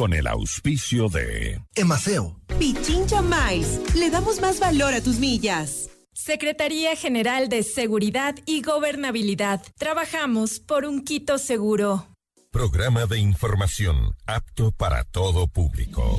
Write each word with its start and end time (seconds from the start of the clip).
con 0.00 0.14
el 0.14 0.28
auspicio 0.28 1.10
de 1.10 1.60
Emaceo. 1.74 2.40
Pichincha 2.58 3.20
Mais. 3.20 3.78
Le 3.94 4.08
damos 4.08 4.40
más 4.40 4.58
valor 4.58 4.94
a 4.94 5.02
tus 5.02 5.18
millas. 5.18 5.90
Secretaría 6.14 6.96
General 6.96 7.50
de 7.50 7.62
Seguridad 7.62 8.34
y 8.46 8.62
Gobernabilidad. 8.62 9.60
Trabajamos 9.76 10.58
por 10.58 10.86
un 10.86 11.04
Quito 11.04 11.36
seguro. 11.36 12.06
Programa 12.50 13.04
de 13.04 13.18
información 13.18 14.16
apto 14.24 14.72
para 14.72 15.04
todo 15.04 15.48
público. 15.48 16.18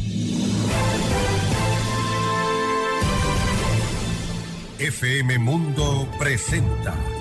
FM 4.78 5.40
Mundo 5.40 6.08
presenta 6.20 6.96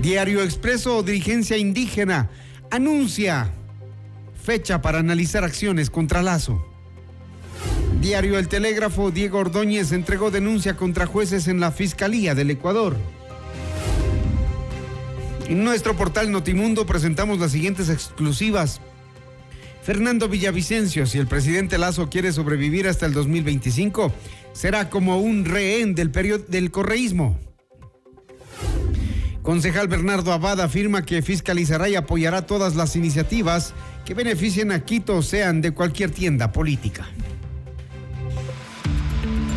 Diario 0.00 0.42
Expreso, 0.42 1.02
Dirigencia 1.02 1.58
Indígena, 1.58 2.30
anuncia 2.70 3.52
fecha 4.40 4.82
para 4.82 4.98
analizar 4.98 5.44
acciones 5.44 5.90
contra 5.90 6.22
Lazo. 6.22 6.66
Diario 8.00 8.38
El 8.38 8.48
Telégrafo, 8.48 9.10
Diego 9.10 9.38
Ordóñez 9.38 9.92
entregó 9.92 10.30
denuncia 10.30 10.76
contra 10.76 11.06
jueces 11.06 11.48
en 11.48 11.60
la 11.60 11.70
Fiscalía 11.70 12.34
del 12.34 12.50
Ecuador. 12.50 12.96
En 15.48 15.64
nuestro 15.64 15.96
portal 15.96 16.30
Notimundo 16.30 16.86
presentamos 16.86 17.38
las 17.38 17.52
siguientes 17.52 17.90
exclusivas. 17.90 18.80
Fernando 19.82 20.28
Villavicencio, 20.28 21.06
si 21.06 21.18
el 21.18 21.26
presidente 21.26 21.76
Lazo 21.76 22.08
quiere 22.08 22.32
sobrevivir 22.32 22.86
hasta 22.86 23.06
el 23.06 23.12
2025, 23.12 24.12
será 24.52 24.88
como 24.88 25.18
un 25.18 25.44
rehén 25.44 25.94
del, 25.94 26.12
del 26.48 26.70
correísmo. 26.70 27.38
Concejal 29.42 29.88
Bernardo 29.88 30.32
Abad 30.32 30.60
afirma 30.60 31.04
que 31.04 31.22
fiscalizará 31.22 31.88
y 31.88 31.96
apoyará 31.96 32.46
todas 32.46 32.76
las 32.76 32.94
iniciativas 32.94 33.74
que 34.10 34.14
beneficien 34.14 34.72
a 34.72 34.84
Quito, 34.84 35.22
sean 35.22 35.60
de 35.60 35.70
cualquier 35.70 36.10
tienda 36.10 36.50
política. 36.50 37.08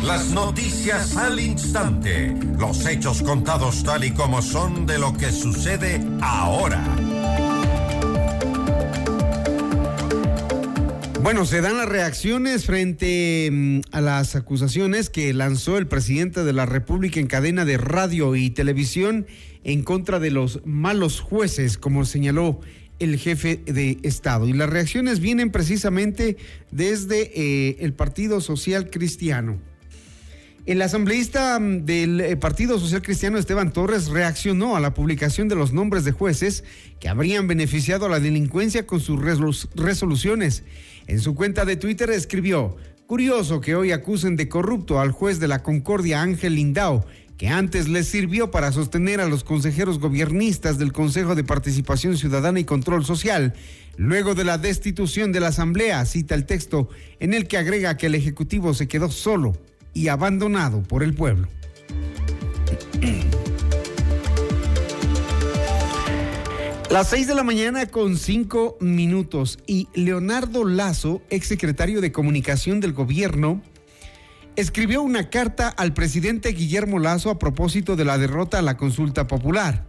Las 0.04 0.28
noticias 0.28 1.16
al 1.16 1.40
instante, 1.40 2.32
los 2.56 2.86
hechos 2.86 3.20
contados 3.24 3.82
tal 3.82 4.04
y 4.04 4.12
como 4.12 4.42
son 4.42 4.86
de 4.86 5.00
lo 5.00 5.12
que 5.12 5.32
sucede 5.32 6.00
ahora. 6.20 6.84
Bueno, 11.20 11.46
se 11.46 11.60
dan 11.60 11.76
las 11.76 11.88
reacciones 11.88 12.64
frente 12.64 13.48
mm, 13.50 13.80
a 13.90 14.00
las 14.00 14.36
acusaciones 14.36 15.10
que 15.10 15.34
lanzó 15.34 15.78
el 15.78 15.88
presidente 15.88 16.44
de 16.44 16.52
la 16.52 16.64
República 16.64 17.18
en 17.18 17.26
cadena 17.26 17.64
de 17.64 17.76
radio 17.76 18.36
y 18.36 18.50
televisión 18.50 19.26
en 19.64 19.82
contra 19.82 20.20
de 20.20 20.30
los 20.30 20.60
malos 20.64 21.18
jueces, 21.18 21.76
como 21.76 22.04
señaló 22.04 22.60
el 22.98 23.18
jefe 23.18 23.60
de 23.66 23.98
Estado. 24.02 24.48
Y 24.48 24.52
las 24.52 24.70
reacciones 24.70 25.20
vienen 25.20 25.50
precisamente 25.50 26.36
desde 26.70 27.30
eh, 27.34 27.76
el 27.80 27.92
Partido 27.92 28.40
Social 28.40 28.90
Cristiano. 28.90 29.58
El 30.66 30.80
asambleísta 30.80 31.58
mm, 31.60 31.84
del 31.84 32.20
eh, 32.20 32.36
Partido 32.36 32.78
Social 32.78 33.02
Cristiano 33.02 33.36
Esteban 33.36 33.72
Torres 33.72 34.08
reaccionó 34.08 34.76
a 34.76 34.80
la 34.80 34.94
publicación 34.94 35.48
de 35.48 35.56
los 35.56 35.72
nombres 35.72 36.04
de 36.04 36.12
jueces 36.12 36.64
que 37.00 37.08
habrían 37.08 37.46
beneficiado 37.46 38.06
a 38.06 38.08
la 38.08 38.20
delincuencia 38.20 38.86
con 38.86 39.00
sus 39.00 39.20
resoluciones. 39.74 40.64
En 41.06 41.20
su 41.20 41.34
cuenta 41.34 41.66
de 41.66 41.76
Twitter 41.76 42.08
escribió, 42.08 42.76
curioso 43.06 43.60
que 43.60 43.74
hoy 43.74 43.92
acusen 43.92 44.36
de 44.36 44.48
corrupto 44.48 45.00
al 45.00 45.12
juez 45.12 45.38
de 45.38 45.48
la 45.48 45.62
Concordia 45.62 46.22
Ángel 46.22 46.54
Lindao, 46.54 47.04
que 47.36 47.48
antes 47.48 47.88
les 47.88 48.06
sirvió 48.06 48.50
para 48.50 48.72
sostener 48.72 49.20
a 49.20 49.28
los 49.28 49.44
consejeros 49.44 49.98
gobiernistas 49.98 50.78
del 50.78 50.92
Consejo 50.92 51.34
de 51.34 51.44
Participación 51.44 52.16
Ciudadana 52.16 52.60
y 52.60 52.64
Control 52.64 53.04
Social, 53.04 53.54
luego 53.96 54.34
de 54.34 54.44
la 54.44 54.58
destitución 54.58 55.32
de 55.32 55.40
la 55.40 55.48
Asamblea, 55.48 56.04
cita 56.04 56.34
el 56.34 56.46
texto 56.46 56.88
en 57.20 57.34
el 57.34 57.48
que 57.48 57.58
agrega 57.58 57.96
que 57.96 58.06
el 58.06 58.14
Ejecutivo 58.14 58.74
se 58.74 58.86
quedó 58.88 59.10
solo 59.10 59.56
y 59.92 60.08
abandonado 60.08 60.82
por 60.82 61.02
el 61.02 61.14
pueblo. 61.14 61.48
Las 66.90 67.08
seis 67.10 67.26
de 67.26 67.34
la 67.34 67.42
mañana 67.42 67.86
con 67.86 68.16
cinco 68.16 68.76
minutos 68.80 69.58
y 69.66 69.88
Leonardo 69.94 70.64
Lazo, 70.64 71.22
exsecretario 71.28 72.00
de 72.00 72.12
Comunicación 72.12 72.78
del 72.78 72.92
Gobierno, 72.92 73.62
escribió 74.56 75.02
una 75.02 75.30
carta 75.30 75.68
al 75.68 75.94
presidente 75.94 76.50
Guillermo 76.50 76.98
Lazo 76.98 77.30
a 77.30 77.38
propósito 77.38 77.96
de 77.96 78.04
la 78.04 78.18
derrota 78.18 78.58
a 78.58 78.62
la 78.62 78.76
consulta 78.76 79.26
popular. 79.26 79.86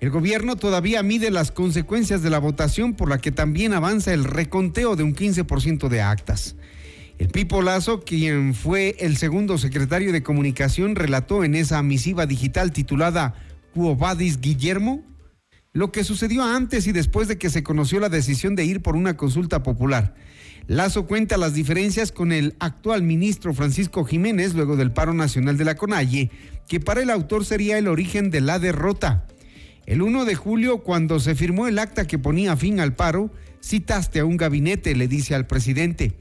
El 0.00 0.10
gobierno 0.10 0.56
todavía 0.56 1.02
mide 1.02 1.30
las 1.30 1.50
consecuencias 1.50 2.22
de 2.22 2.30
la 2.30 2.38
votación 2.38 2.94
por 2.94 3.08
la 3.08 3.18
que 3.18 3.32
también 3.32 3.72
avanza 3.72 4.12
el 4.12 4.24
reconteo 4.24 4.94
de 4.94 5.02
un 5.02 5.14
15% 5.14 5.88
de 5.88 6.02
actas. 6.02 6.56
El 7.18 7.28
Pipo 7.28 7.62
Lazo, 7.62 8.02
quien 8.02 8.54
fue 8.54 8.94
el 9.00 9.16
segundo 9.16 9.56
secretario 9.56 10.12
de 10.12 10.22
comunicación, 10.22 10.96
relató 10.96 11.44
en 11.44 11.54
esa 11.54 11.82
misiva 11.82 12.26
digital 12.26 12.72
titulada 12.72 13.34
Cuobadis 13.72 14.40
Guillermo 14.40 15.02
lo 15.76 15.92
que 15.92 16.04
sucedió 16.04 16.42
antes 16.42 16.86
y 16.86 16.92
después 16.92 17.28
de 17.28 17.36
que 17.36 17.50
se 17.50 17.62
conoció 17.62 18.00
la 18.00 18.08
decisión 18.08 18.56
de 18.56 18.64
ir 18.64 18.80
por 18.80 18.96
una 18.96 19.18
consulta 19.18 19.62
popular. 19.62 20.14
Lazo 20.68 21.06
cuenta 21.06 21.36
las 21.36 21.54
diferencias 21.54 22.10
con 22.10 22.32
el 22.32 22.56
actual 22.58 23.04
ministro 23.04 23.54
Francisco 23.54 24.04
Jiménez 24.04 24.54
luego 24.54 24.76
del 24.76 24.90
paro 24.90 25.14
nacional 25.14 25.56
de 25.56 25.64
la 25.64 25.76
CONAIE, 25.76 26.30
que 26.66 26.80
para 26.80 27.02
el 27.02 27.10
autor 27.10 27.44
sería 27.44 27.78
el 27.78 27.86
origen 27.86 28.30
de 28.32 28.40
la 28.40 28.58
derrota. 28.58 29.28
El 29.86 30.02
1 30.02 30.24
de 30.24 30.34
julio, 30.34 30.78
cuando 30.78 31.20
se 31.20 31.36
firmó 31.36 31.68
el 31.68 31.78
acta 31.78 32.08
que 32.08 32.18
ponía 32.18 32.56
fin 32.56 32.80
al 32.80 32.96
paro, 32.96 33.30
citaste 33.62 34.18
a 34.18 34.24
un 34.24 34.36
gabinete, 34.36 34.96
le 34.96 35.06
dice 35.06 35.36
al 35.36 35.46
presidente. 35.46 36.14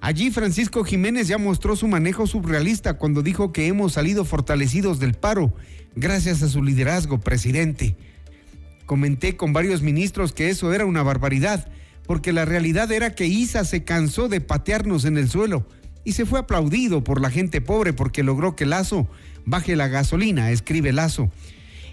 Allí 0.00 0.30
Francisco 0.30 0.84
Jiménez 0.84 1.26
ya 1.26 1.38
mostró 1.38 1.74
su 1.74 1.88
manejo 1.88 2.28
surrealista 2.28 2.94
cuando 2.94 3.22
dijo 3.22 3.50
que 3.50 3.66
hemos 3.66 3.94
salido 3.94 4.24
fortalecidos 4.24 5.00
del 5.00 5.14
paro, 5.14 5.52
gracias 5.96 6.40
a 6.44 6.48
su 6.48 6.62
liderazgo, 6.62 7.18
presidente. 7.18 7.96
Comenté 8.86 9.36
con 9.36 9.52
varios 9.52 9.82
ministros 9.82 10.32
que 10.32 10.50
eso 10.50 10.72
era 10.72 10.86
una 10.86 11.02
barbaridad, 11.02 11.68
porque 12.08 12.32
la 12.32 12.46
realidad 12.46 12.90
era 12.90 13.14
que 13.14 13.26
Isa 13.26 13.66
se 13.66 13.84
cansó 13.84 14.30
de 14.30 14.40
patearnos 14.40 15.04
en 15.04 15.18
el 15.18 15.28
suelo 15.28 15.68
y 16.04 16.12
se 16.12 16.24
fue 16.24 16.38
aplaudido 16.38 17.04
por 17.04 17.20
la 17.20 17.30
gente 17.30 17.60
pobre 17.60 17.92
porque 17.92 18.22
logró 18.22 18.56
que 18.56 18.64
Lazo 18.64 19.06
baje 19.44 19.76
la 19.76 19.88
gasolina, 19.88 20.50
escribe 20.50 20.90
Lazo. 20.94 21.30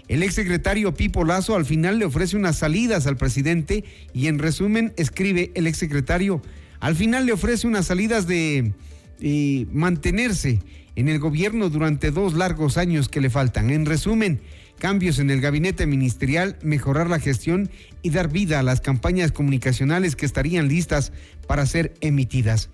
El 0.08 0.22
exsecretario 0.22 0.94
Pipo 0.94 1.26
Lazo 1.26 1.54
al 1.54 1.66
final 1.66 1.98
le 1.98 2.06
ofrece 2.06 2.34
unas 2.34 2.56
salidas 2.56 3.06
al 3.06 3.18
presidente 3.18 3.84
y 4.14 4.28
en 4.28 4.38
resumen 4.38 4.94
escribe 4.96 5.52
el 5.54 5.66
exsecretario, 5.66 6.40
al 6.80 6.96
final 6.96 7.26
le 7.26 7.34
ofrece 7.34 7.66
unas 7.66 7.84
salidas 7.84 8.26
de 8.26 8.72
eh, 9.20 9.66
mantenerse 9.70 10.62
en 10.94 11.10
el 11.10 11.18
gobierno 11.18 11.68
durante 11.68 12.10
dos 12.10 12.32
largos 12.32 12.78
años 12.78 13.10
que 13.10 13.20
le 13.20 13.28
faltan. 13.28 13.68
En 13.68 13.84
resumen, 13.84 14.40
cambios 14.78 15.18
en 15.18 15.30
el 15.30 15.40
gabinete 15.40 15.86
ministerial, 15.86 16.58
mejorar 16.62 17.08
la 17.08 17.20
gestión 17.20 17.70
y 18.02 18.10
dar 18.10 18.28
vida 18.30 18.60
a 18.60 18.62
las 18.62 18.80
campañas 18.80 19.32
comunicacionales 19.32 20.16
que 20.16 20.26
estarían 20.26 20.68
listas 20.68 21.12
para 21.46 21.66
ser 21.66 21.94
emitidas. 22.00 22.70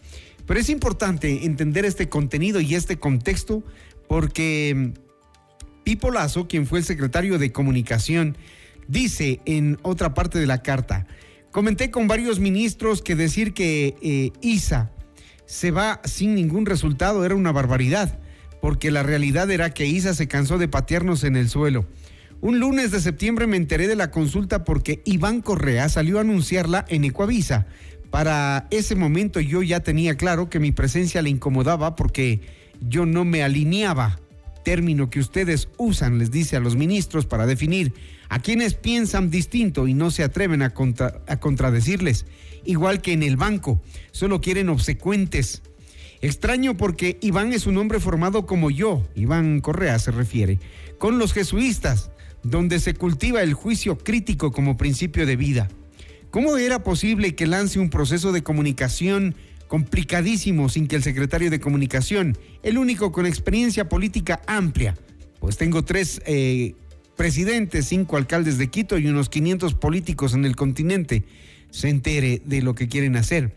Pero 0.46 0.60
es 0.60 0.68
importante 0.68 1.44
entender 1.44 1.84
este 1.84 2.08
contenido 2.08 2.60
y 2.60 2.74
este 2.74 2.98
contexto 2.98 3.62
porque 4.08 4.92
Pipo 5.84 6.10
Lazo, 6.10 6.48
quien 6.48 6.66
fue 6.66 6.80
el 6.80 6.84
secretario 6.84 7.38
de 7.38 7.52
Comunicación, 7.52 8.36
dice 8.88 9.40
en 9.44 9.78
otra 9.82 10.14
parte 10.14 10.38
de 10.38 10.46
la 10.46 10.62
carta, 10.62 11.06
comenté 11.50 11.90
con 11.90 12.08
varios 12.08 12.40
ministros 12.40 13.02
que 13.02 13.14
decir 13.14 13.54
que 13.54 13.94
eh, 14.02 14.32
ISA 14.40 14.90
se 15.46 15.70
va 15.70 16.00
sin 16.04 16.34
ningún 16.34 16.66
resultado 16.66 17.24
era 17.24 17.34
una 17.34 17.52
barbaridad, 17.52 18.18
porque 18.62 18.92
la 18.92 19.02
realidad 19.02 19.50
era 19.50 19.74
que 19.74 19.88
ISA 19.88 20.14
se 20.14 20.28
cansó 20.28 20.56
de 20.56 20.68
patearnos 20.68 21.24
en 21.24 21.34
el 21.34 21.48
suelo. 21.48 21.84
Un 22.40 22.60
lunes 22.60 22.92
de 22.92 23.00
septiembre 23.00 23.48
me 23.48 23.56
enteré 23.56 23.88
de 23.88 23.96
la 23.96 24.12
consulta 24.12 24.62
porque 24.62 25.02
Iván 25.04 25.40
Correa 25.40 25.88
salió 25.88 26.18
a 26.18 26.20
anunciarla 26.20 26.84
en 26.88 27.02
Ecuavisa. 27.02 27.66
Para 28.10 28.68
ese 28.70 28.94
momento 28.94 29.40
yo 29.40 29.62
ya 29.62 29.80
tenía 29.80 30.16
claro 30.16 30.48
que 30.48 30.60
mi 30.60 30.70
presencia 30.70 31.22
le 31.22 31.30
incomodaba 31.30 31.96
porque 31.96 32.40
yo 32.80 33.04
no 33.04 33.24
me 33.24 33.42
alineaba 33.42 34.20
término 34.62 35.10
que 35.10 35.18
ustedes 35.18 35.68
usan, 35.76 36.18
les 36.18 36.30
dice 36.30 36.54
a 36.54 36.60
los 36.60 36.76
ministros 36.76 37.26
para 37.26 37.46
definir 37.46 37.92
a 38.28 38.38
quienes 38.38 38.74
piensan 38.74 39.28
distinto 39.28 39.88
y 39.88 39.94
no 39.94 40.12
se 40.12 40.22
atreven 40.22 40.62
a, 40.62 40.72
a 41.26 41.36
contradecirles, 41.40 42.26
igual 42.64 43.00
que 43.00 43.12
en 43.12 43.24
el 43.24 43.36
banco, 43.36 43.82
solo 44.12 44.40
quieren 44.40 44.68
obsecuentes. 44.68 45.62
Extraño 46.22 46.76
porque 46.76 47.18
Iván 47.20 47.52
es 47.52 47.66
un 47.66 47.76
hombre 47.78 47.98
formado 47.98 48.46
como 48.46 48.70
yo, 48.70 49.02
Iván 49.16 49.60
Correa 49.60 49.98
se 49.98 50.12
refiere, 50.12 50.60
con 50.98 51.18
los 51.18 51.32
jesuitas, 51.32 52.12
donde 52.44 52.78
se 52.78 52.94
cultiva 52.94 53.42
el 53.42 53.54
juicio 53.54 53.98
crítico 53.98 54.52
como 54.52 54.76
principio 54.76 55.26
de 55.26 55.34
vida. 55.34 55.68
¿Cómo 56.30 56.56
era 56.56 56.84
posible 56.84 57.34
que 57.34 57.48
lance 57.48 57.80
un 57.80 57.90
proceso 57.90 58.30
de 58.30 58.44
comunicación 58.44 59.34
complicadísimo 59.66 60.68
sin 60.68 60.86
que 60.86 60.96
el 60.96 61.02
secretario 61.02 61.50
de 61.50 61.58
Comunicación, 61.58 62.38
el 62.62 62.78
único 62.78 63.10
con 63.10 63.26
experiencia 63.26 63.88
política 63.88 64.42
amplia, 64.46 64.96
pues 65.40 65.56
tengo 65.56 65.82
tres 65.82 66.22
eh, 66.24 66.74
presidentes, 67.16 67.86
cinco 67.86 68.16
alcaldes 68.16 68.58
de 68.58 68.68
Quito 68.68 68.96
y 68.96 69.08
unos 69.08 69.28
500 69.28 69.74
políticos 69.74 70.34
en 70.34 70.44
el 70.44 70.54
continente, 70.54 71.24
se 71.70 71.88
entere 71.88 72.42
de 72.44 72.62
lo 72.62 72.74
que 72.76 72.86
quieren 72.86 73.16
hacer. 73.16 73.54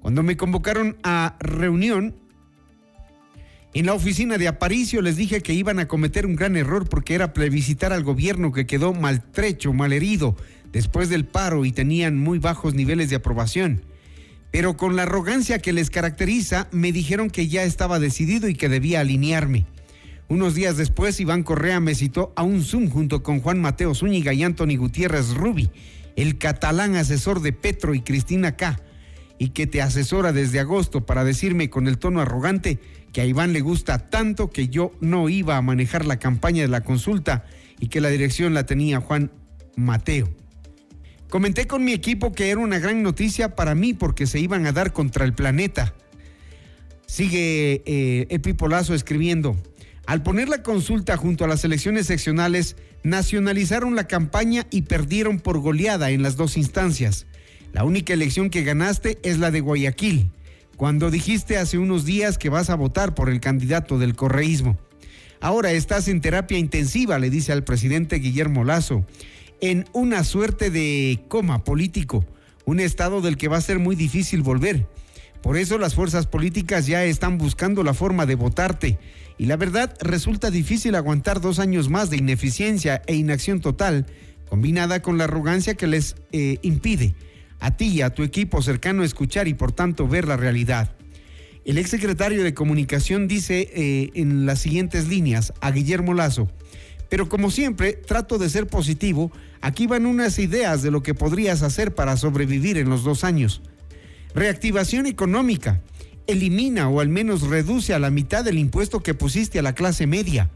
Cuando 0.00 0.22
me 0.22 0.36
convocaron 0.36 0.96
a 1.02 1.36
reunión, 1.40 2.14
en 3.72 3.86
la 3.86 3.94
oficina 3.94 4.38
de 4.38 4.48
Aparicio 4.48 5.02
les 5.02 5.16
dije 5.16 5.42
que 5.42 5.54
iban 5.54 5.78
a 5.78 5.86
cometer 5.86 6.26
un 6.26 6.36
gran 6.36 6.56
error 6.56 6.88
porque 6.88 7.14
era 7.14 7.32
plebiscitar 7.32 7.92
al 7.92 8.02
gobierno 8.02 8.52
que 8.52 8.66
quedó 8.66 8.92
maltrecho, 8.94 9.72
malherido 9.72 10.36
después 10.72 11.08
del 11.08 11.26
paro 11.26 11.64
y 11.64 11.72
tenían 11.72 12.18
muy 12.18 12.38
bajos 12.38 12.74
niveles 12.74 13.10
de 13.10 13.16
aprobación. 13.16 13.82
Pero 14.50 14.76
con 14.76 14.96
la 14.96 15.02
arrogancia 15.02 15.60
que 15.60 15.72
les 15.72 15.90
caracteriza, 15.90 16.68
me 16.72 16.90
dijeron 16.90 17.30
que 17.30 17.46
ya 17.46 17.62
estaba 17.62 18.00
decidido 18.00 18.48
y 18.48 18.54
que 18.54 18.68
debía 18.68 19.00
alinearme. 19.00 19.66
Unos 20.28 20.54
días 20.54 20.76
después, 20.76 21.20
Iván 21.20 21.42
Correa 21.42 21.78
me 21.78 21.94
citó 21.94 22.32
a 22.36 22.42
un 22.42 22.62
Zoom 22.62 22.88
junto 22.88 23.22
con 23.22 23.40
Juan 23.40 23.60
Mateo 23.60 23.94
Zúñiga 23.94 24.32
y 24.32 24.42
Anthony 24.42 24.76
Gutiérrez 24.76 25.34
Rubi, 25.34 25.70
el 26.16 26.38
catalán 26.38 26.96
asesor 26.96 27.40
de 27.40 27.52
Petro 27.52 27.94
y 27.94 28.00
Cristina 28.00 28.56
K., 28.56 28.80
y 29.40 29.48
que 29.48 29.66
te 29.66 29.80
asesora 29.80 30.34
desde 30.34 30.60
agosto 30.60 31.06
para 31.06 31.24
decirme 31.24 31.70
con 31.70 31.88
el 31.88 31.96
tono 31.96 32.20
arrogante 32.20 32.78
que 33.10 33.22
a 33.22 33.24
Iván 33.24 33.54
le 33.54 33.62
gusta 33.62 34.10
tanto 34.10 34.50
que 34.50 34.68
yo 34.68 34.92
no 35.00 35.30
iba 35.30 35.56
a 35.56 35.62
manejar 35.62 36.04
la 36.04 36.18
campaña 36.18 36.60
de 36.60 36.68
la 36.68 36.82
consulta 36.82 37.46
y 37.80 37.88
que 37.88 38.02
la 38.02 38.10
dirección 38.10 38.52
la 38.52 38.66
tenía 38.66 39.00
Juan 39.00 39.32
Mateo. 39.76 40.28
Comenté 41.30 41.66
con 41.66 41.82
mi 41.82 41.94
equipo 41.94 42.32
que 42.32 42.50
era 42.50 42.60
una 42.60 42.78
gran 42.78 43.02
noticia 43.02 43.56
para 43.56 43.74
mí 43.74 43.94
porque 43.94 44.26
se 44.26 44.38
iban 44.38 44.66
a 44.66 44.72
dar 44.72 44.92
contra 44.92 45.24
el 45.24 45.32
planeta. 45.32 45.94
Sigue 47.06 47.82
eh, 47.86 48.26
Epipolazo 48.28 48.94
escribiendo. 48.94 49.56
Al 50.04 50.22
poner 50.22 50.50
la 50.50 50.62
consulta 50.62 51.16
junto 51.16 51.46
a 51.46 51.48
las 51.48 51.64
elecciones 51.64 52.06
seccionales, 52.06 52.76
nacionalizaron 53.04 53.94
la 53.94 54.06
campaña 54.06 54.66
y 54.70 54.82
perdieron 54.82 55.40
por 55.40 55.60
goleada 55.60 56.10
en 56.10 56.22
las 56.22 56.36
dos 56.36 56.58
instancias. 56.58 57.26
La 57.72 57.84
única 57.84 58.12
elección 58.12 58.50
que 58.50 58.64
ganaste 58.64 59.18
es 59.22 59.38
la 59.38 59.50
de 59.50 59.60
Guayaquil, 59.60 60.30
cuando 60.76 61.10
dijiste 61.10 61.56
hace 61.56 61.78
unos 61.78 62.04
días 62.04 62.36
que 62.36 62.48
vas 62.48 62.68
a 62.68 62.74
votar 62.74 63.14
por 63.14 63.30
el 63.30 63.40
candidato 63.40 63.98
del 63.98 64.16
correísmo. 64.16 64.76
Ahora 65.40 65.70
estás 65.72 66.08
en 66.08 66.20
terapia 66.20 66.58
intensiva, 66.58 67.18
le 67.18 67.30
dice 67.30 67.52
al 67.52 67.64
presidente 67.64 68.16
Guillermo 68.16 68.64
Lazo 68.64 69.04
en 69.60 69.84
una 69.92 70.24
suerte 70.24 70.70
de 70.70 71.20
coma 71.28 71.64
político, 71.64 72.24
un 72.64 72.80
estado 72.80 73.20
del 73.20 73.36
que 73.36 73.48
va 73.48 73.58
a 73.58 73.62
ser 73.62 73.78
muy 73.78 73.94
difícil 73.94 74.42
volver. 74.42 74.86
Por 75.42 75.56
eso 75.56 75.78
las 75.78 75.94
fuerzas 75.94 76.26
políticas 76.26 76.86
ya 76.86 77.04
están 77.04 77.38
buscando 77.38 77.82
la 77.82 77.94
forma 77.94 78.26
de 78.26 78.34
votarte. 78.34 78.98
Y 79.38 79.46
la 79.46 79.56
verdad 79.56 79.94
resulta 80.00 80.50
difícil 80.50 80.94
aguantar 80.94 81.40
dos 81.40 81.58
años 81.58 81.88
más 81.88 82.10
de 82.10 82.18
ineficiencia 82.18 83.02
e 83.06 83.14
inacción 83.14 83.60
total, 83.60 84.06
combinada 84.48 85.00
con 85.00 85.16
la 85.18 85.24
arrogancia 85.24 85.74
que 85.74 85.86
les 85.86 86.16
eh, 86.32 86.58
impide 86.62 87.14
a 87.60 87.76
ti 87.76 87.88
y 87.88 88.02
a 88.02 88.10
tu 88.10 88.22
equipo 88.22 88.62
cercano 88.62 89.04
escuchar 89.04 89.46
y 89.48 89.54
por 89.54 89.72
tanto 89.72 90.08
ver 90.08 90.26
la 90.26 90.36
realidad. 90.36 90.92
El 91.64 91.78
exsecretario 91.78 92.42
de 92.42 92.54
Comunicación 92.54 93.28
dice 93.28 93.70
eh, 93.72 94.10
en 94.14 94.46
las 94.46 94.60
siguientes 94.60 95.08
líneas 95.08 95.52
a 95.60 95.70
Guillermo 95.70 96.14
Lazo, 96.14 96.50
pero 97.08 97.28
como 97.28 97.50
siempre 97.50 97.92
trato 97.92 98.38
de 98.38 98.48
ser 98.48 98.66
positivo 98.66 99.30
Aquí 99.62 99.86
van 99.86 100.06
unas 100.06 100.38
ideas 100.38 100.82
de 100.82 100.90
lo 100.90 101.02
que 101.02 101.14
podrías 101.14 101.62
hacer 101.62 101.94
para 101.94 102.16
sobrevivir 102.16 102.78
en 102.78 102.88
los 102.88 103.04
dos 103.04 103.24
años. 103.24 103.60
Reactivación 104.34 105.06
económica. 105.06 105.82
Elimina 106.26 106.88
o 106.88 107.00
al 107.00 107.08
menos 107.08 107.42
reduce 107.42 107.92
a 107.92 107.98
la 107.98 108.10
mitad 108.10 108.44
del 108.44 108.58
impuesto 108.58 109.02
que 109.02 109.14
pusiste 109.14 109.58
a 109.58 109.62
la 109.62 109.74
clase 109.74 110.06
media. 110.06 110.50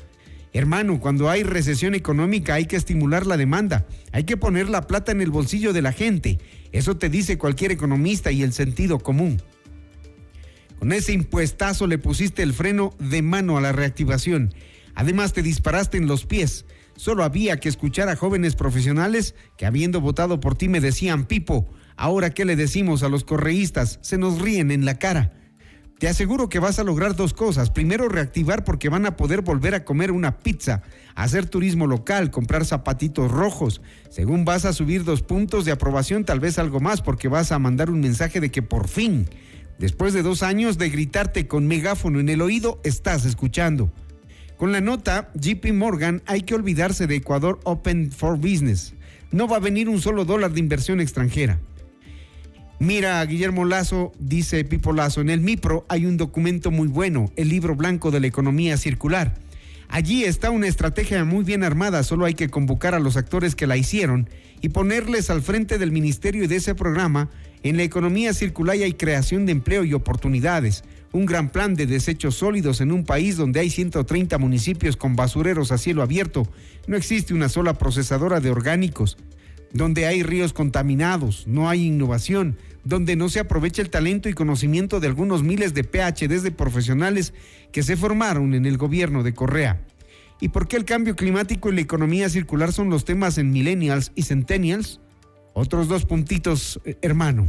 Hermano, 0.54 1.00
cuando 1.00 1.28
hay 1.28 1.42
recesión 1.42 1.94
económica 1.94 2.54
hay 2.54 2.66
que 2.66 2.76
estimular 2.76 3.26
la 3.26 3.36
demanda, 3.36 3.86
hay 4.12 4.24
que 4.24 4.36
poner 4.36 4.68
la 4.68 4.86
plata 4.86 5.10
en 5.12 5.20
el 5.20 5.30
bolsillo 5.30 5.72
de 5.72 5.82
la 5.82 5.92
gente. 5.92 6.38
Eso 6.74 6.96
te 6.96 7.08
dice 7.08 7.38
cualquier 7.38 7.70
economista 7.70 8.32
y 8.32 8.42
el 8.42 8.52
sentido 8.52 8.98
común. 8.98 9.40
Con 10.80 10.90
ese 10.90 11.12
impuestazo 11.12 11.86
le 11.86 11.98
pusiste 11.98 12.42
el 12.42 12.52
freno 12.52 12.92
de 12.98 13.22
mano 13.22 13.56
a 13.56 13.60
la 13.60 13.70
reactivación. 13.70 14.52
Además 14.96 15.32
te 15.32 15.44
disparaste 15.44 15.98
en 15.98 16.08
los 16.08 16.26
pies. 16.26 16.66
Solo 16.96 17.22
había 17.22 17.60
que 17.60 17.68
escuchar 17.68 18.08
a 18.08 18.16
jóvenes 18.16 18.56
profesionales 18.56 19.36
que 19.56 19.66
habiendo 19.66 20.00
votado 20.00 20.40
por 20.40 20.56
ti 20.56 20.68
me 20.68 20.80
decían, 20.80 21.26
Pipo, 21.26 21.72
ahora 21.94 22.30
qué 22.30 22.44
le 22.44 22.56
decimos 22.56 23.04
a 23.04 23.08
los 23.08 23.22
correístas, 23.22 24.00
se 24.02 24.18
nos 24.18 24.42
ríen 24.42 24.72
en 24.72 24.84
la 24.84 24.98
cara. 24.98 25.43
Te 25.98 26.08
aseguro 26.08 26.48
que 26.48 26.58
vas 26.58 26.78
a 26.78 26.84
lograr 26.84 27.14
dos 27.14 27.32
cosas. 27.32 27.70
Primero, 27.70 28.08
reactivar 28.08 28.64
porque 28.64 28.88
van 28.88 29.06
a 29.06 29.16
poder 29.16 29.42
volver 29.42 29.74
a 29.74 29.84
comer 29.84 30.10
una 30.10 30.38
pizza, 30.38 30.82
hacer 31.14 31.46
turismo 31.46 31.86
local, 31.86 32.30
comprar 32.30 32.64
zapatitos 32.64 33.30
rojos. 33.30 33.80
Según 34.10 34.44
vas 34.44 34.64
a 34.64 34.72
subir 34.72 35.04
dos 35.04 35.22
puntos 35.22 35.64
de 35.64 35.72
aprobación, 35.72 36.24
tal 36.24 36.40
vez 36.40 36.58
algo 36.58 36.80
más, 36.80 37.00
porque 37.00 37.28
vas 37.28 37.52
a 37.52 37.60
mandar 37.60 37.90
un 37.90 38.00
mensaje 38.00 38.40
de 38.40 38.50
que 38.50 38.60
por 38.60 38.88
fin, 38.88 39.26
después 39.78 40.12
de 40.12 40.22
dos 40.22 40.42
años 40.42 40.78
de 40.78 40.90
gritarte 40.90 41.46
con 41.46 41.68
megáfono 41.68 42.18
en 42.18 42.28
el 42.28 42.42
oído, 42.42 42.80
estás 42.82 43.24
escuchando. 43.24 43.92
Con 44.56 44.72
la 44.72 44.80
nota 44.80 45.30
JP 45.34 45.72
Morgan 45.74 46.22
hay 46.26 46.42
que 46.42 46.54
olvidarse 46.54 47.06
de 47.06 47.16
Ecuador 47.16 47.60
Open 47.64 48.10
for 48.10 48.36
Business. 48.36 48.94
No 49.30 49.46
va 49.46 49.56
a 49.56 49.60
venir 49.60 49.88
un 49.88 50.00
solo 50.00 50.24
dólar 50.24 50.52
de 50.52 50.60
inversión 50.60 51.00
extranjera. 51.00 51.60
Mira, 52.84 53.24
Guillermo 53.24 53.64
Lazo, 53.64 54.12
dice 54.18 54.62
Pipo 54.62 54.92
Lazo, 54.92 55.22
en 55.22 55.30
el 55.30 55.40
MIPRO 55.40 55.86
hay 55.88 56.04
un 56.04 56.18
documento 56.18 56.70
muy 56.70 56.86
bueno, 56.86 57.32
el 57.34 57.48
libro 57.48 57.74
blanco 57.74 58.10
de 58.10 58.20
la 58.20 58.26
economía 58.26 58.76
circular. 58.76 59.32
Allí 59.88 60.24
está 60.24 60.50
una 60.50 60.66
estrategia 60.66 61.24
muy 61.24 61.44
bien 61.44 61.64
armada, 61.64 62.02
solo 62.02 62.26
hay 62.26 62.34
que 62.34 62.50
convocar 62.50 62.94
a 62.94 62.98
los 62.98 63.16
actores 63.16 63.56
que 63.56 63.66
la 63.66 63.78
hicieron 63.78 64.28
y 64.60 64.68
ponerles 64.68 65.30
al 65.30 65.40
frente 65.40 65.78
del 65.78 65.92
ministerio 65.92 66.44
y 66.44 66.46
de 66.46 66.56
ese 66.56 66.74
programa. 66.74 67.30
En 67.62 67.78
la 67.78 67.84
economía 67.84 68.34
circular 68.34 68.76
hay 68.76 68.92
creación 68.92 69.46
de 69.46 69.52
empleo 69.52 69.84
y 69.84 69.94
oportunidades, 69.94 70.84
un 71.10 71.24
gran 71.24 71.48
plan 71.48 71.76
de 71.76 71.86
desechos 71.86 72.34
sólidos 72.34 72.82
en 72.82 72.92
un 72.92 73.04
país 73.04 73.38
donde 73.38 73.60
hay 73.60 73.70
130 73.70 74.36
municipios 74.36 74.98
con 74.98 75.16
basureros 75.16 75.72
a 75.72 75.78
cielo 75.78 76.02
abierto. 76.02 76.46
No 76.86 76.98
existe 76.98 77.32
una 77.32 77.48
sola 77.48 77.78
procesadora 77.78 78.40
de 78.40 78.50
orgánicos 78.50 79.16
donde 79.74 80.06
hay 80.06 80.22
ríos 80.22 80.52
contaminados, 80.52 81.48
no 81.48 81.68
hay 81.68 81.86
innovación, 81.86 82.56
donde 82.84 83.16
no 83.16 83.28
se 83.28 83.40
aprovecha 83.40 83.82
el 83.82 83.90
talento 83.90 84.28
y 84.28 84.34
conocimiento 84.34 85.00
de 85.00 85.08
algunos 85.08 85.42
miles 85.42 85.74
de 85.74 85.84
PhDs 85.84 86.42
de 86.42 86.52
profesionales 86.52 87.32
que 87.72 87.82
se 87.82 87.96
formaron 87.96 88.54
en 88.54 88.66
el 88.66 88.76
gobierno 88.76 89.22
de 89.22 89.34
Correa. 89.34 89.80
¿Y 90.40 90.50
por 90.50 90.68
qué 90.68 90.76
el 90.76 90.84
cambio 90.84 91.16
climático 91.16 91.70
y 91.70 91.74
la 91.74 91.80
economía 91.80 92.28
circular 92.28 92.72
son 92.72 92.90
los 92.90 93.04
temas 93.04 93.38
en 93.38 93.50
millennials 93.50 94.12
y 94.14 94.22
centennials? 94.22 95.00
Otros 95.54 95.88
dos 95.88 96.04
puntitos, 96.04 96.80
eh, 96.84 96.96
hermano. 97.00 97.46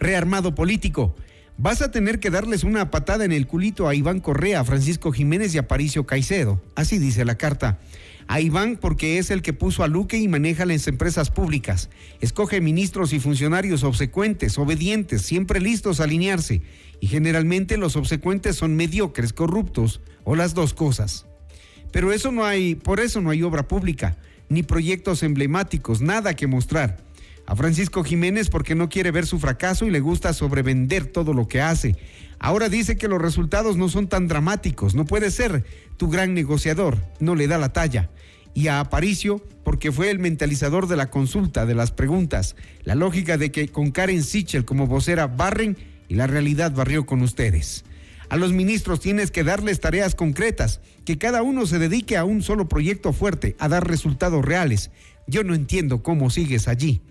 Rearmado 0.00 0.54
político. 0.54 1.14
Vas 1.58 1.82
a 1.82 1.90
tener 1.90 2.20
que 2.20 2.30
darles 2.30 2.62
una 2.62 2.90
patada 2.90 3.24
en 3.24 3.32
el 3.32 3.48
culito 3.48 3.88
a 3.88 3.94
Iván 3.96 4.20
Correa, 4.20 4.64
Francisco 4.64 5.10
Jiménez 5.10 5.52
y 5.54 5.58
Aparicio 5.58 6.06
Caicedo. 6.06 6.62
Así 6.76 6.98
dice 6.98 7.24
la 7.24 7.36
carta. 7.36 7.80
A 8.28 8.42
Iván 8.42 8.76
porque 8.76 9.16
es 9.16 9.30
el 9.30 9.40
que 9.40 9.54
puso 9.54 9.82
a 9.82 9.88
Luque 9.88 10.18
y 10.18 10.28
maneja 10.28 10.66
las 10.66 10.86
empresas 10.86 11.30
públicas. 11.30 11.88
Escoge 12.20 12.60
ministros 12.60 13.14
y 13.14 13.20
funcionarios 13.20 13.84
obsecuentes, 13.84 14.58
obedientes, 14.58 15.22
siempre 15.22 15.60
listos 15.60 15.98
a 15.98 16.04
alinearse. 16.04 16.60
Y 17.00 17.06
generalmente 17.06 17.78
los 17.78 17.96
obsecuentes 17.96 18.56
son 18.56 18.76
mediocres, 18.76 19.32
corruptos 19.32 20.02
o 20.24 20.36
las 20.36 20.52
dos 20.52 20.74
cosas. 20.74 21.24
Pero 21.90 22.12
eso 22.12 22.30
no 22.30 22.44
hay, 22.44 22.74
por 22.74 23.00
eso 23.00 23.22
no 23.22 23.30
hay 23.30 23.42
obra 23.42 23.66
pública, 23.66 24.18
ni 24.50 24.62
proyectos 24.62 25.22
emblemáticos, 25.22 26.02
nada 26.02 26.36
que 26.36 26.46
mostrar. 26.46 26.98
A 27.46 27.56
Francisco 27.56 28.04
Jiménez 28.04 28.50
porque 28.50 28.74
no 28.74 28.90
quiere 28.90 29.10
ver 29.10 29.24
su 29.24 29.38
fracaso 29.38 29.86
y 29.86 29.90
le 29.90 30.00
gusta 30.00 30.34
sobrevender 30.34 31.06
todo 31.06 31.32
lo 31.32 31.48
que 31.48 31.62
hace. 31.62 31.96
Ahora 32.38 32.68
dice 32.68 32.98
que 32.98 33.08
los 33.08 33.22
resultados 33.22 33.78
no 33.78 33.88
son 33.88 34.06
tan 34.06 34.28
dramáticos, 34.28 34.94
no 34.94 35.06
puede 35.06 35.30
ser 35.30 35.64
tu 35.98 36.08
gran 36.08 36.32
negociador, 36.32 36.96
no 37.20 37.34
le 37.34 37.46
da 37.46 37.58
la 37.58 37.74
talla. 37.74 38.08
Y 38.54 38.68
a 38.68 38.80
Aparicio, 38.80 39.44
porque 39.62 39.92
fue 39.92 40.10
el 40.10 40.18
mentalizador 40.18 40.88
de 40.88 40.96
la 40.96 41.10
consulta, 41.10 41.66
de 41.66 41.74
las 41.74 41.92
preguntas, 41.92 42.56
la 42.84 42.94
lógica 42.94 43.36
de 43.36 43.52
que 43.52 43.68
con 43.68 43.90
Karen 43.90 44.22
Sichel 44.22 44.64
como 44.64 44.86
vocera 44.86 45.26
barren 45.26 45.76
y 46.08 46.14
la 46.14 46.26
realidad 46.26 46.72
barrió 46.72 47.04
con 47.04 47.20
ustedes. 47.20 47.84
A 48.30 48.36
los 48.36 48.52
ministros 48.52 49.00
tienes 49.00 49.30
que 49.30 49.44
darles 49.44 49.80
tareas 49.80 50.14
concretas, 50.14 50.80
que 51.04 51.18
cada 51.18 51.42
uno 51.42 51.66
se 51.66 51.78
dedique 51.78 52.16
a 52.16 52.24
un 52.24 52.42
solo 52.42 52.68
proyecto 52.68 53.12
fuerte, 53.12 53.54
a 53.58 53.68
dar 53.68 53.86
resultados 53.86 54.44
reales. 54.44 54.90
Yo 55.26 55.44
no 55.44 55.54
entiendo 55.54 56.02
cómo 56.02 56.30
sigues 56.30 56.68
allí 56.68 57.02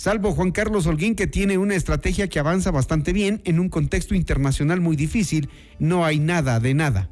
salvo 0.00 0.32
Juan 0.32 0.50
Carlos 0.50 0.86
Holguín 0.86 1.14
que 1.14 1.26
tiene 1.26 1.58
una 1.58 1.74
estrategia 1.74 2.26
que 2.26 2.38
avanza 2.38 2.70
bastante 2.70 3.12
bien 3.12 3.42
en 3.44 3.60
un 3.60 3.68
contexto 3.68 4.14
internacional 4.14 4.80
muy 4.80 4.96
difícil, 4.96 5.50
no 5.78 6.06
hay 6.06 6.18
nada 6.18 6.58
de 6.58 6.72
nada. 6.72 7.10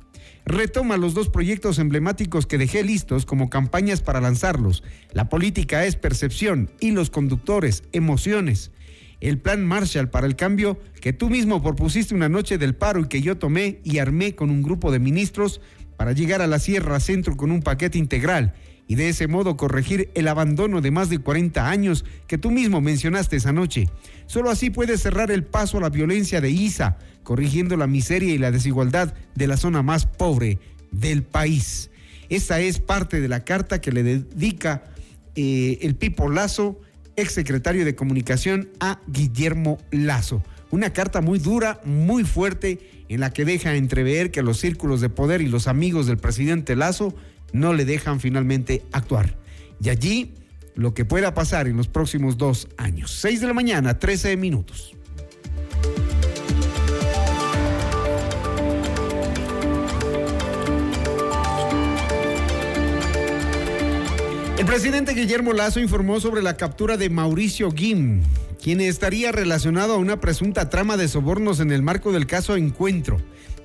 Retoma 0.48 0.96
los 0.96 1.12
dos 1.12 1.28
proyectos 1.28 1.78
emblemáticos 1.78 2.46
que 2.46 2.56
dejé 2.56 2.82
listos 2.82 3.26
como 3.26 3.50
campañas 3.50 4.00
para 4.00 4.22
lanzarlos. 4.22 4.82
La 5.12 5.28
política 5.28 5.84
es 5.84 5.96
percepción 5.96 6.70
y 6.80 6.92
los 6.92 7.10
conductores, 7.10 7.82
emociones. 7.92 8.70
El 9.20 9.36
plan 9.36 9.66
Marshall 9.66 10.08
para 10.08 10.26
el 10.26 10.36
cambio 10.36 10.80
que 11.02 11.12
tú 11.12 11.28
mismo 11.28 11.62
propusiste 11.62 12.14
una 12.14 12.30
noche 12.30 12.56
del 12.56 12.74
paro 12.74 13.00
y 13.00 13.08
que 13.08 13.20
yo 13.20 13.36
tomé 13.36 13.80
y 13.84 13.98
armé 13.98 14.34
con 14.34 14.48
un 14.48 14.62
grupo 14.62 14.90
de 14.90 14.98
ministros 14.98 15.60
para 15.98 16.12
llegar 16.12 16.40
a 16.40 16.46
la 16.46 16.58
Sierra 16.58 16.98
Centro 16.98 17.36
con 17.36 17.50
un 17.50 17.60
paquete 17.60 17.98
integral 17.98 18.54
y 18.88 18.94
de 18.94 19.10
ese 19.10 19.28
modo 19.28 19.56
corregir 19.56 20.10
el 20.14 20.26
abandono 20.26 20.80
de 20.80 20.90
más 20.90 21.10
de 21.10 21.18
40 21.18 21.68
años 21.68 22.06
que 22.26 22.38
tú 22.38 22.50
mismo 22.50 22.80
mencionaste 22.80 23.36
esa 23.36 23.52
noche. 23.52 23.88
Solo 24.26 24.50
así 24.50 24.70
puedes 24.70 25.02
cerrar 25.02 25.30
el 25.30 25.44
paso 25.44 25.76
a 25.76 25.82
la 25.82 25.90
violencia 25.90 26.40
de 26.40 26.50
ISA, 26.50 26.98
corrigiendo 27.22 27.76
la 27.76 27.86
miseria 27.86 28.32
y 28.32 28.38
la 28.38 28.50
desigualdad 28.50 29.14
de 29.34 29.46
la 29.46 29.58
zona 29.58 29.82
más 29.82 30.06
pobre 30.06 30.58
del 30.90 31.22
país. 31.22 31.90
Esa 32.30 32.60
es 32.60 32.80
parte 32.80 33.20
de 33.20 33.28
la 33.28 33.44
carta 33.44 33.80
que 33.80 33.92
le 33.92 34.02
dedica 34.02 34.84
eh, 35.34 35.78
el 35.82 35.94
Pipo 35.94 36.30
Lazo, 36.30 36.80
exsecretario 37.16 37.84
de 37.84 37.94
Comunicación, 37.94 38.70
a 38.80 39.00
Guillermo 39.06 39.78
Lazo. 39.90 40.42
Una 40.70 40.92
carta 40.92 41.20
muy 41.20 41.38
dura, 41.38 41.80
muy 41.84 42.24
fuerte, 42.24 43.04
en 43.08 43.20
la 43.20 43.32
que 43.32 43.44
deja 43.44 43.74
entrever 43.74 44.30
que 44.30 44.42
los 44.42 44.58
círculos 44.58 45.00
de 45.00 45.08
poder 45.08 45.40
y 45.40 45.48
los 45.48 45.66
amigos 45.66 46.06
del 46.06 46.18
presidente 46.18 46.76
Lazo 46.76 47.14
no 47.52 47.72
le 47.72 47.84
dejan 47.84 48.20
finalmente 48.20 48.82
actuar. 48.92 49.36
Y 49.82 49.88
allí 49.90 50.34
lo 50.74 50.94
que 50.94 51.04
pueda 51.04 51.34
pasar 51.34 51.66
en 51.66 51.76
los 51.76 51.88
próximos 51.88 52.38
dos 52.38 52.68
años. 52.76 53.10
6 53.20 53.40
de 53.40 53.46
la 53.46 53.54
mañana, 53.54 53.98
13 53.98 54.36
minutos. 54.36 54.94
El 64.58 64.66
presidente 64.66 65.14
Guillermo 65.14 65.52
Lazo 65.52 65.78
informó 65.78 66.20
sobre 66.20 66.42
la 66.42 66.56
captura 66.56 66.96
de 66.96 67.08
Mauricio 67.10 67.70
Guim, 67.70 68.22
quien 68.60 68.80
estaría 68.80 69.30
relacionado 69.30 69.94
a 69.94 69.98
una 69.98 70.20
presunta 70.20 70.68
trama 70.68 70.96
de 70.96 71.06
sobornos 71.06 71.60
en 71.60 71.70
el 71.70 71.82
marco 71.82 72.10
del 72.12 72.26
caso 72.26 72.56
Encuentro. 72.56 73.18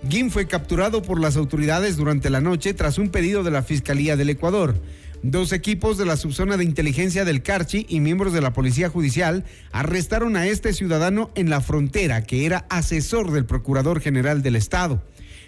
Guim 0.06 0.30
fue 0.30 0.48
capturado 0.48 1.02
por 1.02 1.22
las 1.22 1.38
autoridades 1.38 1.96
durante 1.96 2.30
la 2.30 2.42
noche 2.42 2.74
tras 2.74 2.98
un 2.98 3.08
pedido 3.08 3.42
de 3.42 3.52
la 3.52 3.64
Fiscalía 3.64 4.18
del 4.18 4.30
Ecuador. 4.30 4.76
Dos 5.22 5.54
equipos 5.54 5.98
de 5.98 6.04
la 6.06 6.18
subzona 6.18 6.58
de 6.58 6.66
inteligencia 6.66 7.24
del 7.24 7.42
Carchi 7.42 7.86
y 7.88 8.02
miembros 8.02 8.34
de 8.34 8.42
la 8.42 8.52
Policía 8.52 8.90
Judicial 8.90 9.46
arrestaron 9.72 10.36
a 10.36 10.46
este 10.46 10.74
ciudadano 10.74 11.32
en 11.36 11.50
la 11.50 11.62
frontera, 11.62 12.22
que 12.24 12.46
era 12.46 12.66
asesor 12.70 13.32
del 13.32 13.46
Procurador 13.46 14.02
General 14.02 14.42
del 14.42 14.58
Estado. 14.58 15.02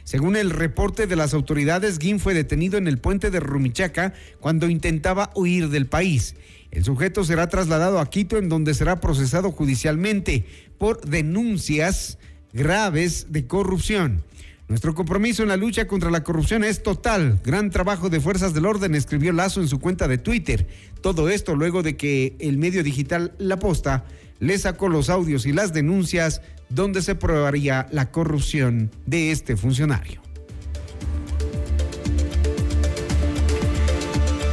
Según 0.05 0.37
el 0.37 0.51
reporte 0.51 1.05
de 1.05 1.17
las 1.17 1.33
autoridades, 1.33 1.99
Guim 1.99 2.19
fue 2.19 2.33
detenido 2.33 2.77
en 2.77 2.87
el 2.87 2.97
puente 2.97 3.31
de 3.31 3.41
Rumichaca 3.41 4.13
cuando 4.39 4.69
intentaba 4.69 5.31
huir 5.35 5.67
del 5.67 5.87
país. 5.87 6.35
El 6.71 6.85
sujeto 6.85 7.25
será 7.25 7.49
trasladado 7.49 7.99
a 7.99 8.09
Quito 8.09 8.37
en 8.37 8.47
donde 8.47 8.73
será 8.73 9.01
procesado 9.01 9.51
judicialmente 9.51 10.45
por 10.77 11.01
denuncias 11.01 12.19
graves 12.53 13.27
de 13.31 13.47
corrupción. 13.47 14.23
Nuestro 14.67 14.95
compromiso 14.95 15.43
en 15.43 15.49
la 15.49 15.57
lucha 15.57 15.85
contra 15.85 16.09
la 16.09 16.23
corrupción 16.23 16.63
es 16.63 16.81
total. 16.81 17.39
Gran 17.43 17.69
trabajo 17.69 18.09
de 18.09 18.19
fuerzas 18.19 18.55
del 18.55 18.65
orden, 18.65 18.95
escribió 18.95 19.31
Lazo 19.31 19.61
en 19.61 19.67
su 19.67 19.79
cuenta 19.79 20.07
de 20.07 20.17
Twitter. 20.17 20.67
Todo 21.01 21.29
esto 21.29 21.55
luego 21.55 21.83
de 21.83 21.95
que 21.95 22.35
el 22.39 22.57
medio 22.57 22.83
digital 22.83 23.35
La 23.37 23.59
Posta 23.59 24.05
le 24.39 24.57
sacó 24.57 24.89
los 24.89 25.11
audios 25.11 25.45
y 25.45 25.53
las 25.53 25.71
denuncias 25.71 26.41
donde 26.69 27.03
se 27.03 27.13
probaría 27.13 27.87
la 27.91 28.09
corrupción 28.09 28.89
de 29.05 29.31
este 29.31 29.55
funcionario. 29.55 30.21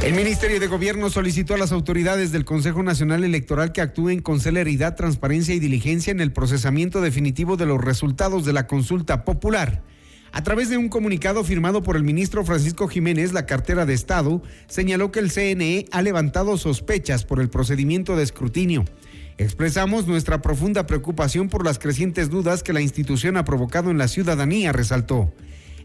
El 0.03 0.13
Ministerio 0.13 0.59
de 0.59 0.67
Gobierno 0.67 1.09
solicitó 1.09 1.55
a 1.55 1.57
las 1.57 1.71
autoridades 1.71 2.31
del 2.31 2.45
Consejo 2.45 2.83
Nacional 2.83 3.23
Electoral 3.23 3.71
que 3.71 3.81
actúen 3.81 4.21
con 4.21 4.39
celeridad, 4.39 4.95
transparencia 4.95 5.55
y 5.55 5.59
diligencia 5.59 6.11
en 6.11 6.21
el 6.21 6.33
procesamiento 6.33 7.01
definitivo 7.01 7.57
de 7.57 7.65
los 7.65 7.81
resultados 7.81 8.45
de 8.45 8.53
la 8.53 8.67
consulta 8.67 9.25
popular. 9.25 9.81
A 10.35 10.41
través 10.41 10.67
de 10.67 10.77
un 10.77 10.89
comunicado 10.89 11.43
firmado 11.43 11.83
por 11.83 11.95
el 11.95 12.03
ministro 12.03 12.43
Francisco 12.43 12.87
Jiménez, 12.87 13.33
la 13.33 13.45
cartera 13.45 13.85
de 13.85 13.93
Estado 13.93 14.41
señaló 14.65 15.11
que 15.11 15.19
el 15.19 15.29
CNE 15.29 15.85
ha 15.91 16.01
levantado 16.01 16.57
sospechas 16.57 17.23
por 17.23 17.39
el 17.39 17.51
procedimiento 17.51 18.15
de 18.15 18.23
escrutinio. 18.23 18.83
Expresamos 19.37 20.07
nuestra 20.07 20.41
profunda 20.41 20.87
preocupación 20.87 21.49
por 21.49 21.63
las 21.63 21.77
crecientes 21.77 22.31
dudas 22.31 22.63
que 22.63 22.73
la 22.73 22.81
institución 22.81 23.37
ha 23.37 23.45
provocado 23.45 23.91
en 23.91 23.99
la 23.99 24.07
ciudadanía, 24.07 24.71
resaltó. 24.71 25.31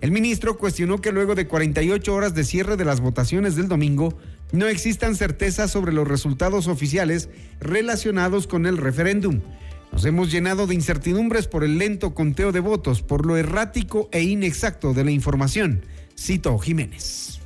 El 0.01 0.13
ministro 0.13 0.57
cuestionó 0.57 1.03
que 1.03 1.13
luego 1.13 1.35
de 1.35 1.47
48 1.47 2.15
horas 2.15 2.35
de 2.35 2.45
cierre 2.45 2.79
de 2.79 2.87
las 2.87 3.01
votaciones 3.01 3.55
del 3.55 3.69
domingo, 3.69 4.17
no 4.53 4.67
existan 4.67 5.15
certezas 5.15 5.71
sobre 5.71 5.93
los 5.93 6.09
resultados 6.09 6.69
oficiales 6.69 7.29
relacionados 7.61 8.47
con 8.47 8.65
el 8.65 8.79
referéndum. 8.79 9.43
Nos 9.93 10.05
hemos 10.05 10.31
llenado 10.31 10.67
de 10.67 10.75
incertidumbres 10.75 11.49
por 11.49 11.65
el 11.65 11.79
lento 11.79 12.15
conteo 12.15 12.53
de 12.53 12.61
votos, 12.61 13.03
por 13.03 13.27
lo 13.27 13.37
errático 13.37 14.09
e 14.13 14.23
inexacto 14.23 14.93
de 14.95 15.05
la 15.05 15.11
información, 15.11 15.85
citó 16.17 16.59
Jiménez. 16.59 17.41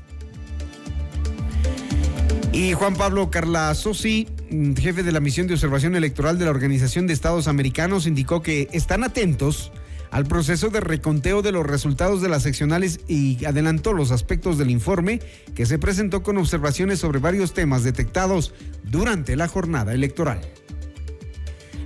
Y 2.52 2.75
Juan 2.75 2.94
Pablo 2.94 3.30
Carla 3.30 3.75
Sosi, 3.75 4.28
mm, 4.50 4.75
jefe 4.75 5.02
de 5.02 5.12
la 5.12 5.20
misión 5.20 5.46
de 5.46 5.54
observación 5.54 5.96
electoral 5.96 6.38
de 6.38 6.44
la 6.44 6.50
Organización 6.50 7.06
de 7.06 7.14
Estados 7.14 7.49
Americanos, 7.49 8.06
indicó 8.06 8.42
que 8.42 8.68
están 8.72 9.04
atentos 9.04 9.72
al 10.11 10.26
proceso 10.26 10.68
de 10.68 10.80
reconteo 10.80 11.40
de 11.40 11.52
los 11.52 11.64
resultados 11.64 12.20
de 12.20 12.28
las 12.28 12.42
seccionales 12.42 13.00
y 13.08 13.42
adelantó 13.46 13.94
los 13.94 14.11
aspectos 14.11 14.58
del 14.58 14.70
informe 14.70 15.20
que 15.54 15.64
se 15.64 15.78
presentó 15.78 16.22
con 16.22 16.37
observaciones 16.37 16.99
sobre 16.99 17.18
varios 17.18 17.54
temas 17.54 17.82
detectados 17.82 18.52
durante 18.84 19.34
la 19.34 19.49
jornada 19.49 19.94
electoral. 19.94 20.42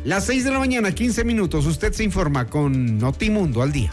Las 0.07 0.27
6 0.27 0.45
de 0.45 0.53
la 0.53 0.61
mañana, 0.61 0.95
15 0.95 1.25
minutos, 1.25 1.67
usted 1.67 1.93
se 1.93 2.05
informa 2.05 2.47
con 2.47 2.97
Notimundo 2.97 3.61
al 3.61 3.73
día. 3.73 3.93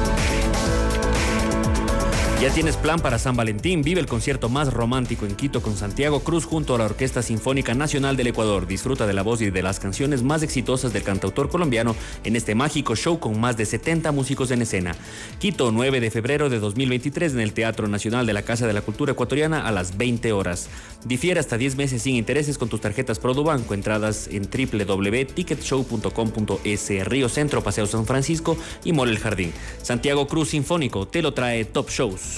¿Ya 2.41 2.51
tienes 2.51 2.75
plan 2.75 2.99
para 2.99 3.19
San 3.19 3.35
Valentín? 3.35 3.83
Vive 3.83 4.01
el 4.01 4.07
concierto 4.07 4.49
más 4.49 4.73
romántico 4.73 5.27
en 5.27 5.35
Quito 5.35 5.61
con 5.61 5.77
Santiago 5.77 6.21
Cruz 6.21 6.45
junto 6.45 6.73
a 6.73 6.79
la 6.79 6.85
Orquesta 6.85 7.21
Sinfónica 7.21 7.75
Nacional 7.75 8.17
del 8.17 8.25
Ecuador. 8.25 8.65
Disfruta 8.65 9.05
de 9.05 9.13
la 9.13 9.21
voz 9.21 9.43
y 9.43 9.51
de 9.51 9.61
las 9.61 9.79
canciones 9.79 10.23
más 10.23 10.41
exitosas 10.41 10.91
del 10.91 11.03
cantautor 11.03 11.49
colombiano 11.49 11.95
en 12.23 12.35
este 12.35 12.55
mágico 12.55 12.95
show 12.95 13.19
con 13.19 13.39
más 13.39 13.57
de 13.57 13.67
70 13.67 14.11
músicos 14.11 14.49
en 14.49 14.63
escena. 14.63 14.95
Quito, 15.37 15.71
9 15.71 15.99
de 15.99 16.09
febrero 16.09 16.49
de 16.49 16.57
2023 16.57 17.33
en 17.33 17.41
el 17.41 17.53
Teatro 17.53 17.87
Nacional 17.87 18.25
de 18.25 18.33
la 18.33 18.41
Casa 18.41 18.65
de 18.65 18.73
la 18.73 18.81
Cultura 18.81 19.11
Ecuatoriana 19.11 19.67
a 19.67 19.71
las 19.71 19.97
20 19.97 20.33
horas. 20.33 20.67
Difiere 21.05 21.39
hasta 21.39 21.59
10 21.59 21.75
meses 21.75 22.01
sin 22.01 22.15
intereses 22.15 22.57
con 22.57 22.69
tus 22.69 22.81
tarjetas 22.81 23.19
Produbanco. 23.19 23.75
Entradas 23.75 24.27
en 24.31 24.49
www.ticketshow.com.es. 24.49 27.05
Río 27.05 27.29
Centro, 27.29 27.61
Paseo 27.61 27.85
San 27.85 28.07
Francisco 28.07 28.57
y 28.83 28.93
Mole 28.93 29.11
el 29.11 29.19
Jardín. 29.19 29.53
Santiago 29.83 30.25
Cruz 30.25 30.49
Sinfónico 30.49 31.07
te 31.07 31.21
lo 31.21 31.35
trae 31.35 31.65
Top 31.65 31.91
Shows. 31.91 32.30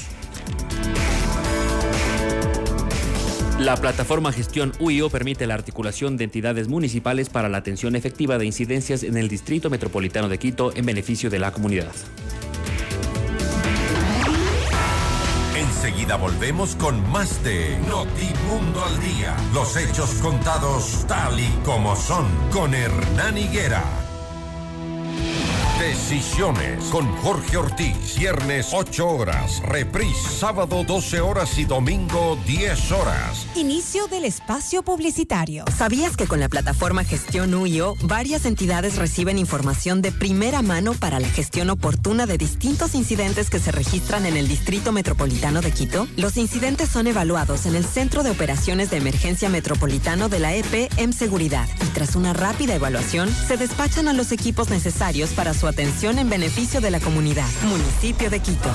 La 3.64 3.78
plataforma 3.78 4.34
Gestión 4.34 4.74
UIO 4.80 5.10
permite 5.10 5.48
la 5.48 5.54
articulación 5.54 6.18
de 6.18 6.26
entidades 6.26 6.68
municipales 6.68 7.30
para 7.30 7.48
la 7.48 7.60
atención 7.60 7.96
efectiva 7.96 8.38
de 8.38 8.46
incidencias 8.46 9.04
en 9.04 9.16
el 9.16 9.30
Distrito 9.30 9.70
Metropolitano 9.70 10.28
de 10.28 10.38
Quito 10.38 10.76
en 10.76 10.86
beneficio 10.86 11.30
de 11.30 11.40
la 11.40 11.52
comunidad. 11.52 11.94
Enseguida 15.56 16.18
volvemos 16.18 16.76
con 16.76 17.10
más 17.10 17.42
de 17.44 17.78
Notimundo 17.88 18.84
al 18.84 19.00
Día. 19.00 19.36
Los 19.54 19.78
hechos 19.78 20.10
contados 20.16 21.06
tal 21.08 21.40
y 21.40 21.48
como 21.64 21.96
son 21.96 22.26
con 22.52 22.74
Hernán 22.74 23.38
Higuera. 23.38 23.84
Decisiones 25.84 26.86
con 26.86 27.06
Jorge 27.18 27.58
Ortiz. 27.58 28.18
Viernes 28.18 28.70
8 28.72 29.06
horas. 29.06 29.62
Reprise 29.63 30.30
sábado 30.30 30.86
12 30.86 31.20
horas 31.20 31.58
y 31.60 31.66
domingo 31.66 32.38
10 32.48 32.92
horas. 32.94 33.46
Inicio 33.56 34.08
del 34.08 34.24
espacio 34.24 34.84
publicitario. 34.84 35.66
¿Sabías 35.78 36.16
que 36.16 36.25
con 36.25 36.40
la 36.40 36.48
plataforma 36.48 37.03
Gestión 37.03 37.53
UIO 37.53 37.96
varias 38.03 38.46
entidades 38.46 38.96
reciben 38.96 39.38
información 39.38 40.01
de 40.01 40.14
primera 40.14 40.62
mano 40.62 40.94
para 40.94 41.20
la 41.20 41.27
gestión 41.27 41.70
oportuna 41.70 42.27
de 42.27 42.38
distintos 42.38 42.96
incidentes 42.96 43.50
que 43.50 43.60
se 43.60 43.74
registran 43.74 44.25
en 44.25 44.38
el 44.38 44.48
Distrito 44.48 44.94
Metropolitano 44.94 45.60
de 45.60 45.72
Quito? 45.72 46.07
Los 46.16 46.38
incidentes 46.38 46.88
son 46.88 47.07
evaluados 47.07 47.66
en 47.66 47.75
el 47.75 47.84
Centro 47.84 48.24
de 48.24 48.29
Operaciones 48.29 48.90
de 48.90 48.98
Emergencia 48.98 49.50
Metropolitano 49.50 50.29
de 50.29 50.40
la 50.40 50.55
EP 50.55 50.90
en 50.96 51.12
Seguridad 51.12 51.68
y 51.86 51.88
tras 51.88 52.16
una 52.16 52.31
rápida 52.31 52.74
evaluación 52.74 53.29
se 53.29 53.57
despachan 53.57 54.07
a 54.07 54.14
los 54.14 54.31
equipos 54.31 54.70
necesarios 54.70 55.31
para 55.31 55.53
su 55.53 55.73
atención 55.74 56.20
en 56.20 56.29
beneficio 56.29 56.81
de 56.81 56.92
la 56.92 57.00
comunidad. 57.00 57.48
Municipio 57.64 58.29
de 58.29 58.40
Quito. 58.40 58.70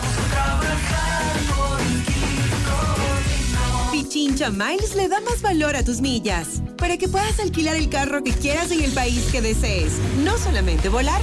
Pichincha 3.92 4.50
Miles 4.50 4.96
le 4.96 5.08
da 5.08 5.20
más 5.20 5.40
valor 5.40 5.76
a 5.76 5.84
tus 5.84 6.00
millas 6.00 6.60
para 6.76 6.96
que 6.96 7.08
puedas 7.08 7.38
alquilar 7.38 7.76
el 7.76 7.88
carro 7.88 8.24
que 8.24 8.32
quieras 8.32 8.72
en 8.72 8.82
el 8.82 8.90
país 8.90 9.28
que 9.30 9.40
desees. 9.40 9.92
No 10.24 10.36
solamente 10.38 10.88
volar, 10.88 11.22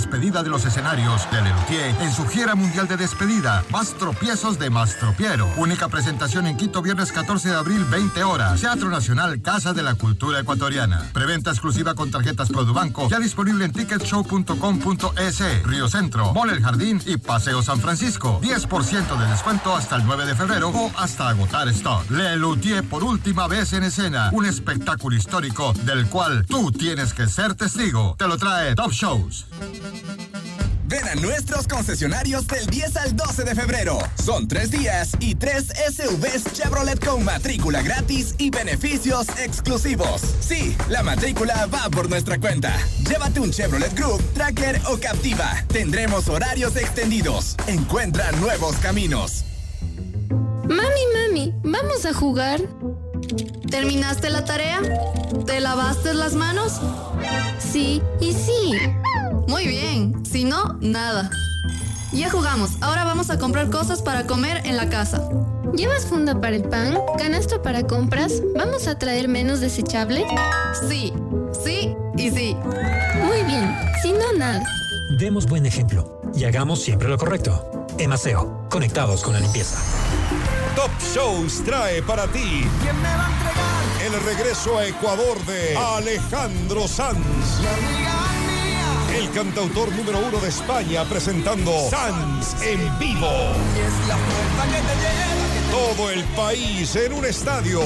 despedida 0.00 0.42
de 0.42 0.48
los 0.48 0.64
escenarios 0.64 1.30
de 1.30 1.42
Lelutier 1.42 1.94
en 2.00 2.10
su 2.10 2.26
gira 2.26 2.54
mundial 2.54 2.88
de 2.88 2.96
despedida. 2.96 3.62
Más 3.70 3.92
tropiezos 3.92 4.58
de 4.58 4.70
Mastropiero. 4.70 5.46
Única 5.58 5.88
presentación 5.88 6.46
en 6.46 6.56
Quito 6.56 6.80
viernes 6.80 7.12
14 7.12 7.50
de 7.50 7.54
abril 7.54 7.84
20 7.84 8.24
horas. 8.24 8.58
Teatro 8.58 8.88
Nacional 8.88 9.42
Casa 9.42 9.74
de 9.74 9.82
la 9.82 9.94
Cultura 9.96 10.40
Ecuatoriana. 10.40 11.10
Preventa 11.12 11.50
exclusiva 11.50 11.94
con 11.94 12.10
tarjetas 12.10 12.48
Produbanco. 12.48 13.10
Ya 13.10 13.18
disponible 13.18 13.66
en 13.66 13.72
ticketshow.com.es. 13.72 15.62
Río 15.64 15.86
Centro, 15.86 16.32
Mall 16.32 16.48
El 16.48 16.62
Jardín 16.62 17.02
y 17.04 17.18
Paseo 17.18 17.62
San 17.62 17.78
Francisco. 17.78 18.40
10% 18.42 19.18
de 19.18 19.26
descuento 19.26 19.76
hasta 19.76 19.96
el 19.96 20.06
9 20.06 20.24
de 20.24 20.34
febrero 20.34 20.70
o 20.70 20.90
hasta 20.96 21.28
agotar 21.28 21.68
stock. 21.68 22.10
Lelutier 22.10 22.84
por 22.84 23.04
última 23.04 23.48
vez 23.48 23.74
en 23.74 23.82
escena. 23.82 24.30
Un 24.32 24.46
espectáculo 24.46 25.14
histórico 25.14 25.74
del 25.84 26.06
cual 26.06 26.46
tú 26.46 26.72
tienes 26.72 27.12
que 27.12 27.26
ser 27.26 27.54
testigo. 27.54 28.16
Te 28.18 28.26
lo 28.26 28.38
trae 28.38 28.74
Top 28.74 28.92
Shows. 28.92 29.44
Ven 30.90 31.06
a 31.06 31.14
nuestros 31.14 31.68
concesionarios 31.68 32.48
del 32.48 32.66
10 32.66 32.96
al 32.96 33.14
12 33.14 33.44
de 33.44 33.54
febrero. 33.54 33.98
Son 34.20 34.48
tres 34.48 34.72
días 34.72 35.12
y 35.20 35.36
tres 35.36 35.66
SUVs 35.68 36.52
Chevrolet 36.52 36.98
con 36.98 37.24
matrícula 37.24 37.80
gratis 37.80 38.34
y 38.38 38.50
beneficios 38.50 39.28
exclusivos. 39.38 40.20
Sí, 40.40 40.76
la 40.88 41.04
matrícula 41.04 41.66
va 41.66 41.88
por 41.90 42.10
nuestra 42.10 42.40
cuenta. 42.40 42.76
Llévate 43.08 43.38
un 43.38 43.52
Chevrolet 43.52 43.94
Group, 43.94 44.20
Tracker 44.34 44.80
o 44.88 44.98
Captiva. 44.98 45.64
Tendremos 45.68 46.28
horarios 46.28 46.74
extendidos. 46.74 47.54
Encuentra 47.68 48.32
nuevos 48.32 48.74
caminos. 48.78 49.44
Mami, 50.68 51.04
mami, 51.14 51.54
¿vamos 51.62 52.04
a 52.04 52.12
jugar? 52.12 52.60
¿Terminaste 53.70 54.28
la 54.28 54.44
tarea? 54.44 54.80
¿Te 55.46 55.60
lavaste 55.60 56.14
las 56.14 56.34
manos? 56.34 56.80
Sí 57.58 58.02
y 58.20 58.32
sí. 58.32 58.72
Muy 59.50 59.66
bien, 59.66 60.24
si 60.24 60.44
no, 60.44 60.78
nada. 60.80 61.28
Ya 62.12 62.30
jugamos, 62.30 62.70
ahora 62.80 63.02
vamos 63.02 63.30
a 63.30 63.38
comprar 63.40 63.68
cosas 63.68 64.00
para 64.00 64.24
comer 64.24 64.64
en 64.64 64.76
la 64.76 64.88
casa. 64.88 65.28
¿Llevas 65.74 66.06
funda 66.06 66.40
para 66.40 66.54
el 66.54 66.62
pan? 66.62 66.96
¿Canasto 67.18 67.60
para 67.60 67.84
compras? 67.84 68.42
¿Vamos 68.56 68.86
a 68.86 68.96
traer 68.96 69.26
menos 69.26 69.58
desechable? 69.58 70.24
Sí, 70.88 71.12
sí 71.64 71.96
y 72.16 72.30
sí. 72.30 72.56
Muy 73.24 73.42
bien, 73.42 73.76
si 74.00 74.12
no, 74.12 74.32
nada. 74.38 74.62
Demos 75.18 75.46
buen 75.46 75.66
ejemplo 75.66 76.22
y 76.32 76.44
hagamos 76.44 76.80
siempre 76.80 77.08
lo 77.08 77.18
correcto. 77.18 77.88
Emaseo, 77.98 78.68
conectados 78.70 79.24
con 79.24 79.32
la 79.32 79.40
limpieza. 79.40 79.78
Top 80.76 80.92
Shows 81.12 81.64
trae 81.64 82.02
para 82.02 82.28
ti 82.28 82.68
¿Quién 82.82 82.96
me 83.02 83.08
va 83.08 83.26
a 83.26 83.30
entregar? 83.32 84.14
el 84.14 84.36
regreso 84.36 84.78
a 84.78 84.86
Ecuador 84.86 85.44
de 85.44 85.76
Alejandro 85.76 86.86
Sanz. 86.86 87.18
El 89.14 89.30
cantautor 89.32 89.92
número 89.92 90.18
uno 90.18 90.38
de 90.38 90.48
España 90.48 91.04
presentando 91.04 91.72
Sanz 91.90 92.56
en 92.62 92.80
vivo. 92.98 93.30
Es 93.76 93.92
la 94.08 94.16
puerta 94.16 94.64
que 94.66 94.80
te 94.82 94.94
lleva, 95.00 95.46
que 95.54 95.60
Todo 95.96 96.10
el 96.10 96.24
país 96.34 96.96
en 96.96 97.12
un 97.12 97.24
estadio. 97.24 97.80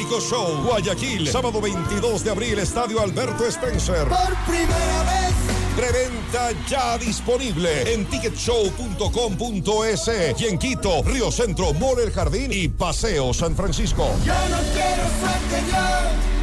México 0.00 0.16
Show, 0.18 0.64
Guayaquil, 0.64 1.28
sábado 1.28 1.60
22 1.60 2.24
de 2.24 2.30
abril, 2.30 2.58
Estadio 2.58 3.02
Alberto 3.02 3.46
Spencer. 3.46 4.08
Por 4.08 4.34
primera 4.46 5.04
vez. 5.04 5.34
Preventa 5.76 6.52
ya 6.66 6.96
disponible 6.96 7.92
en 7.92 8.06
ticketshow.com.es 8.06 10.10
y 10.40 10.46
en 10.46 10.58
Quito, 10.58 11.02
Río 11.02 11.30
Centro, 11.30 11.74
Mall 11.74 11.98
El 12.00 12.12
Jardín 12.12 12.50
y 12.50 12.68
Paseo 12.68 13.34
San 13.34 13.54
Francisco. 13.54 14.08
Yo 14.24 14.32
no 14.32 14.56
quiero 14.72 15.02
suerte, 15.20 15.64
yo 15.70 16.39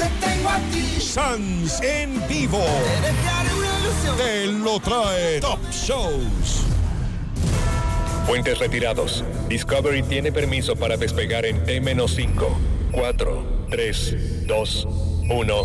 te 0.00 0.26
tengo 0.26 0.48
a 0.48 0.58
ti. 0.72 1.00
Sans 1.00 1.80
en 1.82 2.26
vivo. 2.28 2.64
Te 4.16 4.46
lo 4.46 4.80
trae 4.80 5.40
Top 5.40 5.60
Shows. 5.70 6.64
Puentes 8.26 8.58
retirados. 8.58 9.24
Discovery 9.48 10.02
tiene 10.02 10.32
permiso 10.32 10.76
para 10.76 10.96
despegar 10.96 11.44
en 11.44 11.62
T-5, 11.64 12.30
4, 12.92 13.66
3, 13.70 14.46
2, 14.46 14.88
1. 15.28 15.64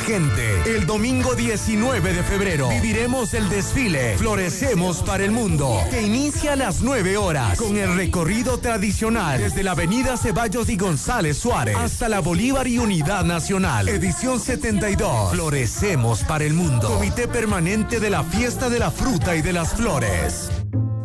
gente. 0.00 0.62
El 0.66 0.86
domingo 0.86 1.34
19 1.34 2.12
de 2.12 2.22
febrero 2.22 2.68
viviremos 2.68 3.34
el 3.34 3.48
desfile 3.48 4.16
Florecemos 4.18 5.02
para 5.02 5.24
el 5.24 5.30
Mundo, 5.30 5.78
que 5.90 6.02
inicia 6.02 6.52
a 6.52 6.56
las 6.56 6.82
9 6.82 7.16
horas 7.16 7.58
con 7.58 7.76
el 7.76 7.94
recorrido 7.96 8.58
tradicional 8.58 9.40
desde 9.40 9.62
la 9.62 9.72
avenida 9.72 10.16
Ceballos 10.16 10.68
y 10.68 10.76
González 10.76 11.38
Suárez 11.38 11.76
hasta 11.76 12.08
la 12.08 12.20
Bolívar 12.20 12.66
y 12.66 12.78
Unidad 12.78 13.24
Nacional. 13.24 13.88
Edición 13.88 14.40
72. 14.40 15.32
Florecemos 15.32 16.22
para 16.24 16.44
el 16.44 16.54
Mundo. 16.54 16.88
Comité 16.88 17.28
Permanente 17.28 18.00
de 18.00 18.10
la 18.10 18.24
Fiesta 18.24 18.68
de 18.68 18.78
la 18.78 18.90
Fruta 18.90 19.36
y 19.36 19.42
de 19.42 19.52
las 19.52 19.74
Flores. 19.74 20.50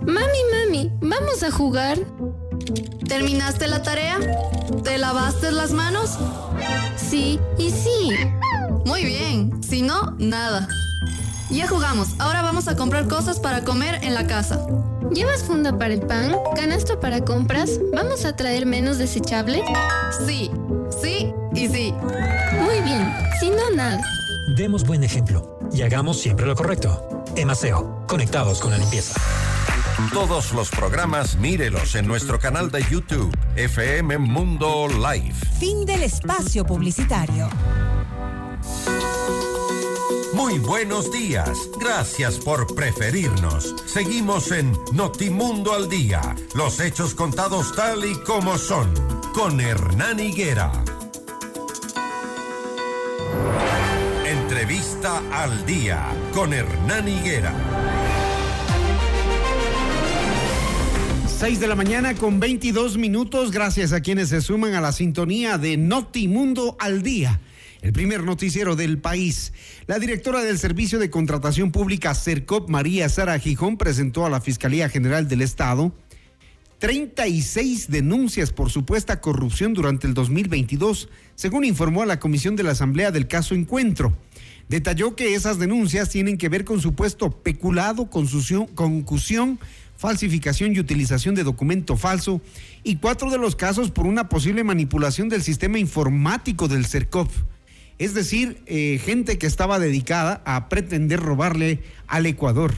Mami, 0.02 0.40
mami, 0.52 0.92
¿vamos 1.02 1.44
a 1.44 1.52
jugar? 1.52 2.00
¿Terminaste 3.08 3.68
la 3.68 3.82
tarea? 3.82 4.20
¿Te 4.84 4.98
lavaste 4.98 5.52
las 5.52 5.72
manos? 5.72 6.18
Sí, 6.96 7.40
y 7.58 7.72
sí. 7.72 8.16
Muy 8.90 9.06
bien, 9.06 9.62
si 9.62 9.84
no, 9.84 10.16
nada. 10.18 10.68
Ya 11.52 11.68
jugamos, 11.68 12.16
ahora 12.18 12.42
vamos 12.42 12.68
a 12.68 12.76
comprar 12.76 13.08
cosas 13.08 13.40
para 13.40 13.64
comer 13.64 14.04
en 14.04 14.16
la 14.16 14.26
casa. 14.26 14.66
¿Llevas 15.14 15.44
funda 15.44 15.78
para 15.78 15.94
el 15.94 16.02
pan? 16.02 16.36
¿Canasto 16.56 17.00
para 17.00 17.24
compras? 17.24 17.80
¿Vamos 17.94 18.26
a 18.26 18.36
traer 18.36 18.66
menos 18.66 18.98
desechable? 18.98 19.64
Sí, 20.26 20.50
sí 21.04 21.32
y 21.54 21.68
sí. 21.68 21.94
Muy 22.60 22.82
bien, 22.82 23.14
si 23.40 23.52
no, 23.52 23.70
nada. 23.76 24.02
Demos 24.58 24.84
buen 24.84 25.04
ejemplo 25.04 25.60
y 25.72 25.84
hagamos 25.84 26.20
siempre 26.20 26.48
lo 26.48 26.56
correcto. 26.56 27.24
Emaseo, 27.36 28.08
conectados 28.08 28.60
con 28.60 28.72
la 28.72 28.80
limpieza. 28.80 29.22
Todos 30.12 30.52
los 30.52 30.72
programas 30.72 31.36
mírelos 31.36 31.94
en 31.94 32.08
nuestro 32.08 32.40
canal 32.40 32.72
de 32.72 32.84
YouTube, 32.90 33.38
FM 33.56 34.18
Mundo 34.18 34.88
Live. 34.88 35.36
Fin 35.60 35.86
del 35.86 36.02
espacio 36.02 36.66
publicitario. 36.66 37.50
Muy 40.34 40.58
buenos 40.58 41.12
días. 41.12 41.70
Gracias 41.80 42.40
por 42.40 42.74
preferirnos. 42.74 43.76
Seguimos 43.86 44.52
en 44.52 44.72
Notimundo 44.94 45.74
al 45.74 45.90
Día. 45.90 46.22
Los 46.56 46.80
hechos 46.80 47.14
contados 47.14 47.76
tal 47.76 48.06
y 48.06 48.16
como 48.24 48.58
son. 48.58 48.92
Con 49.34 49.60
Hernán 49.60 50.20
Higuera. 50.20 50.72
Entrevista 54.26 55.22
al 55.32 55.66
Día. 55.66 56.08
Con 56.34 56.54
Hernán 56.54 57.08
Higuera. 57.08 57.54
6 61.38 61.60
de 61.60 61.68
la 61.68 61.76
mañana 61.76 62.16
con 62.16 62.40
22 62.40 62.98
minutos. 62.98 63.52
Gracias 63.52 63.94
a 63.94 64.02
quienes 64.02 64.30
se 64.30 64.42
suman 64.42 64.74
a 64.74 64.82
la 64.82 64.94
sintonía 64.94 65.58
de 65.58 65.78
Notimundo 65.78 66.76
al 66.80 67.04
Día 67.04 67.40
el 67.82 67.94
primer 67.94 68.24
noticiero 68.24 68.76
del 68.76 68.98
país. 68.98 69.54
La 69.88 70.00
directora 70.00 70.44
del 70.44 70.60
Servicio 70.60 71.00
de 71.00 71.10
Contratación 71.10 71.72
Pública, 71.72 72.14
CERCOP, 72.14 72.70
María 72.70 73.08
Sara 73.10 73.40
Gijón, 73.40 73.78
presentó 73.78 74.26
a 74.26 74.30
la 74.30 74.42
Fiscalía 74.42 74.90
General 74.90 75.28
del 75.28 75.42
Estado 75.42 75.94
36 76.80 77.92
denuncias 77.92 78.54
por 78.54 78.70
supuesta 78.70 79.20
corrupción 79.20 79.74
durante 79.74 80.08
el 80.08 80.14
2022, 80.14 81.10
según 81.36 81.66
informó 81.66 82.04
a 82.04 82.06
la 82.06 82.20
Comisión 82.20 82.56
de 82.56 82.64
la 82.64 82.72
Asamblea 82.72 83.12
del 83.12 83.28
caso 83.28 83.54
Encuentro. 83.54 84.16
Detalló 84.70 85.16
que 85.16 85.36
esas 85.36 85.60
denuncias 85.60 86.10
tienen 86.10 86.38
que 86.38 86.48
ver 86.48 86.64
con 86.64 86.80
supuesto 86.80 87.32
peculado, 87.32 88.10
concusión, 88.10 89.60
falsificación 89.98 90.74
y 90.74 90.80
utilización 90.80 91.36
de 91.36 91.44
documento 91.44 91.98
falso 91.98 92.42
y 92.84 92.96
cuatro 92.96 93.30
de 93.30 93.40
los 93.40 93.58
casos 93.58 93.92
por 93.92 94.06
una 94.06 94.30
posible 94.30 94.64
manipulación 94.64 95.28
del 95.28 95.44
sistema 95.44 95.80
informático 95.80 96.70
del 96.70 96.86
CERCOP 96.86 97.30
es 98.00 98.14
decir, 98.14 98.62
eh, 98.66 99.00
gente 99.04 99.38
que 99.38 99.46
estaba 99.46 99.78
dedicada 99.78 100.42
a 100.46 100.70
pretender 100.70 101.20
robarle 101.20 101.80
al 102.08 102.26
Ecuador. 102.26 102.74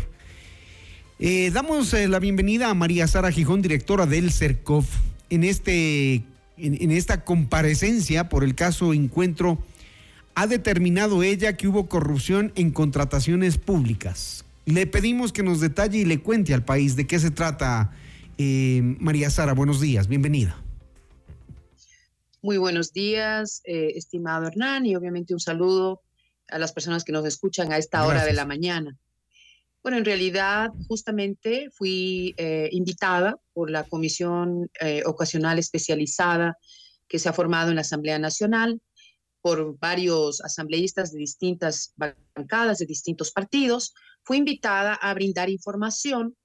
Eh, 1.19 1.51
damos 1.53 1.93
eh, 1.93 2.07
la 2.07 2.17
bienvenida 2.17 2.69
a 2.69 2.73
María 2.73 3.07
Sara 3.07 3.31
Gijón, 3.31 3.61
directora 3.61 4.07
del 4.07 4.31
CERCOF, 4.31 4.87
en, 5.29 5.43
este, 5.43 6.23
en, 6.57 6.91
esta 6.91 7.23
comparecencia 7.23 8.29
por 8.29 8.43
el 8.43 8.55
caso 8.55 8.93
Encuentro. 8.93 9.63
Ha 10.33 10.47
determinado 10.47 11.21
ella 11.21 11.55
que 11.55 11.67
hubo 11.67 11.87
corrupción 11.87 12.51
en 12.55 12.71
contrataciones 12.71 13.59
públicas. 13.59 14.43
Le 14.65 14.87
pedimos 14.87 15.31
que 15.31 15.43
nos 15.43 15.59
detalle 15.59 15.99
y 15.99 16.05
le 16.05 16.19
cuente 16.19 16.55
al 16.55 16.65
país 16.65 16.95
de 16.95 17.05
qué 17.05 17.19
se 17.19 17.31
trata. 17.31 17.91
María 18.99 19.29
Sara, 19.29 19.53
buenos 19.53 19.81
días, 19.81 20.07
bienvenida. 20.07 20.60
Muy 22.43 22.57
buenos 22.57 22.91
días, 22.91 23.61
eh, 23.65 23.91
estimado 23.93 24.47
Hernán, 24.47 24.87
y 24.87 24.95
obviamente 24.95 25.35
un 25.35 25.39
saludo 25.39 26.01
a 26.47 26.57
las 26.57 26.73
personas 26.73 27.03
que 27.03 27.11
nos 27.11 27.23
escuchan 27.27 27.71
a 27.71 27.77
esta 27.77 28.03
hora 28.03 28.25
de 28.25 28.33
la 28.33 28.45
mañana. 28.45 28.97
Bueno, 29.83 29.99
en 29.99 30.05
realidad, 30.05 30.71
justamente 30.87 31.69
fui 31.71 32.33
eh, 32.37 32.67
invitada 32.71 33.39
por 33.53 33.69
la 33.69 33.83
Comisión 33.83 34.71
eh, 34.79 35.03
Ocasional 35.05 35.59
Especializada 35.59 36.57
que 37.07 37.19
se 37.19 37.29
ha 37.29 37.33
formado 37.33 37.69
en 37.69 37.75
la 37.75 37.81
Asamblea 37.81 38.17
Nacional 38.17 38.81
por 39.41 39.77
varios 39.77 40.41
asambleístas 40.41 41.11
de 41.11 41.19
distintas 41.19 41.93
bancadas, 41.95 42.79
de 42.79 42.87
distintos 42.87 43.31
partidos. 43.31 43.93
Fui 44.23 44.37
invitada 44.37 44.95
a 44.95 45.13
brindar 45.13 45.51
información 45.51 46.35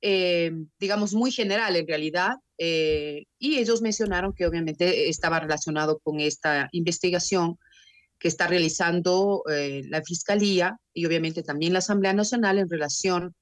eh, 0.00 0.52
digamos, 0.78 1.12
muy 1.14 1.32
general 1.32 1.74
en 1.74 1.86
realidad, 1.86 2.36
eh, 2.56 3.24
y 3.38 3.58
ellos 3.58 3.82
mencionaron 3.82 4.32
que 4.32 4.46
obviamente 4.46 5.08
estaba 5.08 5.40
relacionado 5.40 5.98
con 5.98 6.20
esta 6.20 6.68
investigación 6.72 7.58
que 8.18 8.28
está 8.28 8.46
realizando 8.46 9.42
eh, 9.50 9.82
la 9.88 10.02
Fiscalía 10.02 10.76
y 10.92 11.06
obviamente 11.06 11.42
también 11.42 11.72
la 11.72 11.80
Asamblea 11.80 12.12
Nacional 12.12 12.58
en 12.58 12.68
relación 12.68 13.34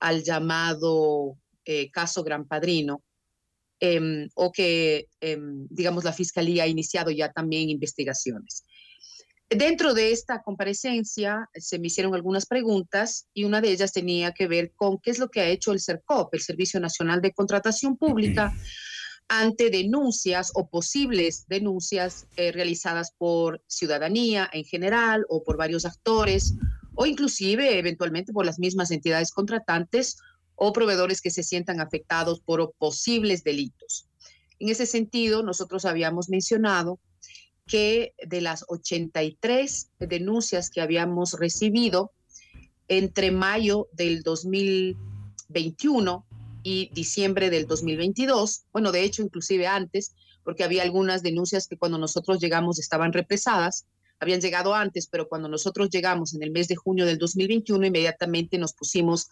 al 0.00 0.22
llamado 0.22 1.36
caso 1.92 2.22
Gran 2.22 2.46
Padrino, 2.46 3.02
em, 3.80 4.28
o 4.34 4.52
que, 4.52 5.06
em, 5.20 5.66
digamos, 5.70 6.04
la 6.04 6.12
Fiscalía 6.12 6.64
ha 6.64 6.66
iniciado 6.66 7.10
ya 7.10 7.32
también 7.32 7.70
investigaciones. 7.70 8.64
Dentro 9.50 9.94
de 9.94 10.10
esta 10.10 10.42
comparecencia 10.42 11.48
se 11.54 11.78
me 11.78 11.88
hicieron 11.88 12.14
algunas 12.14 12.46
preguntas 12.46 13.28
y 13.34 13.44
una 13.44 13.60
de 13.60 13.70
ellas 13.70 13.92
tenía 13.92 14.32
que 14.32 14.48
ver 14.48 14.72
con 14.74 14.98
qué 14.98 15.10
es 15.10 15.18
lo 15.18 15.30
que 15.30 15.40
ha 15.40 15.48
hecho 15.48 15.72
el 15.72 15.80
CERCOP, 15.80 16.34
el 16.34 16.40
Servicio 16.40 16.80
Nacional 16.80 17.20
de 17.20 17.32
Contratación 17.32 17.96
Pública, 17.96 18.52
ante 19.28 19.70
denuncias 19.70 20.50
o 20.54 20.68
posibles 20.68 21.46
denuncias 21.46 22.26
eh, 22.36 22.52
realizadas 22.52 23.12
por 23.16 23.62
ciudadanía 23.66 24.48
en 24.52 24.64
general 24.64 25.24
o 25.28 25.42
por 25.42 25.56
varios 25.56 25.84
actores 25.84 26.54
o 26.94 27.06
inclusive 27.06 27.78
eventualmente 27.78 28.32
por 28.32 28.46
las 28.46 28.58
mismas 28.58 28.90
entidades 28.90 29.30
contratantes 29.32 30.16
o 30.56 30.72
proveedores 30.72 31.20
que 31.20 31.30
se 31.30 31.42
sientan 31.42 31.80
afectados 31.80 32.40
por 32.40 32.72
posibles 32.78 33.44
delitos. 33.44 34.06
En 34.58 34.68
ese 34.68 34.86
sentido, 34.86 35.42
nosotros 35.42 35.84
habíamos 35.84 36.28
mencionado 36.28 36.98
que 37.66 38.14
de 38.24 38.40
las 38.40 38.64
83 38.68 39.90
denuncias 39.98 40.70
que 40.70 40.80
habíamos 40.80 41.32
recibido 41.32 42.12
entre 42.88 43.30
mayo 43.30 43.88
del 43.92 44.22
2021 44.22 46.26
y 46.62 46.90
diciembre 46.92 47.50
del 47.50 47.66
2022, 47.66 48.64
bueno, 48.72 48.92
de 48.92 49.02
hecho, 49.02 49.22
inclusive 49.22 49.66
antes, 49.66 50.14
porque 50.42 50.64
había 50.64 50.82
algunas 50.82 51.22
denuncias 51.22 51.66
que 51.66 51.78
cuando 51.78 51.98
nosotros 51.98 52.40
llegamos 52.40 52.78
estaban 52.78 53.12
represadas, 53.12 53.86
habían 54.20 54.40
llegado 54.40 54.74
antes, 54.74 55.06
pero 55.06 55.28
cuando 55.28 55.48
nosotros 55.48 55.90
llegamos 55.90 56.34
en 56.34 56.42
el 56.42 56.50
mes 56.50 56.68
de 56.68 56.76
junio 56.76 57.06
del 57.06 57.18
2021, 57.18 57.86
inmediatamente 57.86 58.58
nos 58.58 58.74
pusimos 58.74 59.28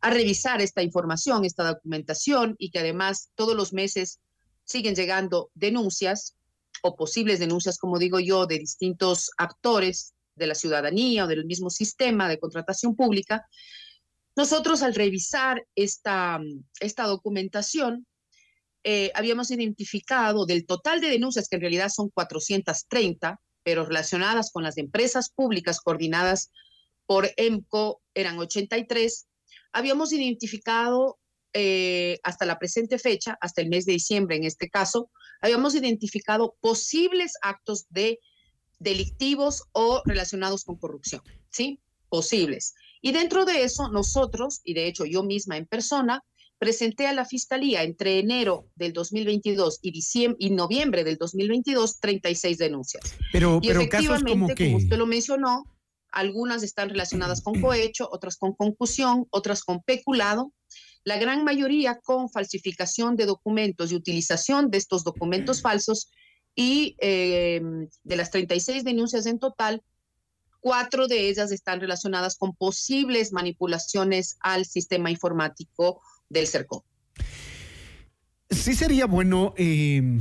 a 0.00 0.10
revisar 0.10 0.60
esta 0.60 0.82
información, 0.82 1.44
esta 1.44 1.64
documentación 1.64 2.56
y 2.58 2.70
que 2.70 2.80
además 2.80 3.30
todos 3.34 3.56
los 3.56 3.72
meses 3.72 4.20
siguen 4.64 4.94
llegando 4.94 5.50
denuncias 5.54 6.36
o 6.82 6.96
posibles 6.96 7.38
denuncias, 7.38 7.78
como 7.78 7.98
digo 7.98 8.20
yo, 8.20 8.46
de 8.46 8.58
distintos 8.58 9.30
actores 9.38 10.14
de 10.34 10.46
la 10.46 10.54
ciudadanía 10.54 11.24
o 11.24 11.28
del 11.28 11.46
mismo 11.46 11.70
sistema 11.70 12.28
de 12.28 12.38
contratación 12.38 12.96
pública. 12.96 13.46
Nosotros 14.36 14.82
al 14.82 14.94
revisar 14.94 15.64
esta, 15.74 16.40
esta 16.80 17.04
documentación, 17.04 18.06
eh, 18.84 19.12
habíamos 19.14 19.50
identificado 19.50 20.44
del 20.44 20.66
total 20.66 21.00
de 21.00 21.10
denuncias, 21.10 21.48
que 21.48 21.56
en 21.56 21.62
realidad 21.62 21.88
son 21.88 22.10
430, 22.10 23.40
pero 23.62 23.84
relacionadas 23.84 24.50
con 24.50 24.64
las 24.64 24.76
empresas 24.76 25.30
públicas 25.30 25.80
coordinadas 25.80 26.50
por 27.06 27.30
EMCO, 27.36 28.00
eran 28.14 28.38
83, 28.38 29.28
habíamos 29.72 30.12
identificado 30.12 31.18
eh, 31.54 32.18
hasta 32.22 32.46
la 32.46 32.58
presente 32.58 32.98
fecha, 32.98 33.36
hasta 33.40 33.60
el 33.60 33.68
mes 33.68 33.84
de 33.84 33.92
diciembre 33.92 34.36
en 34.36 34.44
este 34.44 34.70
caso, 34.70 35.10
habíamos 35.40 35.74
identificado 35.74 36.56
posibles 36.60 37.34
actos 37.42 37.86
de 37.90 38.18
delictivos 38.78 39.64
o 39.72 40.02
relacionados 40.04 40.64
con 40.64 40.76
corrupción, 40.76 41.22
¿sí? 41.50 41.80
Posibles. 42.08 42.74
Y 43.00 43.12
dentro 43.12 43.44
de 43.44 43.64
eso, 43.64 43.88
nosotros, 43.88 44.60
y 44.64 44.74
de 44.74 44.86
hecho 44.86 45.04
yo 45.04 45.22
misma 45.22 45.56
en 45.56 45.66
persona, 45.66 46.24
presenté 46.58 47.08
a 47.08 47.12
la 47.12 47.24
Fiscalía 47.24 47.82
entre 47.82 48.20
enero 48.20 48.68
del 48.76 48.92
2022 48.92 49.80
y, 49.82 49.90
diciembre, 49.90 50.36
y 50.40 50.50
noviembre 50.50 51.02
del 51.02 51.16
2022 51.16 51.98
36 51.98 52.58
denuncias. 52.58 53.16
Pero, 53.32 53.58
y 53.60 53.66
pero 53.66 53.80
efectivamente, 53.80 54.24
casos 54.24 54.32
como 54.32 54.48
que... 54.54 54.64
como 54.66 54.76
usted 54.76 54.96
lo 54.96 55.06
mencionó, 55.06 55.64
algunas 56.12 56.62
están 56.62 56.90
relacionadas 56.90 57.40
con 57.42 57.60
cohecho, 57.60 58.08
otras 58.12 58.36
con 58.36 58.52
concusión, 58.52 59.26
otras 59.30 59.64
con 59.64 59.82
peculado, 59.82 60.52
la 61.04 61.18
gran 61.18 61.44
mayoría 61.44 61.98
con 62.00 62.30
falsificación 62.30 63.16
de 63.16 63.26
documentos 63.26 63.90
y 63.90 63.96
utilización 63.96 64.70
de 64.70 64.78
estos 64.78 65.04
documentos 65.04 65.62
falsos 65.62 66.10
y 66.54 66.96
eh, 67.00 67.60
de 68.04 68.16
las 68.16 68.30
36 68.30 68.84
denuncias 68.84 69.26
en 69.26 69.38
total, 69.38 69.82
cuatro 70.60 71.08
de 71.08 71.28
ellas 71.28 71.50
están 71.50 71.80
relacionadas 71.80 72.36
con 72.36 72.54
posibles 72.54 73.32
manipulaciones 73.32 74.36
al 74.40 74.64
sistema 74.64 75.10
informático 75.10 76.00
del 76.28 76.46
CERCO. 76.46 76.84
Sí 78.50 78.74
sería 78.74 79.06
bueno, 79.06 79.54
eh, 79.56 80.20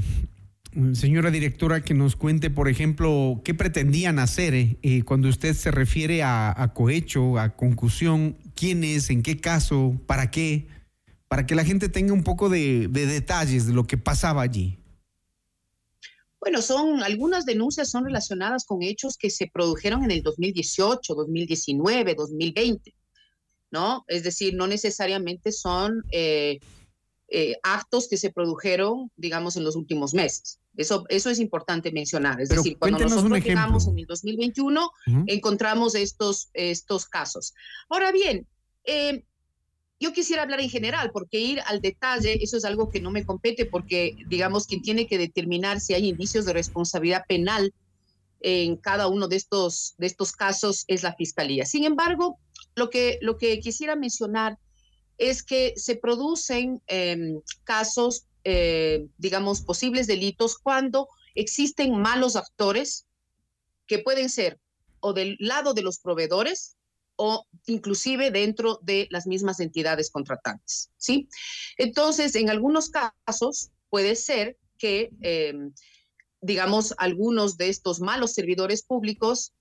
señora 0.94 1.32
directora, 1.32 1.82
que 1.82 1.94
nos 1.94 2.16
cuente, 2.16 2.50
por 2.50 2.70
ejemplo, 2.70 3.42
qué 3.44 3.54
pretendían 3.54 4.20
hacer 4.20 4.54
eh, 4.56 5.04
cuando 5.04 5.28
usted 5.28 5.54
se 5.54 5.70
refiere 5.70 6.24
a, 6.24 6.54
a, 6.56 6.74
cohecho, 6.74 7.38
a 7.38 7.56
concusión, 7.56 8.38
quién 8.56 8.84
es, 8.84 9.10
en 9.10 9.24
qué 9.24 9.40
caso, 9.40 10.00
para 10.06 10.32
qué, 10.32 10.68
para 11.28 11.46
que 11.46 11.56
la 11.56 11.64
gente 11.64 11.90
tenga 11.90 12.14
un 12.14 12.24
poco 12.24 12.50
de, 12.50 12.88
de 12.90 13.06
detalles 13.06 13.68
de 13.68 13.74
lo 13.74 13.86
que 13.86 13.98
pasaba 13.98 14.42
allí. 14.42 14.78
Bueno, 16.42 16.64
son 16.64 17.04
algunas 17.04 17.46
denuncias 17.46 17.92
son 17.92 18.06
relacionadas 18.06 18.66
con 18.66 18.82
hechos 18.82 19.16
que 19.16 19.30
se 19.30 19.48
produjeron 19.48 20.04
en 20.04 20.12
el 20.12 20.24
2018, 20.24 21.14
2019, 21.14 22.16
2020, 22.16 22.96
¿no? 23.70 24.04
Es 24.08 24.24
decir, 24.24 24.56
no 24.56 24.66
necesariamente 24.66 25.52
son 25.52 26.04
eh, 26.12 26.60
eh, 27.28 27.56
actos 27.62 28.08
que 28.10 28.18
se 28.18 28.32
produjeron, 28.32 29.12
digamos, 29.16 29.56
en 29.56 29.64
los 29.64 29.76
últimos 29.76 30.16
meses. 30.16 30.60
Eso, 30.82 31.06
eso 31.10 31.30
es 31.30 31.40
importante 31.40 31.92
mencionar. 31.92 32.42
Es 32.42 32.50
Pero 32.50 32.62
decir, 32.62 32.78
cuando 32.78 33.00
nosotros 33.00 33.44
llegamos 33.44 33.88
en 33.88 34.00
el 34.00 34.06
2021, 34.06 34.92
Ujú. 35.08 35.24
encontramos 35.28 35.96
estos, 35.96 36.50
estos 36.54 37.06
casos. 37.06 37.54
Ahora 37.90 38.12
bien, 38.12 38.48
eh, 38.84 39.24
yo 40.00 40.14
quisiera 40.14 40.42
hablar 40.42 40.60
en 40.62 40.70
general, 40.70 41.12
porque 41.14 41.40
ir 41.40 41.62
al 41.68 41.80
detalle, 41.80 42.44
eso 42.44 42.58
es 42.58 42.66
algo 42.66 42.90
que 42.90 43.00
no 43.00 43.12
me 43.12 43.24
compete, 43.24 43.68
porque, 43.68 44.16
digamos, 44.28 44.66
quien 44.66 44.82
tiene 44.82 45.06
que 45.06 45.20
determinar 45.20 45.80
si 45.80 45.94
hay 45.94 46.08
indicios 46.08 46.46
de 46.46 46.54
responsabilidad 46.54 47.24
penal 47.28 47.72
en 48.40 48.78
cada 48.78 49.08
uno 49.08 49.28
de 49.28 49.36
estos, 49.36 49.94
de 50.00 50.08
estos 50.08 50.32
casos 50.32 50.86
es 50.88 51.04
la 51.04 51.14
fiscalía. 51.14 51.66
Sin 51.66 51.84
embargo, 51.84 52.40
lo 52.76 52.90
que, 52.90 53.20
lo 53.22 53.38
que 53.38 53.60
quisiera 53.60 53.96
mencionar 53.96 54.58
es 55.20 55.44
que 55.44 55.74
se 55.76 55.96
producen 55.96 56.82
eh, 56.88 57.40
casos, 57.64 58.26
eh, 58.44 59.08
digamos, 59.18 59.62
posibles 59.62 60.08
delitos 60.08 60.58
cuando 60.58 61.08
existen 61.36 62.02
malos 62.02 62.36
actores 62.36 63.06
que 63.86 64.00
pueden 64.00 64.30
ser 64.30 64.60
o 65.00 65.14
del 65.14 65.38
lado 65.40 65.74
de 65.74 65.84
los 65.84 66.00
proveedores 66.00 66.76
o 67.18 67.46
inclusive 67.68 68.32
dentro 68.32 68.80
de 68.82 69.08
las 69.12 69.28
mismas 69.28 69.60
entidades 69.60 70.10
contratantes, 70.10 70.90
¿sí? 70.98 71.28
Entonces, 71.78 72.36
en 72.36 72.50
algunos 72.50 72.90
casos 72.90 73.70
puede 73.90 74.16
ser 74.16 74.58
que, 74.80 75.12
eh, 75.22 75.54
digamos, 76.42 76.96
algunos 76.98 77.58
de 77.58 77.70
estos 77.70 78.00
malos 78.00 78.34
servidores 78.34 78.82
públicos 78.82 79.54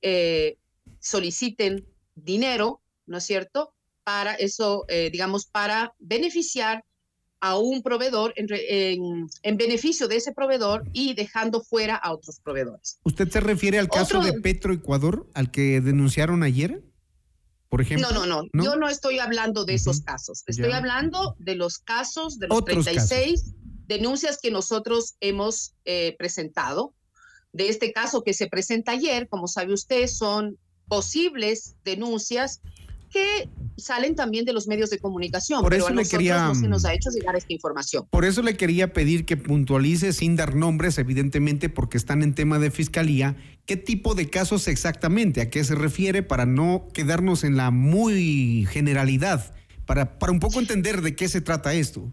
eh, 0.00 0.58
soliciten 1.00 1.84
dinero, 2.14 2.80
¿no 3.06 3.18
es 3.18 3.24
cierto? 3.24 3.74
Para 4.04 4.34
eso, 4.34 4.86
digamos, 4.88 5.46
para 5.46 5.92
beneficiar 5.98 6.84
a 7.40 7.56
un 7.58 7.82
proveedor 7.82 8.32
en, 8.36 8.46
en- 8.50 9.28
en 9.42 9.56
beneficio 9.56 10.08
de 10.08 10.16
ese 10.16 10.32
proveedor 10.32 10.84
y 10.92 11.14
dejando 11.14 11.62
fuera 11.62 11.94
a 11.96 12.12
otros 12.12 12.40
proveedores. 12.40 12.98
¿Usted 13.04 13.28
se 13.30 13.40
refiere 13.40 13.78
al 13.78 13.88
caso 13.88 14.18
Otro- 14.18 14.32
de 14.32 14.40
Petro 14.40 14.72
Ecuador, 14.72 15.28
al 15.34 15.50
que 15.50 15.80
denunciaron 15.80 16.42
ayer? 16.42 16.82
Por 17.68 17.80
ejemplo. 17.82 18.10
No, 18.12 18.24
no, 18.26 18.42
no, 18.52 18.64
Yo 18.64 18.76
no 18.76 18.88
estoy 18.88 19.18
hablando 19.18 19.64
de 19.64 19.74
esos 19.74 20.00
casos. 20.00 20.42
Estoy 20.46 20.70
Ya. 20.70 20.78
hablando 20.78 21.36
de 21.38 21.54
los 21.54 21.78
casos, 21.78 22.38
de 22.38 22.48
los 22.48 22.58
Otros 22.58 22.84
36 22.86 23.52
denuncias 23.86 24.38
que 24.42 24.50
nosotros 24.50 25.14
hemos 25.20 25.74
eh, 25.84 26.16
presentado. 26.18 26.94
De 27.52 27.68
este 27.68 27.92
caso 27.92 28.22
que 28.24 28.34
se 28.34 28.46
presenta 28.48 28.92
ayer, 28.92 29.28
como 29.28 29.48
sabe 29.48 29.72
usted, 29.74 30.06
son 30.06 30.58
posibles 30.86 31.76
denuncias 31.84 32.60
que 33.08 33.48
salen 33.76 34.14
también 34.14 34.44
de 34.44 34.52
los 34.52 34.66
medios 34.66 34.90
de 34.90 34.98
comunicación. 34.98 35.62
Por 35.62 35.70
pero 35.70 35.84
eso 35.84 35.92
a 35.92 35.96
le 35.96 36.04
quería, 36.04 36.46
no 36.48 36.54
se 36.54 36.68
nos 36.68 36.82
mm, 36.82 36.86
ha 36.86 36.94
hecho 36.94 37.10
llegar 37.10 37.36
esta 37.36 37.52
información. 37.52 38.06
Por 38.10 38.24
eso 38.24 38.42
le 38.42 38.56
quería 38.56 38.92
pedir 38.92 39.24
que 39.24 39.36
puntualice 39.36 40.12
sin 40.12 40.36
dar 40.36 40.54
nombres, 40.54 40.98
evidentemente, 40.98 41.68
porque 41.68 41.96
están 41.96 42.22
en 42.22 42.34
tema 42.34 42.58
de 42.58 42.70
fiscalía, 42.70 43.36
qué 43.66 43.76
tipo 43.76 44.14
de 44.14 44.28
casos 44.28 44.68
exactamente, 44.68 45.40
a 45.40 45.50
qué 45.50 45.62
se 45.64 45.74
refiere, 45.74 46.22
para 46.22 46.46
no 46.46 46.88
quedarnos 46.92 47.44
en 47.44 47.56
la 47.56 47.70
muy 47.70 48.66
generalidad, 48.70 49.54
para, 49.86 50.18
para 50.18 50.32
un 50.32 50.40
poco 50.40 50.58
entender 50.60 51.02
de 51.02 51.14
qué 51.14 51.28
se 51.28 51.40
trata 51.40 51.74
esto. 51.74 52.12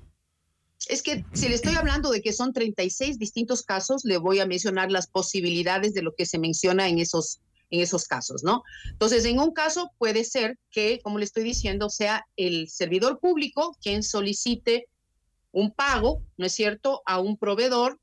Es 0.88 1.02
que 1.02 1.26
si 1.34 1.50
le 1.50 1.56
estoy 1.56 1.76
hablando 1.76 2.12
de 2.12 2.22
que 2.22 2.32
son 2.32 2.54
36 2.54 3.18
distintos 3.18 3.64
casos, 3.64 4.06
le 4.06 4.18
voy 4.18 4.40
a 4.40 4.46
mencionar 4.46 4.92
las 4.92 5.08
posibilidades 5.08 5.94
de 5.94 6.04
lo 6.04 6.14
que 6.14 6.26
se 6.26 6.38
menciona 6.38 6.88
en 6.88 7.00
esos, 7.00 7.40
en 7.70 7.82
esos 7.82 8.06
casos, 8.06 8.44
¿no? 8.44 8.64
Entonces, 8.90 9.26
en 9.26 9.40
un 9.40 9.52
caso 9.52 9.92
puede 9.98 10.24
ser 10.24 10.58
que, 10.72 11.00
como 11.04 11.18
le 11.18 11.26
estoy 11.26 11.44
diciendo, 11.44 11.90
sea 11.90 12.26
el 12.36 12.70
servidor 12.70 13.20
público 13.20 13.76
quien 13.82 14.04
solicite 14.04 14.88
un 15.52 15.72
pago, 15.72 16.22
¿no 16.38 16.46
es 16.46 16.54
cierto?, 16.54 17.02
a 17.06 17.20
un 17.20 17.38
proveedor 17.38 18.00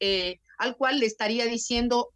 eh, 0.00 0.40
al 0.58 0.76
cual 0.76 1.00
le 1.00 1.06
estaría 1.06 1.46
diciendo, 1.46 2.10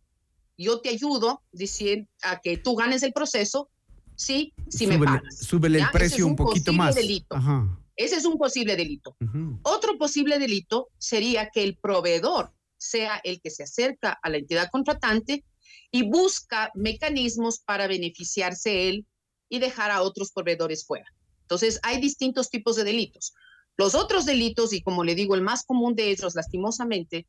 yo 0.56 0.80
te 0.80 0.90
ayudo 0.90 1.42
diciendo, 1.52 2.08
a 2.22 2.40
que 2.40 2.56
tú 2.56 2.76
ganes 2.76 3.02
el 3.02 3.12
proceso, 3.12 3.68
sí, 4.16 4.52
si 4.68 4.86
me 4.86 4.94
súbele 4.94 5.18
pagas. 5.18 5.38
súbele 5.38 5.78
¿ya? 5.78 5.84
el 5.86 5.90
precio 5.90 6.24
es 6.24 6.30
un 6.30 6.36
poquito 6.36 6.72
más. 6.72 6.94
delito. 6.94 7.36
Ajá. 7.36 7.76
Ese 7.96 8.16
es 8.16 8.24
un 8.24 8.38
posible 8.38 8.76
delito. 8.76 9.14
Otro 9.62 9.98
posible 9.98 10.38
delito 10.38 10.88
sería 10.96 11.50
que 11.50 11.62
el 11.62 11.76
proveedor 11.76 12.50
sea 12.78 13.20
el 13.24 13.42
que 13.42 13.50
se 13.50 13.64
acerca 13.64 14.18
a 14.22 14.30
la 14.30 14.38
entidad 14.38 14.70
contratante 14.70 15.44
y 15.90 16.08
busca 16.08 16.70
mecanismos 16.74 17.60
para 17.60 17.86
beneficiarse 17.86 18.88
él 18.88 19.06
y 19.48 19.58
dejar 19.58 19.90
a 19.90 20.02
otros 20.02 20.32
proveedores 20.32 20.86
fuera. 20.86 21.06
Entonces, 21.42 21.80
hay 21.82 22.00
distintos 22.00 22.48
tipos 22.48 22.76
de 22.76 22.84
delitos. 22.84 23.34
Los 23.76 23.94
otros 23.94 24.24
delitos, 24.24 24.72
y 24.72 24.82
como 24.82 25.04
le 25.04 25.14
digo, 25.14 25.34
el 25.34 25.42
más 25.42 25.64
común 25.64 25.94
de 25.94 26.10
ellos, 26.10 26.34
lastimosamente, 26.34 27.26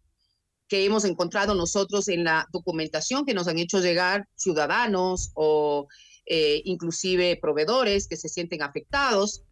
que 0.67 0.85
hemos 0.85 1.05
encontrado 1.05 1.55
nosotros 1.55 2.07
en 2.07 2.23
la 2.23 2.47
documentación 2.51 3.25
que 3.25 3.33
nos 3.33 3.47
han 3.47 3.57
hecho 3.57 3.79
llegar 3.81 4.27
ciudadanos 4.35 5.31
o 5.33 5.87
eh, 6.25 6.61
inclusive 6.65 7.37
proveedores 7.41 8.07
que 8.07 8.15
se 8.15 8.29
sienten 8.29 8.61
afectados, 8.61 9.43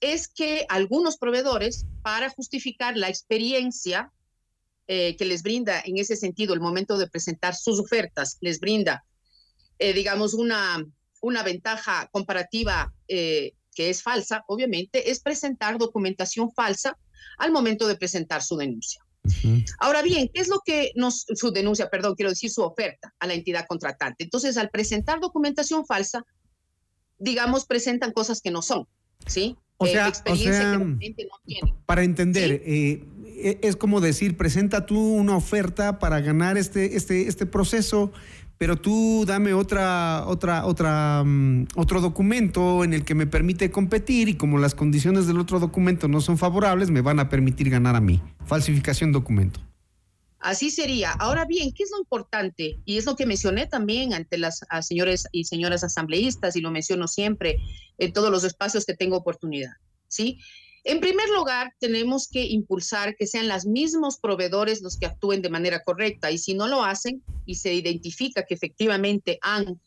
es 0.00 0.28
que 0.28 0.66
algunos 0.68 1.16
proveedores, 1.16 1.86
para 2.02 2.30
justificar 2.30 2.96
la 2.96 3.08
experiencia 3.08 4.12
eh, 4.88 5.16
que 5.16 5.24
les 5.26 5.42
brinda 5.42 5.80
en 5.84 5.98
ese 5.98 6.16
sentido 6.16 6.54
el 6.54 6.60
momento 6.60 6.98
de 6.98 7.08
presentar 7.08 7.54
sus 7.54 7.78
ofertas, 7.78 8.38
les 8.40 8.58
brinda, 8.58 9.04
eh, 9.78 9.92
digamos, 9.92 10.34
una, 10.34 10.84
una 11.20 11.42
ventaja 11.42 12.08
comparativa 12.10 12.92
eh, 13.06 13.52
que 13.74 13.90
es 13.90 14.02
falsa, 14.02 14.42
obviamente, 14.48 15.10
es 15.10 15.20
presentar 15.20 15.78
documentación 15.78 16.50
falsa 16.52 16.98
al 17.38 17.52
momento 17.52 17.86
de 17.86 17.96
presentar 17.96 18.42
su 18.42 18.56
denuncia. 18.56 19.00
Ahora 19.78 20.00
bien, 20.00 20.30
¿qué 20.32 20.40
es 20.40 20.48
lo 20.48 20.60
que 20.64 20.90
nos, 20.94 21.26
su 21.34 21.50
denuncia, 21.50 21.90
perdón, 21.90 22.14
quiero 22.14 22.30
decir 22.30 22.50
su 22.50 22.62
oferta 22.62 23.12
a 23.18 23.26
la 23.26 23.34
entidad 23.34 23.66
contratante? 23.68 24.24
Entonces, 24.24 24.56
al 24.56 24.70
presentar 24.70 25.20
documentación 25.20 25.84
falsa, 25.84 26.24
digamos, 27.18 27.66
presentan 27.66 28.12
cosas 28.12 28.40
que 28.40 28.50
no 28.50 28.62
son, 28.62 28.86
¿sí? 29.26 29.54
O 29.76 29.86
Eh, 29.86 29.92
sea, 29.92 30.08
experiencia 30.08 30.50
o 30.50 30.54
sea, 30.54 30.62
que 30.72 30.76
realmente 30.78 31.24
no 31.26 31.36
tienen. 31.44 31.74
para 31.84 32.02
entender, 32.04 32.62
eh, 32.64 33.04
es 33.62 33.76
como 33.76 34.00
decir, 34.00 34.36
presenta 34.36 34.86
tú 34.86 34.98
una 34.98 35.36
oferta 35.36 35.98
para 35.98 36.20
ganar 36.20 36.56
este, 36.56 36.96
este, 36.96 37.28
este 37.28 37.46
proceso, 37.46 38.12
pero 38.58 38.76
tú 38.76 39.24
dame 39.26 39.54
otra, 39.54 40.24
otra, 40.26 40.66
otra, 40.66 41.22
mm, 41.24 41.68
otro 41.76 42.00
documento 42.00 42.82
en 42.84 42.92
el 42.92 43.04
que 43.04 43.14
me 43.14 43.26
permite 43.26 43.70
competir 43.70 44.28
y 44.28 44.34
como 44.34 44.58
las 44.58 44.74
condiciones 44.74 45.26
del 45.26 45.38
otro 45.38 45.60
documento 45.60 46.08
no 46.08 46.20
son 46.20 46.38
favorables, 46.38 46.90
me 46.90 47.00
van 47.00 47.20
a 47.20 47.28
permitir 47.28 47.70
ganar 47.70 47.94
a 47.94 48.00
mí. 48.00 48.20
Falsificación 48.46 49.12
documento. 49.12 49.60
Así 50.40 50.70
sería. 50.70 51.12
Ahora 51.12 51.44
bien, 51.44 51.72
¿qué 51.72 51.82
es 51.82 51.90
lo 51.90 51.98
importante? 51.98 52.78
Y 52.84 52.96
es 52.96 53.06
lo 53.06 53.16
que 53.16 53.26
mencioné 53.26 53.66
también 53.66 54.14
ante 54.14 54.38
las 54.38 54.60
señores 54.82 55.26
y 55.32 55.44
señoras 55.44 55.82
asambleístas 55.82 56.54
y 56.56 56.60
lo 56.60 56.70
menciono 56.70 57.08
siempre 57.08 57.58
en 57.98 58.12
todos 58.12 58.30
los 58.30 58.44
espacios 58.44 58.84
que 58.84 58.94
tengo 58.94 59.16
oportunidad, 59.16 59.72
¿sí? 60.06 60.38
En 60.84 61.00
primer 61.00 61.28
lugar, 61.30 61.74
tenemos 61.78 62.28
que 62.28 62.44
impulsar 62.44 63.16
que 63.16 63.26
sean 63.26 63.48
los 63.48 63.66
mismos 63.66 64.18
proveedores 64.18 64.80
los 64.80 64.96
que 64.96 65.06
actúen 65.06 65.42
de 65.42 65.50
manera 65.50 65.82
correcta 65.82 66.30
y 66.30 66.38
si 66.38 66.54
no 66.54 66.68
lo 66.68 66.84
hacen 66.84 67.22
y 67.46 67.56
se 67.56 67.74
identifica 67.74 68.44
que 68.44 68.54
efectivamente 68.54 69.38
han 69.42 69.80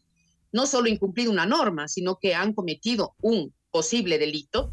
no 0.52 0.66
solo 0.68 0.90
incumplido 0.90 1.32
una 1.32 1.46
norma, 1.46 1.88
sino 1.88 2.18
que 2.18 2.36
han 2.36 2.54
cometido 2.54 3.16
un 3.22 3.54
posible 3.72 4.18
delito, 4.18 4.72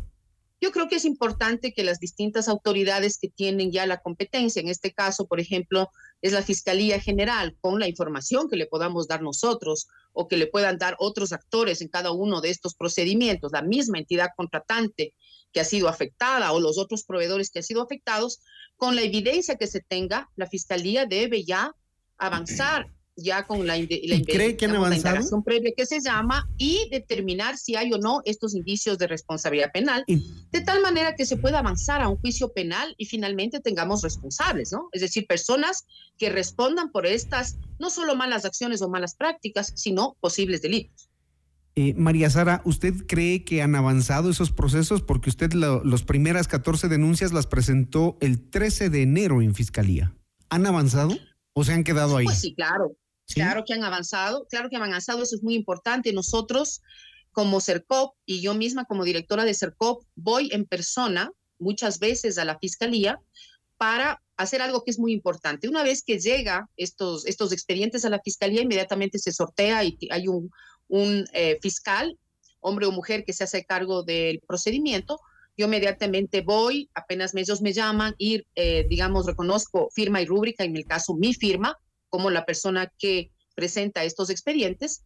yo 0.60 0.72
creo 0.72 0.88
que 0.88 0.96
es 0.96 1.04
importante 1.04 1.72
que 1.72 1.84
las 1.84 2.00
distintas 2.00 2.48
autoridades 2.48 3.18
que 3.18 3.28
tienen 3.28 3.70
ya 3.70 3.86
la 3.86 4.00
competencia, 4.00 4.60
en 4.60 4.68
este 4.68 4.92
caso, 4.92 5.26
por 5.28 5.38
ejemplo, 5.38 5.88
es 6.20 6.32
la 6.32 6.42
Fiscalía 6.42 6.98
General, 7.00 7.56
con 7.60 7.78
la 7.78 7.86
información 7.86 8.48
que 8.48 8.56
le 8.56 8.66
podamos 8.66 9.06
dar 9.06 9.22
nosotros 9.22 9.86
o 10.12 10.26
que 10.26 10.36
le 10.36 10.48
puedan 10.48 10.78
dar 10.78 10.96
otros 10.98 11.32
actores 11.32 11.80
en 11.80 11.88
cada 11.88 12.10
uno 12.10 12.40
de 12.40 12.50
estos 12.50 12.74
procedimientos, 12.74 13.52
la 13.52 13.62
misma 13.62 13.98
entidad 13.98 14.30
contratante 14.36 15.14
que 15.52 15.60
ha 15.60 15.64
sido 15.64 15.88
afectada 15.88 16.52
o 16.52 16.60
los 16.60 16.78
otros 16.78 17.04
proveedores 17.04 17.50
que 17.50 17.60
han 17.60 17.64
sido 17.64 17.82
afectados, 17.82 18.40
con 18.76 18.94
la 18.94 19.02
evidencia 19.02 19.56
que 19.56 19.66
se 19.66 19.80
tenga, 19.80 20.30
la 20.36 20.46
Fiscalía 20.46 21.06
debe 21.06 21.44
ya 21.44 21.74
avanzar 22.16 22.86
ya 23.18 23.46
con 23.46 23.66
la, 23.66 23.76
la 23.76 23.84
¿Y 23.84 24.24
cree 24.24 24.56
que 24.56 24.66
han 24.66 24.80
la 24.80 24.96
indagación 24.96 25.42
previa 25.42 25.72
que 25.76 25.86
se 25.86 26.00
llama 26.00 26.48
y 26.56 26.88
determinar 26.90 27.58
si 27.58 27.74
hay 27.74 27.92
o 27.92 27.98
no 27.98 28.22
estos 28.24 28.54
indicios 28.54 28.96
de 28.98 29.08
responsabilidad 29.08 29.72
penal, 29.72 30.04
de 30.06 30.60
tal 30.60 30.80
manera 30.80 31.14
que 31.16 31.26
se 31.26 31.36
pueda 31.36 31.58
avanzar 31.58 32.00
a 32.00 32.08
un 32.08 32.16
juicio 32.18 32.52
penal 32.52 32.94
y 32.96 33.06
finalmente 33.06 33.60
tengamos 33.60 34.02
responsables, 34.02 34.72
¿no? 34.72 34.88
Es 34.92 35.00
decir, 35.00 35.26
personas 35.26 35.84
que 36.16 36.30
respondan 36.30 36.92
por 36.92 37.06
estas 37.06 37.56
no 37.78 37.90
solo 37.90 38.14
malas 38.14 38.44
acciones 38.44 38.82
o 38.82 38.88
malas 38.88 39.16
prácticas, 39.16 39.72
sino 39.74 40.16
posibles 40.20 40.62
delitos. 40.62 41.07
Eh, 41.80 41.94
María 41.96 42.28
Sara, 42.28 42.60
¿usted 42.64 42.92
cree 43.06 43.44
que 43.44 43.62
han 43.62 43.76
avanzado 43.76 44.30
esos 44.30 44.50
procesos? 44.50 45.00
Porque 45.00 45.30
usted 45.30 45.52
lo- 45.52 45.84
las 45.84 46.02
primeras 46.02 46.48
14 46.48 46.88
denuncias 46.88 47.32
las 47.32 47.46
presentó 47.46 48.16
el 48.20 48.50
13 48.50 48.90
de 48.90 49.02
enero 49.02 49.42
en 49.42 49.54
Fiscalía. 49.54 50.12
¿Han 50.48 50.66
avanzado 50.66 51.16
o 51.52 51.62
se 51.62 51.72
han 51.74 51.84
quedado 51.84 52.16
ahí? 52.16 52.24
Pues 52.24 52.40
sí, 52.40 52.52
claro. 52.56 52.96
¿Sí? 53.26 53.34
Claro 53.36 53.62
que 53.64 53.74
han 53.74 53.84
avanzado, 53.84 54.44
claro 54.50 54.68
que 54.70 54.74
han 54.74 54.82
avanzado, 54.82 55.22
eso 55.22 55.36
es 55.36 55.44
muy 55.44 55.54
importante. 55.54 56.12
Nosotros, 56.12 56.82
como 57.30 57.60
CERCOP 57.60 58.16
y 58.26 58.40
yo 58.40 58.54
misma 58.54 58.84
como 58.84 59.04
directora 59.04 59.44
de 59.44 59.54
CERCOP, 59.54 60.02
voy 60.16 60.48
en 60.52 60.64
persona 60.64 61.30
muchas 61.60 62.00
veces 62.00 62.38
a 62.38 62.44
la 62.44 62.58
fiscalía 62.58 63.20
para 63.76 64.20
hacer 64.36 64.62
algo 64.62 64.82
que 64.82 64.90
es 64.90 64.98
muy 64.98 65.12
importante. 65.12 65.68
Una 65.68 65.84
vez 65.84 66.02
que 66.02 66.18
llega 66.18 66.68
estos, 66.76 67.24
estos 67.26 67.52
expedientes 67.52 68.04
a 68.04 68.10
la 68.10 68.18
fiscalía, 68.20 68.62
inmediatamente 68.62 69.20
se 69.20 69.30
sortea 69.30 69.84
y 69.84 69.96
hay 70.10 70.26
un, 70.26 70.50
un 70.88 71.26
eh, 71.32 71.58
fiscal, 71.62 72.18
hombre 72.60 72.86
o 72.86 72.92
mujer, 72.92 73.24
que 73.24 73.32
se 73.32 73.44
hace 73.44 73.64
cargo 73.64 74.02
del 74.02 74.40
procedimiento. 74.46 75.20
Yo 75.56 75.66
inmediatamente 75.66 76.40
voy, 76.40 76.88
apenas 76.94 77.34
ellos 77.34 77.60
me 77.62 77.72
llaman 77.72 78.14
y, 78.18 78.44
eh, 78.54 78.86
digamos, 78.88 79.26
reconozco 79.26 79.88
firma 79.94 80.20
y 80.22 80.26
rúbrica, 80.26 80.64
en 80.64 80.72
mi 80.72 80.84
caso 80.84 81.14
mi 81.14 81.34
firma, 81.34 81.76
como 82.08 82.30
la 82.30 82.44
persona 82.44 82.92
que 82.98 83.30
presenta 83.54 84.04
estos 84.04 84.30
expedientes. 84.30 85.02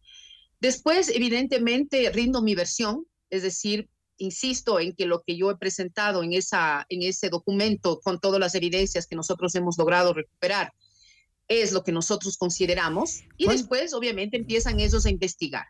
Después, 0.59 1.09
evidentemente, 1.09 2.09
rindo 2.11 2.41
mi 2.41 2.55
versión, 2.55 3.05
es 3.29 3.41
decir, 3.43 3.89
insisto 4.17 4.79
en 4.79 4.93
que 4.95 5.05
lo 5.05 5.21
que 5.21 5.35
yo 5.35 5.49
he 5.51 5.57
presentado 5.57 6.23
en, 6.23 6.33
esa, 6.33 6.85
en 6.89 7.01
ese 7.01 7.29
documento 7.29 7.99
con 7.99 8.19
todas 8.19 8.39
las 8.39 8.55
evidencias 8.55 9.07
que 9.07 9.15
nosotros 9.15 9.55
hemos 9.55 9.77
logrado 9.77 10.13
recuperar 10.13 10.71
es 11.47 11.71
lo 11.71 11.83
que 11.83 11.91
nosotros 11.91 12.37
consideramos 12.37 13.21
y 13.37 13.47
después 13.47 13.93
obviamente 13.93 14.37
empiezan 14.37 14.79
ellos 14.79 15.05
a 15.05 15.09
investigar. 15.09 15.65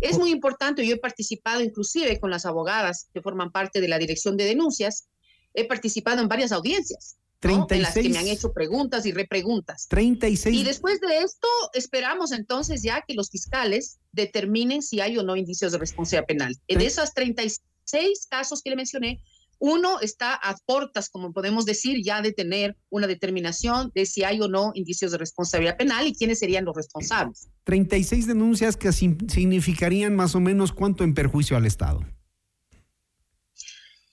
Es 0.00 0.18
muy 0.18 0.30
importante, 0.30 0.86
yo 0.86 0.94
he 0.94 0.98
participado 0.98 1.62
inclusive 1.62 2.18
con 2.18 2.30
las 2.30 2.46
abogadas 2.46 3.08
que 3.12 3.20
forman 3.20 3.52
parte 3.52 3.80
de 3.80 3.88
la 3.88 3.98
dirección 3.98 4.36
de 4.36 4.44
denuncias, 4.44 5.08
he 5.54 5.66
participado 5.66 6.22
en 6.22 6.28
varias 6.28 6.52
audiencias, 6.52 7.18
¿no? 7.42 7.66
en 7.70 7.82
las 7.82 7.94
que 7.94 8.00
36. 8.00 8.12
me 8.12 8.18
han 8.18 8.28
hecho 8.28 8.52
preguntas 8.52 9.06
y 9.06 9.12
repreguntas. 9.12 9.86
36. 9.88 10.56
Y 10.56 10.64
después 10.64 11.00
de 11.00 11.18
esto, 11.18 11.48
esperamos 11.74 12.32
entonces 12.32 12.82
ya 12.82 13.04
que 13.06 13.14
los 13.14 13.30
fiscales 13.30 13.98
determinen 14.12 14.82
si 14.82 15.00
hay 15.00 15.18
o 15.18 15.22
no 15.22 15.36
indicios 15.36 15.72
de 15.72 15.78
responsabilidad 15.78 16.26
penal. 16.26 16.56
En 16.68 16.80
esos 16.80 17.12
36 17.14 18.26
casos 18.28 18.62
que 18.62 18.70
le 18.70 18.76
mencioné, 18.76 19.22
uno 19.58 20.00
está 20.00 20.34
a 20.34 20.56
portas, 20.64 21.08
como 21.08 21.32
podemos 21.32 21.64
decir, 21.64 21.98
ya 22.04 22.22
de 22.22 22.32
tener 22.32 22.76
una 22.90 23.06
determinación 23.06 23.90
de 23.94 24.06
si 24.06 24.24
hay 24.24 24.40
o 24.40 24.48
no 24.48 24.72
indicios 24.74 25.12
de 25.12 25.18
responsabilidad 25.18 25.76
penal 25.76 26.06
y 26.06 26.14
quiénes 26.14 26.38
serían 26.38 26.64
los 26.64 26.76
responsables. 26.76 27.48
36 27.64 28.26
denuncias 28.26 28.76
que 28.76 28.92
significarían 28.92 30.14
más 30.14 30.34
o 30.34 30.40
menos 30.40 30.72
cuánto 30.72 31.04
en 31.04 31.14
perjuicio 31.14 31.56
al 31.56 31.66
Estado. 31.66 32.00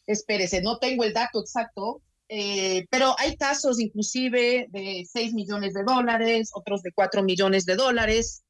Espérese, 0.07 0.61
no 0.61 0.77
tengo 0.77 1.03
el 1.03 1.13
dato 1.13 1.39
exacto, 1.41 2.01
eh, 2.27 2.85
pero 2.89 3.15
hay 3.19 3.35
casos 3.37 3.79
inclusive 3.79 4.67
de 4.69 5.05
6 5.11 5.33
millones 5.33 5.73
de 5.73 5.83
dólares, 5.83 6.51
otros 6.53 6.81
de 6.81 6.91
4 6.91 7.23
millones 7.23 7.65
de 7.65 7.75
dólares. 7.75 8.44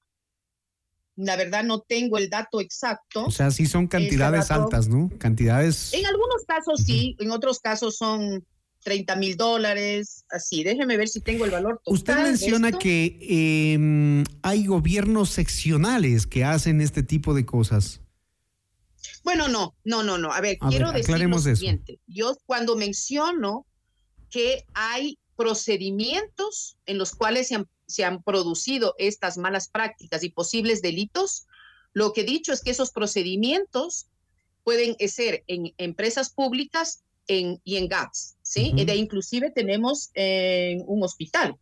La 1.16 1.36
verdad 1.38 1.64
no 1.64 1.80
tengo 1.80 2.18
el 2.18 2.30
dato 2.30 2.60
exacto. 2.60 3.26
O 3.26 3.32
sea, 3.32 3.52
sí 3.52 3.66
son 3.66 3.88
cantidades 3.88 4.52
altas, 4.52 4.88
¿no? 4.90 5.10
Cantidades. 5.18 5.94
En 5.94 6.06
algunos 6.06 6.44
casos 6.46 6.82
sí, 6.86 7.16
en 7.20 7.32
otros 7.32 7.60
casos 7.60 7.96
son 7.98 8.46
30 8.84 9.16
mil 9.16 9.38
dólares, 9.38 10.26
así. 10.30 10.64
Déjeme 10.64 10.98
ver 10.98 11.08
si 11.08 11.22
tengo 11.22 11.46
el 11.46 11.52
valor 11.52 11.80
total. 11.84 11.94
Usted 11.94 12.16
menciona 12.18 12.68
esto. 12.70 12.80
que 12.80 13.18
eh, 13.22 14.24
hay 14.42 14.66
gobiernos 14.66 15.30
seccionales 15.30 16.28
que 16.28 16.44
hacen 16.44 16.82
este 16.82 17.02
tipo 17.02 17.34
de 17.34 17.46
cosas. 17.46 18.02
Bueno, 19.24 19.48
no, 19.48 19.76
no, 19.84 20.04
no, 20.04 20.18
no. 20.18 20.32
A 20.32 20.40
ver, 20.42 20.58
A 20.62 20.70
quiero 20.70 20.88
ver, 20.94 20.98
decir 21.04 21.18
lo 21.28 21.38
eso. 21.38 21.56
siguiente. 21.56 22.00
Yo 22.08 22.38
cuando 22.46 22.76
menciono 22.76 23.66
que 24.30 24.66
hay 24.74 25.18
procedimientos 25.36 26.78
en 26.86 26.98
los 26.98 27.16
cuales 27.16 27.48
se 27.48 27.56
han, 27.56 27.68
se 27.88 28.04
han 28.04 28.24
producido 28.24 28.96
estas 28.98 29.38
malas 29.38 29.70
prácticas 29.70 30.24
y 30.24 30.30
posibles 30.30 30.82
delitos, 30.82 31.48
lo 31.94 32.14
que 32.14 32.22
he 32.22 32.26
dicho 32.26 32.52
es 32.52 32.62
que 32.62 32.72
esos 32.72 32.92
procedimientos 32.92 34.08
pueden 34.64 34.96
ser 35.08 35.44
en 35.48 35.74
empresas 35.78 36.30
públicas 36.30 37.04
en, 37.28 37.62
y 37.64 37.78
en 37.78 37.88
GATS, 37.88 38.36
¿sí? 38.42 38.74
Y 38.76 38.86
de 38.86 38.96
inclusive 38.96 39.52
tenemos 39.52 40.10
en 40.14 40.84
un 40.88 41.04
hospital. 41.04 41.58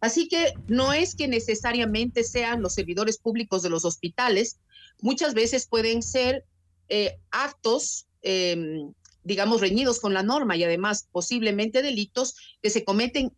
Así 0.00 0.28
que 0.28 0.52
no 0.66 0.92
es 0.92 1.14
que 1.14 1.28
necesariamente 1.28 2.24
sean 2.24 2.60
los 2.60 2.74
servidores 2.74 3.18
públicos 3.18 3.62
de 3.62 3.70
los 3.70 3.84
hospitales, 3.84 4.58
muchas 5.00 5.32
veces 5.34 5.68
pueden 5.68 6.02
ser 6.02 6.44
eh, 6.88 7.18
actos, 7.30 8.06
eh, 8.22 8.84
digamos, 9.22 9.60
reñidos 9.60 10.00
con 10.00 10.12
la 10.12 10.24
norma 10.24 10.56
y 10.56 10.64
además 10.64 11.08
posiblemente 11.12 11.82
delitos 11.82 12.34
que 12.60 12.70
se 12.70 12.84
cometen 12.84 13.32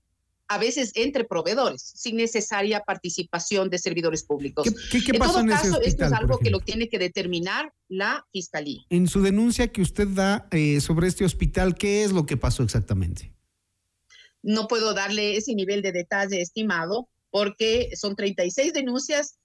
a 0.49 0.59
veces 0.59 0.93
entre 0.95 1.25
proveedores, 1.25 1.83
sin 1.83 2.17
necesaria 2.17 2.81
participación 2.81 3.71
de 3.71 3.79
servidores 3.79 4.25
públicos. 4.25 4.67
¿Qué- 4.91 5.03
qué 5.03 5.13
en 5.13 5.19
pasó 5.19 5.33
todo 5.33 5.41
en 5.43 5.49
caso, 5.49 5.81
esto 5.81 6.05
es 6.05 6.13
algo 6.13 6.39
que 6.39 6.51
lo 6.51 6.61
tiene 6.61 6.89
que 6.89 6.99
determinar 6.99 7.73
la 7.89 8.27
fiscalía. 8.33 8.83
En 8.91 9.09
su 9.09 9.23
denuncia 9.23 9.69
que 9.69 9.81
usted 9.83 10.09
da 10.09 10.47
eh, 10.51 10.81
sobre 10.81 11.09
este 11.09 11.25
hospital, 11.25 11.75
¿qué 11.77 12.05
es 12.05 12.13
lo 12.13 12.27
que 12.27 12.37
pasó 12.37 12.63
exactamente? 12.63 13.33
No 14.43 14.69
puedo 14.69 14.93
darle 14.93 15.37
ese 15.37 15.55
nivel 15.55 15.81
de 15.81 15.93
detalle 15.93 16.41
estimado 16.43 17.09
porque 17.31 17.91
son 17.97 18.15
36 18.15 18.73
denuncias 18.75 19.39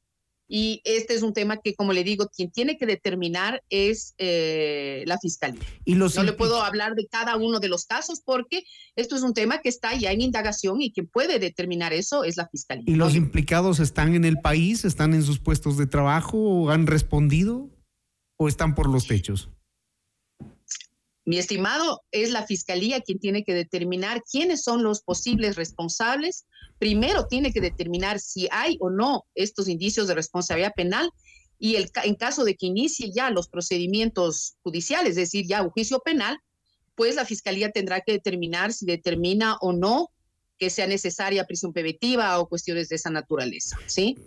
y 0.52 0.82
este 0.84 1.14
es 1.14 1.22
un 1.22 1.32
tema 1.32 1.58
que, 1.58 1.76
como 1.76 1.94
le 1.94 2.04
digo, 2.04 2.28
quien 2.36 2.50
tiene 2.50 2.76
que 2.76 2.88
determinar 2.88 3.62
es 3.70 4.16
eh, 4.18 5.04
la 5.06 5.20
fiscalía. 5.20 5.62
Y 5.86 5.94
los 5.94 6.16
no 6.16 6.24
le 6.24 6.34
puedo 6.34 6.64
hablar 6.64 6.96
de 6.96 7.08
cada 7.08 7.38
uno 7.38 7.60
de 7.60 7.70
los 7.70 7.86
casos 7.86 8.22
porque 8.26 8.64
esto 8.96 9.16
es 9.16 9.22
un 9.22 9.36
tema 9.36 9.60
que 9.62 9.70
está 9.70 9.96
ya 9.96 10.12
en 10.12 10.22
indagación 10.22 10.82
y 10.82 10.92
quien 10.92 11.06
puede 11.06 11.38
determinar 11.38 11.94
eso 11.94 12.24
es 12.24 12.36
la 12.36 12.48
fiscalía. 12.48 12.84
¿Y 12.88 12.96
los 12.96 13.16
implicados 13.16 13.80
están 13.80 14.16
en 14.16 14.26
el 14.26 14.42
país? 14.42 14.86
¿Están 14.86 15.14
en 15.14 15.22
sus 15.22 15.38
puestos 15.40 15.78
de 15.78 15.86
trabajo? 15.86 16.40
¿O 16.40 16.70
¿Han 16.72 16.88
respondido? 16.88 17.70
¿O 18.38 18.48
están 18.48 18.74
por 18.74 18.90
los 18.90 19.06
techos? 19.06 19.50
Mi 21.30 21.38
estimado, 21.38 22.02
es 22.10 22.32
la 22.32 22.48
fiscalía 22.48 23.02
quien 23.02 23.20
tiene 23.20 23.44
que 23.44 23.54
determinar 23.54 24.24
quiénes 24.24 24.64
son 24.64 24.82
los 24.82 25.02
posibles 25.02 25.58
responsables. 25.58 26.48
Primero 26.80 27.28
tiene 27.28 27.54
que 27.54 27.62
determinar 27.62 28.20
si 28.20 28.48
hay 28.52 28.78
o 28.80 28.90
no 28.90 29.26
estos 29.36 29.68
indicios 29.68 30.08
de 30.08 30.16
responsabilidad 30.16 30.74
penal 30.76 31.12
y 31.60 31.76
el, 31.76 31.92
en 32.04 32.16
caso 32.16 32.46
de 32.46 32.56
que 32.56 32.66
inicie 32.66 33.12
ya 33.14 33.30
los 33.30 33.48
procedimientos 33.48 34.56
judiciales, 34.64 35.12
es 35.12 35.18
decir, 35.18 35.46
ya 35.46 35.62
un 35.62 35.70
juicio 35.70 36.00
penal, 36.00 36.40
pues 36.96 37.14
la 37.16 37.26
fiscalía 37.26 37.70
tendrá 37.70 38.02
que 38.02 38.14
determinar 38.14 38.74
si 38.74 38.88
determina 38.88 39.56
o 39.62 39.72
no 39.72 40.10
que 40.58 40.72
sea 40.72 40.88
necesaria 40.88 41.46
prisión 41.46 41.74
preventiva 41.74 42.40
o 42.40 42.50
cuestiones 42.50 42.90
de 42.90 42.96
esa 42.96 43.12
naturaleza, 43.12 43.78
¿sí? 43.86 44.18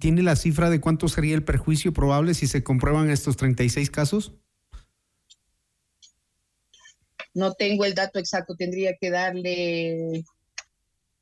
¿Tiene 0.00 0.22
la 0.22 0.34
cifra 0.34 0.70
de 0.70 0.80
cuánto 0.80 1.08
sería 1.08 1.34
el 1.34 1.44
perjuicio 1.44 1.92
probable 1.92 2.32
si 2.32 2.46
se 2.46 2.64
comprueban 2.64 3.10
estos 3.10 3.36
36 3.36 3.90
casos? 3.90 4.32
No 7.38 7.54
tengo 7.54 7.84
el 7.84 7.94
dato 7.94 8.18
exacto, 8.18 8.56
tendría 8.56 8.96
que 9.00 9.10
darle... 9.10 10.24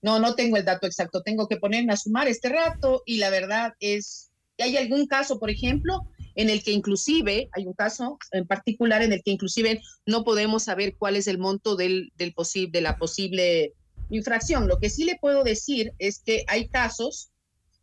No, 0.00 0.18
no 0.18 0.34
tengo 0.34 0.56
el 0.56 0.64
dato 0.64 0.86
exacto, 0.86 1.22
tengo 1.22 1.46
que 1.46 1.58
ponerme 1.58 1.92
a 1.92 1.96
sumar 1.96 2.26
este 2.26 2.48
rato 2.48 3.02
y 3.04 3.18
la 3.18 3.28
verdad 3.28 3.74
es 3.80 4.30
que 4.56 4.64
hay 4.64 4.76
algún 4.76 5.06
caso, 5.06 5.38
por 5.38 5.50
ejemplo, 5.50 6.06
en 6.34 6.48
el 6.48 6.62
que 6.62 6.70
inclusive, 6.70 7.48
hay 7.52 7.66
un 7.66 7.74
caso 7.74 8.18
en 8.32 8.46
particular 8.46 9.02
en 9.02 9.12
el 9.12 9.22
que 9.22 9.32
inclusive 9.32 9.82
no 10.06 10.24
podemos 10.24 10.64
saber 10.64 10.96
cuál 10.96 11.16
es 11.16 11.26
el 11.26 11.38
monto 11.38 11.76
del, 11.76 12.12
del 12.16 12.34
de 12.70 12.80
la 12.80 12.96
posible 12.96 13.74
infracción. 14.08 14.68
Lo 14.68 14.78
que 14.78 14.90
sí 14.90 15.04
le 15.04 15.16
puedo 15.16 15.44
decir 15.44 15.92
es 15.98 16.20
que 16.20 16.44
hay 16.46 16.68
casos 16.68 17.30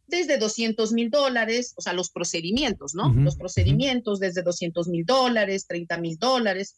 desde 0.07 0.37
200 0.37 0.91
mil 0.93 1.09
dólares, 1.09 1.73
o 1.75 1.81
sea, 1.81 1.93
los 1.93 2.09
procedimientos, 2.09 2.93
¿no? 2.93 3.11
los 3.13 3.35
procedimientos 3.35 4.19
desde 4.19 4.43
200 4.43 4.87
mil 4.87 5.05
dólares, 5.05 5.65
30 5.67 5.97
mil 5.97 6.17
dólares, 6.17 6.75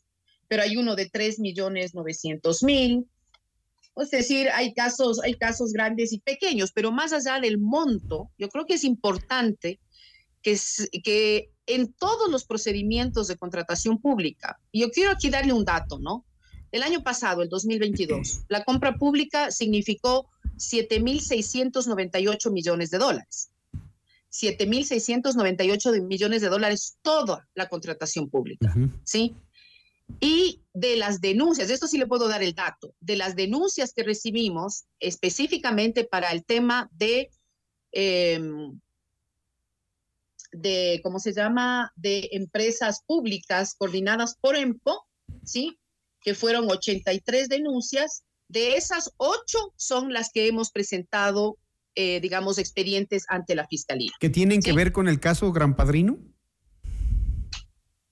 pero 0.48 0.64
hay 0.64 0.78
uno 0.78 0.96
de 0.96 1.10
3 1.10 1.40
millones 1.40 1.94
900 1.96 2.64
mil. 2.64 3.08
Es 3.96 4.12
decir, 4.12 4.50
hay 4.54 4.74
casos, 4.74 5.22
hay 5.24 5.36
casos 5.36 5.72
grandes 5.72 6.12
y 6.12 6.20
pequeños, 6.20 6.72
pero 6.74 6.92
más 6.92 7.14
allá 7.14 7.40
del 7.40 7.58
monto, 7.58 8.30
yo 8.38 8.50
creo 8.50 8.66
que 8.66 8.74
es 8.74 8.84
importante 8.84 9.80
que, 10.42 10.60
que 11.04 11.50
en 11.66 11.94
todos 11.94 12.30
los 12.30 12.46
procedimientos 12.46 13.28
de 13.28 13.38
contratación 13.38 14.00
pública, 14.00 14.60
y 14.72 14.82
yo 14.82 14.92
quiero 14.92 15.12
aquí 15.12 15.30
darle 15.30 15.54
un 15.54 15.64
dato, 15.64 15.98
¿no? 16.00 16.26
El 16.72 16.84
año 16.84 17.04
pasado, 17.04 17.42
el 17.42 17.48
2022, 17.48 18.42
la 18.50 18.66
compra 18.66 18.98
pública 18.98 19.50
significó 19.50 20.30
7.698 20.58 22.52
millones 22.52 22.92
de 22.92 22.98
dólares. 22.98 23.52
7.698 24.30 26.06
millones 26.06 26.42
de 26.42 26.50
dólares 26.50 26.98
toda 27.02 27.48
la 27.54 27.70
contratación 27.70 28.30
pública, 28.30 28.76
¿sí? 29.06 29.34
Y 30.20 30.62
de 30.74 30.98
las 30.98 31.22
denuncias, 31.22 31.68
de 31.68 31.74
esto 31.74 31.88
sí 31.88 31.98
le 31.98 32.08
puedo 32.08 32.28
dar 32.28 32.44
el 32.44 32.54
dato, 32.54 32.94
de 33.00 33.16
las 33.16 33.36
denuncias 33.36 33.94
que 33.94 34.04
recibimos 34.04 34.86
específicamente 35.00 36.04
para 36.04 36.32
el 36.32 36.44
tema 36.46 36.90
de, 36.94 37.30
em, 37.92 38.80
de, 40.52 41.02
¿cómo 41.04 41.20
se 41.20 41.34
llama?, 41.34 41.92
de 41.96 42.30
empresas 42.32 43.02
públicas 43.06 43.76
coordinadas 43.78 44.36
por 44.40 44.56
EMPO, 44.56 45.06
¿sí? 45.44 45.80
que 46.26 46.34
fueron 46.34 46.70
83 46.70 47.48
denuncias. 47.48 48.24
De 48.48 48.76
esas, 48.76 49.14
ocho 49.18 49.74
son 49.76 50.12
las 50.12 50.32
que 50.32 50.48
hemos 50.48 50.72
presentado, 50.72 51.58
eh, 51.94 52.20
digamos, 52.20 52.58
expedientes 52.58 53.26
ante 53.30 53.56
la 53.56 53.68
Fiscalía. 53.68 54.12
¿Que 54.20 54.30
tienen 54.30 54.62
que 54.62 54.74
ver 54.74 54.92
con 54.92 55.08
el 55.08 55.20
caso 55.20 55.52
Gran 55.52 55.76
Padrino? 55.76 56.18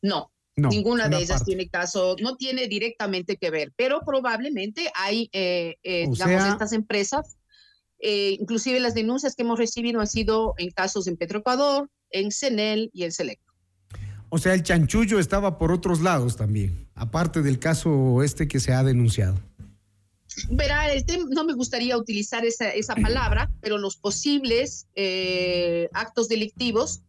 No, 0.01 0.32
ninguna 0.55 1.09
de 1.09 1.17
ellas 1.17 1.43
tiene 1.43 1.67
caso, 1.67 2.15
no 2.21 2.35
tiene 2.35 2.67
directamente 2.67 3.37
que 3.37 3.49
ver, 3.49 3.73
pero 3.75 4.01
probablemente 4.05 4.91
hay, 4.95 5.29
eh, 5.33 5.77
eh, 5.83 6.07
digamos, 6.09 6.47
estas 6.47 6.73
empresas, 6.73 7.37
inclusive 7.99 8.79
las 8.81 8.93
denuncias 8.93 9.33
que 9.35 9.43
hemos 9.43 9.57
recibido 9.57 10.01
han 10.01 10.07
sido 10.07 10.55
en 10.57 10.71
casos 10.71 11.07
en 11.07 11.15
Petroecuador, 11.15 11.89
en 12.09 12.31
CENEL 12.31 12.91
y 12.93 13.03
en 13.03 13.11
Selecto. 13.11 13.53
O 14.29 14.39
sea, 14.39 14.55
el 14.55 14.63
chanchullo 14.63 15.19
estaba 15.19 15.57
por 15.57 15.71
otros 15.71 16.01
lados 16.01 16.35
también, 16.35 16.89
aparte 16.95 17.41
del 17.41 17.59
caso 17.59 18.23
este 18.23 18.47
que 18.47 18.59
se 18.59 18.73
ha 18.73 18.83
denunciado. 18.83 19.39
Verá, 20.49 20.91
el 20.91 21.05
no 21.29 21.43
me 21.43 21.53
gustaría 21.53 21.97
utilizar 21.97 22.43
esa, 22.43 22.69
esa 22.69 22.95
palabra, 22.95 23.51
pero 23.61 23.77
los 23.77 23.95
posibles 23.95 24.87
eh, 24.95 25.89
actos 25.93 26.27
delictivos 26.29 27.03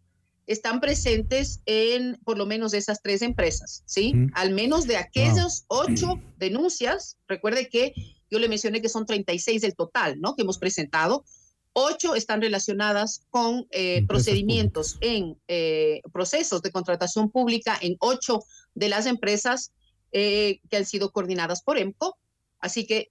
están 0.47 0.81
presentes 0.81 1.61
en 1.67 2.19
por 2.25 2.37
lo 2.37 2.47
menos 2.47 2.75
esas 2.75 3.01
tres 3.03 3.23
empresas, 3.23 3.83
¿sí? 3.87 4.15
Al 4.35 4.53
menos 4.53 4.87
de 4.87 4.97
aquellos 4.97 5.65
ocho 5.69 6.21
denuncias, 6.39 7.17
recuerde 7.27 7.69
que 7.69 7.95
yo 8.31 8.39
le 8.39 8.49
mencioné 8.49 8.83
que 8.83 8.89
son 8.89 9.07
36 9.07 9.63
del 9.63 9.75
total, 9.75 10.21
¿no? 10.21 10.35
Que 10.35 10.43
hemos 10.43 10.59
presentado. 10.59 11.25
Ocho 11.73 12.15
están 12.15 12.41
relacionadas 12.41 13.23
con 13.31 13.67
eh, 13.71 14.05
procedimientos 14.07 14.97
en 15.01 15.37
eh, 15.49 16.03
procesos 16.13 16.63
de 16.63 16.71
contratación 16.71 17.31
pública 17.31 17.77
en 17.81 17.97
ocho 18.01 18.45
de 18.75 18.89
las 18.89 19.07
empresas 19.07 19.73
eh, 20.13 20.61
que 20.71 20.77
han 20.77 20.85
sido 20.85 21.11
coordinadas 21.11 21.63
por 21.63 21.79
EMCO. 21.79 22.17
Así 22.61 22.87
que 22.87 23.11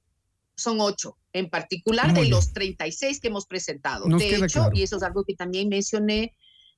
son 0.55 0.79
ocho, 0.81 1.17
en 1.33 1.49
particular 1.49 2.13
de 2.13 2.27
los 2.27 2.53
36 2.53 3.19
que 3.19 3.27
hemos 3.27 3.47
presentado. 3.47 4.05
de 4.05 4.35
hecho, 4.35 4.69
y 4.73 4.83
eso 4.83 4.97
es 4.97 5.03
algo 5.03 5.23
que 5.23 5.35
también 5.35 5.67
mencioné 5.67 6.33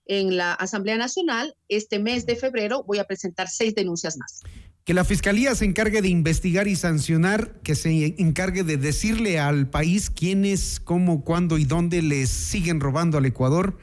en 0.06 0.38
la 0.38 0.54
Asamblea 0.54 0.98
Nacional, 0.98 1.56
este 1.68 2.00
mes 2.00 2.26
de 2.26 2.36
febrero 2.36 2.84
voy 2.84 3.00
a 3.00 3.06
presentar 3.06 3.48
seis 3.50 3.76
denuncias 3.76 4.18
más 4.18 4.42
que 4.86 4.94
la 4.94 5.04
fiscalía 5.04 5.56
se 5.56 5.66
encargue 5.66 6.04
de 6.04 6.10
investigar 6.10 6.68
y 6.68 6.76
sancionar, 6.76 7.60
que 7.64 7.74
se 7.74 8.14
encargue 8.20 8.64
de 8.64 8.78
decirle 8.78 9.40
al 9.40 9.68
país 9.68 10.12
quiénes, 10.12 10.80
cómo, 10.80 11.24
cuándo 11.24 11.58
y 11.58 11.66
dónde 11.66 12.04
les 12.04 12.30
siguen 12.30 12.80
robando 12.80 13.18
al 13.18 13.26
Ecuador, 13.26 13.80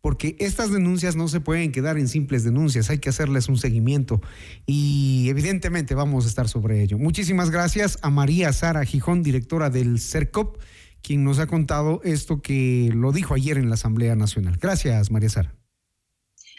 porque 0.00 0.36
estas 0.38 0.70
denuncias 0.70 1.16
no 1.16 1.26
se 1.26 1.40
pueden 1.40 1.72
quedar 1.72 1.98
en 1.98 2.06
simples 2.06 2.44
denuncias, 2.44 2.88
hay 2.88 2.98
que 2.98 3.08
hacerles 3.08 3.48
un 3.48 3.56
seguimiento 3.56 4.20
y 4.64 5.26
evidentemente 5.28 5.96
vamos 5.96 6.24
a 6.24 6.28
estar 6.28 6.48
sobre 6.48 6.82
ello. 6.82 6.98
Muchísimas 6.98 7.50
gracias 7.50 7.98
a 8.02 8.10
María 8.10 8.52
Sara 8.52 8.84
Gijón, 8.84 9.24
directora 9.24 9.70
del 9.70 9.98
CERCOP, 9.98 10.58
quien 11.02 11.24
nos 11.24 11.40
ha 11.40 11.48
contado 11.48 12.00
esto 12.04 12.42
que 12.42 12.92
lo 12.94 13.10
dijo 13.10 13.34
ayer 13.34 13.58
en 13.58 13.70
la 13.70 13.74
Asamblea 13.74 14.14
Nacional. 14.14 14.56
Gracias, 14.60 15.10
María 15.10 15.30
Sara. 15.30 15.63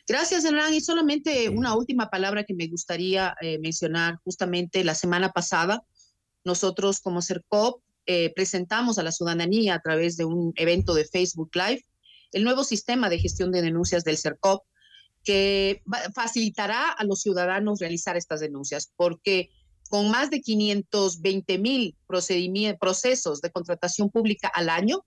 Gracias, 0.08 0.46
Hernán. 0.46 0.74
Y 0.74 0.82
solamente 0.82 1.50
una 1.50 1.76
última 1.76 2.10
palabra 2.10 2.44
que 2.44 2.54
me 2.54 2.68
gustaría 2.68 3.36
eh, 3.42 3.58
mencionar. 3.60 4.20
Justamente 4.24 4.84
la 4.84 4.96
semana 4.96 5.32
pasada, 5.32 5.84
nosotros 6.44 7.00
como 7.00 7.22
CERCOP 7.22 7.82
eh, 8.06 8.32
presentamos 8.36 9.00
a 9.00 9.04
la 9.04 9.12
ciudadanía 9.12 9.76
a 9.76 9.82
través 9.82 10.16
de 10.16 10.26
un 10.26 10.54
evento 10.56 10.94
de 10.94 11.06
Facebook 11.06 11.50
Live 11.56 11.84
el 12.36 12.44
nuevo 12.44 12.64
sistema 12.66 13.10
de 13.10 13.18
gestión 13.18 13.52
de 13.52 13.62
denuncias 13.62 14.04
del 14.04 14.18
CERCOP 14.18 14.64
que 15.24 15.82
facilitará 16.14 16.92
a 16.92 17.04
los 17.06 17.22
ciudadanos 17.22 17.80
realizar 17.80 18.18
estas 18.18 18.42
denuncias, 18.42 18.92
porque 18.96 19.50
con 19.90 20.12
más 20.12 20.30
de 20.30 20.42
520 20.42 21.58
mil 21.58 21.96
procesos 22.78 23.42
de 23.42 23.52
contratación 23.52 24.10
pública 24.10 24.50
al 24.50 24.70
año, 24.70 25.06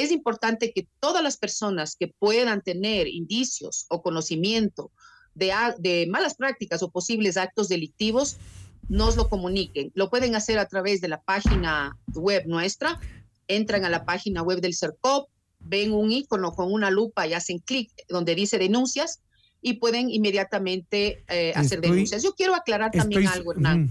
es 0.00 0.12
importante 0.12 0.72
que 0.72 0.86
todas 1.00 1.22
las 1.22 1.36
personas 1.36 1.96
que 1.98 2.08
puedan 2.18 2.62
tener 2.62 3.08
indicios 3.08 3.86
o 3.88 4.02
conocimiento 4.02 4.90
de, 5.34 5.52
de 5.78 6.06
malas 6.08 6.34
prácticas 6.34 6.82
o 6.82 6.90
posibles 6.90 7.36
actos 7.36 7.68
delictivos 7.68 8.36
nos 8.88 9.16
lo 9.16 9.28
comuniquen. 9.28 9.92
Lo 9.94 10.10
pueden 10.10 10.34
hacer 10.34 10.58
a 10.58 10.66
través 10.66 11.00
de 11.00 11.08
la 11.08 11.20
página 11.20 11.96
web 12.14 12.44
nuestra. 12.46 13.00
Entran 13.46 13.84
a 13.84 13.90
la 13.90 14.04
página 14.04 14.42
web 14.42 14.60
del 14.60 14.74
CERCOP, 14.74 15.28
ven 15.60 15.92
un 15.92 16.10
icono 16.10 16.52
con 16.52 16.72
una 16.72 16.90
lupa 16.90 17.26
y 17.26 17.34
hacen 17.34 17.58
clic 17.58 17.90
donde 18.08 18.34
dice 18.34 18.58
denuncias 18.58 19.20
y 19.60 19.74
pueden 19.74 20.10
inmediatamente 20.10 21.24
eh, 21.28 21.52
hacer 21.54 21.80
denuncias. 21.80 22.22
Yo 22.22 22.32
quiero 22.34 22.54
aclarar 22.54 22.90
también 22.90 23.26
algo, 23.26 23.52
Hernán. 23.52 23.90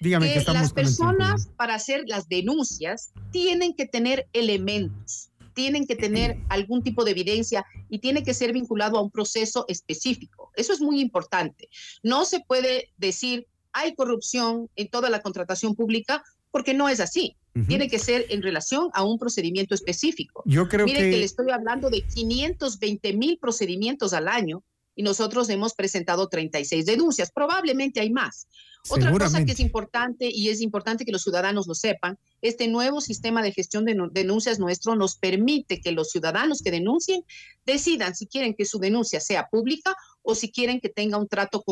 Dígame 0.00 0.32
que, 0.32 0.44
que 0.44 0.52
las 0.52 0.72
personas 0.72 1.48
para 1.56 1.74
hacer 1.74 2.02
las 2.06 2.28
denuncias 2.28 3.12
tienen 3.30 3.74
que 3.74 3.86
tener 3.86 4.26
elementos 4.32 5.31
tienen 5.54 5.86
que 5.86 5.96
tener 5.96 6.38
algún 6.48 6.82
tipo 6.82 7.04
de 7.04 7.12
evidencia 7.12 7.64
y 7.88 7.98
tiene 7.98 8.22
que 8.22 8.34
ser 8.34 8.52
vinculado 8.52 8.98
a 8.98 9.02
un 9.02 9.10
proceso 9.10 9.64
específico. 9.68 10.50
Eso 10.56 10.72
es 10.72 10.80
muy 10.80 11.00
importante. 11.00 11.68
No 12.02 12.24
se 12.24 12.40
puede 12.40 12.90
decir 12.96 13.46
hay 13.72 13.94
corrupción 13.94 14.68
en 14.76 14.88
toda 14.88 15.10
la 15.10 15.22
contratación 15.22 15.74
pública 15.74 16.22
porque 16.50 16.74
no 16.74 16.88
es 16.88 17.00
así. 17.00 17.36
Tiene 17.68 17.88
que 17.88 17.98
ser 17.98 18.24
en 18.30 18.40
relación 18.40 18.88
a 18.94 19.04
un 19.04 19.18
procedimiento 19.18 19.74
específico. 19.74 20.42
Yo 20.46 20.68
creo 20.68 20.86
Mire 20.86 21.10
que... 21.10 21.18
le 21.18 21.24
estoy 21.24 21.50
hablando 21.50 21.90
de 21.90 22.00
520 22.00 23.12
mil 23.12 23.38
procedimientos 23.38 24.14
al 24.14 24.28
año 24.28 24.64
y 24.94 25.02
nosotros 25.02 25.50
hemos 25.50 25.74
presentado 25.74 26.28
36 26.28 26.86
denuncias. 26.86 27.30
Probablemente 27.30 28.00
hay 28.00 28.10
más. 28.10 28.48
Otra 28.88 29.12
cosa 29.12 29.44
que 29.44 29.52
es 29.52 29.60
importante 29.60 30.28
y 30.30 30.48
es 30.48 30.60
importante 30.60 31.04
que 31.04 31.12
los 31.12 31.22
ciudadanos 31.22 31.66
lo 31.68 31.74
sepan, 31.74 32.18
este 32.40 32.66
nuevo 32.66 33.00
sistema 33.00 33.42
de 33.42 33.52
gestión 33.52 33.84
de 33.84 33.96
denuncias 34.10 34.58
nuestro 34.58 34.96
nos 34.96 35.16
permite 35.16 35.80
que 35.80 35.92
los 35.92 36.10
ciudadanos 36.10 36.62
que 36.62 36.72
denuncien 36.72 37.24
decidan 37.64 38.16
si 38.16 38.26
quieren 38.26 38.54
que 38.54 38.64
su 38.64 38.78
denuncia 38.78 39.20
sea 39.20 39.48
pública 39.48 39.94
o 40.22 40.34
si 40.34 40.50
quieren 40.50 40.80
que 40.80 40.88
tenga 40.88 41.16
un 41.16 41.28
trato 41.28 41.62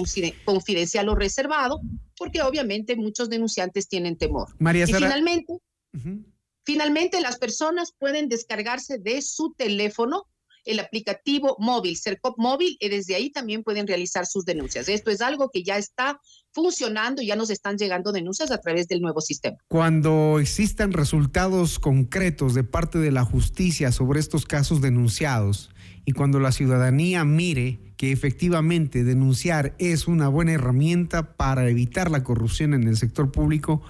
confidencial 0.44 1.08
o 1.08 1.14
reservado, 1.16 1.80
porque 2.16 2.42
obviamente 2.42 2.94
muchos 2.94 3.28
denunciantes 3.28 3.88
tienen 3.88 4.16
temor. 4.16 4.48
María 4.58 4.84
Y 4.84 4.92
finalmente, 4.92 5.58
finalmente 6.64 7.20
las 7.20 7.38
personas 7.38 7.92
pueden 7.98 8.28
descargarse 8.28 8.98
de 8.98 9.20
su 9.22 9.52
teléfono 9.54 10.26
el 10.64 10.80
aplicativo 10.80 11.56
móvil, 11.58 11.96
CERCOP 11.96 12.38
móvil, 12.38 12.76
y 12.80 12.88
desde 12.88 13.14
ahí 13.14 13.30
también 13.30 13.62
pueden 13.62 13.86
realizar 13.86 14.26
sus 14.26 14.44
denuncias. 14.44 14.88
Esto 14.88 15.10
es 15.10 15.20
algo 15.20 15.50
que 15.50 15.62
ya 15.62 15.76
está 15.76 16.20
funcionando 16.52 17.22
ya 17.22 17.36
nos 17.36 17.50
están 17.50 17.76
llegando 17.76 18.12
denuncias 18.12 18.50
a 18.50 18.58
través 18.58 18.88
del 18.88 19.00
nuevo 19.00 19.20
sistema. 19.20 19.56
Cuando 19.68 20.38
existan 20.40 20.92
resultados 20.92 21.78
concretos 21.78 22.54
de 22.54 22.64
parte 22.64 22.98
de 22.98 23.12
la 23.12 23.24
justicia 23.24 23.92
sobre 23.92 24.20
estos 24.20 24.46
casos 24.46 24.80
denunciados 24.80 25.70
y 26.04 26.12
cuando 26.12 26.40
la 26.40 26.52
ciudadanía 26.52 27.24
mire 27.24 27.94
que 27.96 28.12
efectivamente 28.12 29.04
denunciar 29.04 29.74
es 29.78 30.08
una 30.08 30.28
buena 30.28 30.52
herramienta 30.52 31.36
para 31.36 31.68
evitar 31.68 32.10
la 32.10 32.24
corrupción 32.24 32.74
en 32.74 32.88
el 32.88 32.96
sector 32.96 33.30
público, 33.30 33.82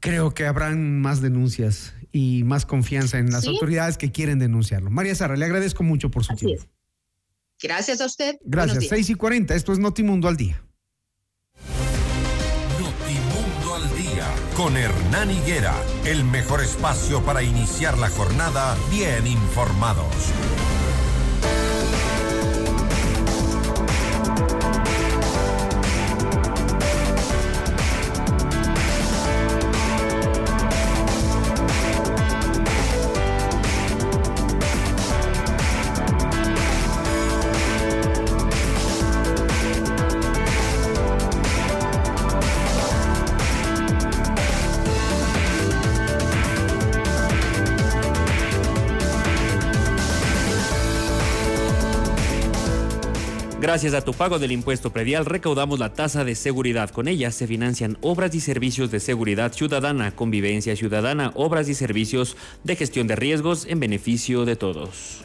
creo 0.00 0.34
que 0.34 0.46
habrán 0.46 1.00
más 1.00 1.22
denuncias 1.22 1.94
y 2.12 2.44
más 2.44 2.66
confianza 2.66 3.18
en 3.18 3.30
las 3.32 3.46
autoridades 3.46 3.96
que 3.96 4.12
quieren 4.12 4.38
denunciarlo. 4.38 4.90
María 4.90 5.14
Sara, 5.14 5.34
le 5.36 5.44
agradezco 5.44 5.82
mucho 5.82 6.10
por 6.10 6.24
su 6.24 6.34
tiempo. 6.36 6.64
Gracias 7.60 8.00
a 8.00 8.06
usted. 8.06 8.38
Gracias. 8.44 8.86
6 8.88 9.10
y 9.10 9.14
40, 9.14 9.54
esto 9.54 9.72
es 9.72 9.78
Notimundo 9.78 10.28
al 10.28 10.36
Día. 10.36 10.62
Notimundo 12.78 13.74
al 13.74 13.96
Día, 13.96 14.26
con 14.56 14.76
Hernán 14.76 15.30
Higuera, 15.30 15.74
el 16.04 16.24
mejor 16.24 16.60
espacio 16.60 17.24
para 17.24 17.42
iniciar 17.42 17.96
la 17.98 18.10
jornada 18.10 18.76
bien 18.90 19.26
informados. 19.26 20.32
Gracias 53.72 53.94
a 53.94 54.02
tu 54.02 54.12
pago 54.12 54.38
del 54.38 54.52
impuesto 54.52 54.92
predial 54.92 55.24
recaudamos 55.24 55.78
la 55.78 55.94
tasa 55.94 56.24
de 56.24 56.34
seguridad. 56.34 56.90
Con 56.90 57.08
ella 57.08 57.30
se 57.30 57.46
financian 57.46 57.96
obras 58.02 58.34
y 58.34 58.40
servicios 58.40 58.90
de 58.90 59.00
seguridad 59.00 59.50
ciudadana, 59.54 60.14
convivencia 60.14 60.76
ciudadana, 60.76 61.32
obras 61.36 61.70
y 61.70 61.74
servicios 61.74 62.36
de 62.64 62.76
gestión 62.76 63.06
de 63.06 63.16
riesgos 63.16 63.64
en 63.66 63.80
beneficio 63.80 64.44
de 64.44 64.56
todos. 64.56 65.22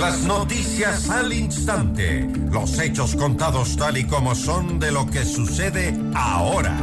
Las 0.00 0.24
noticias 0.24 1.08
al 1.10 1.32
instante, 1.32 2.28
los 2.50 2.76
hechos 2.80 3.14
contados 3.14 3.76
tal 3.76 3.96
y 3.96 4.04
como 4.04 4.34
son 4.34 4.80
de 4.80 4.90
lo 4.90 5.06
que 5.06 5.24
sucede 5.24 5.96
ahora. 6.12 6.76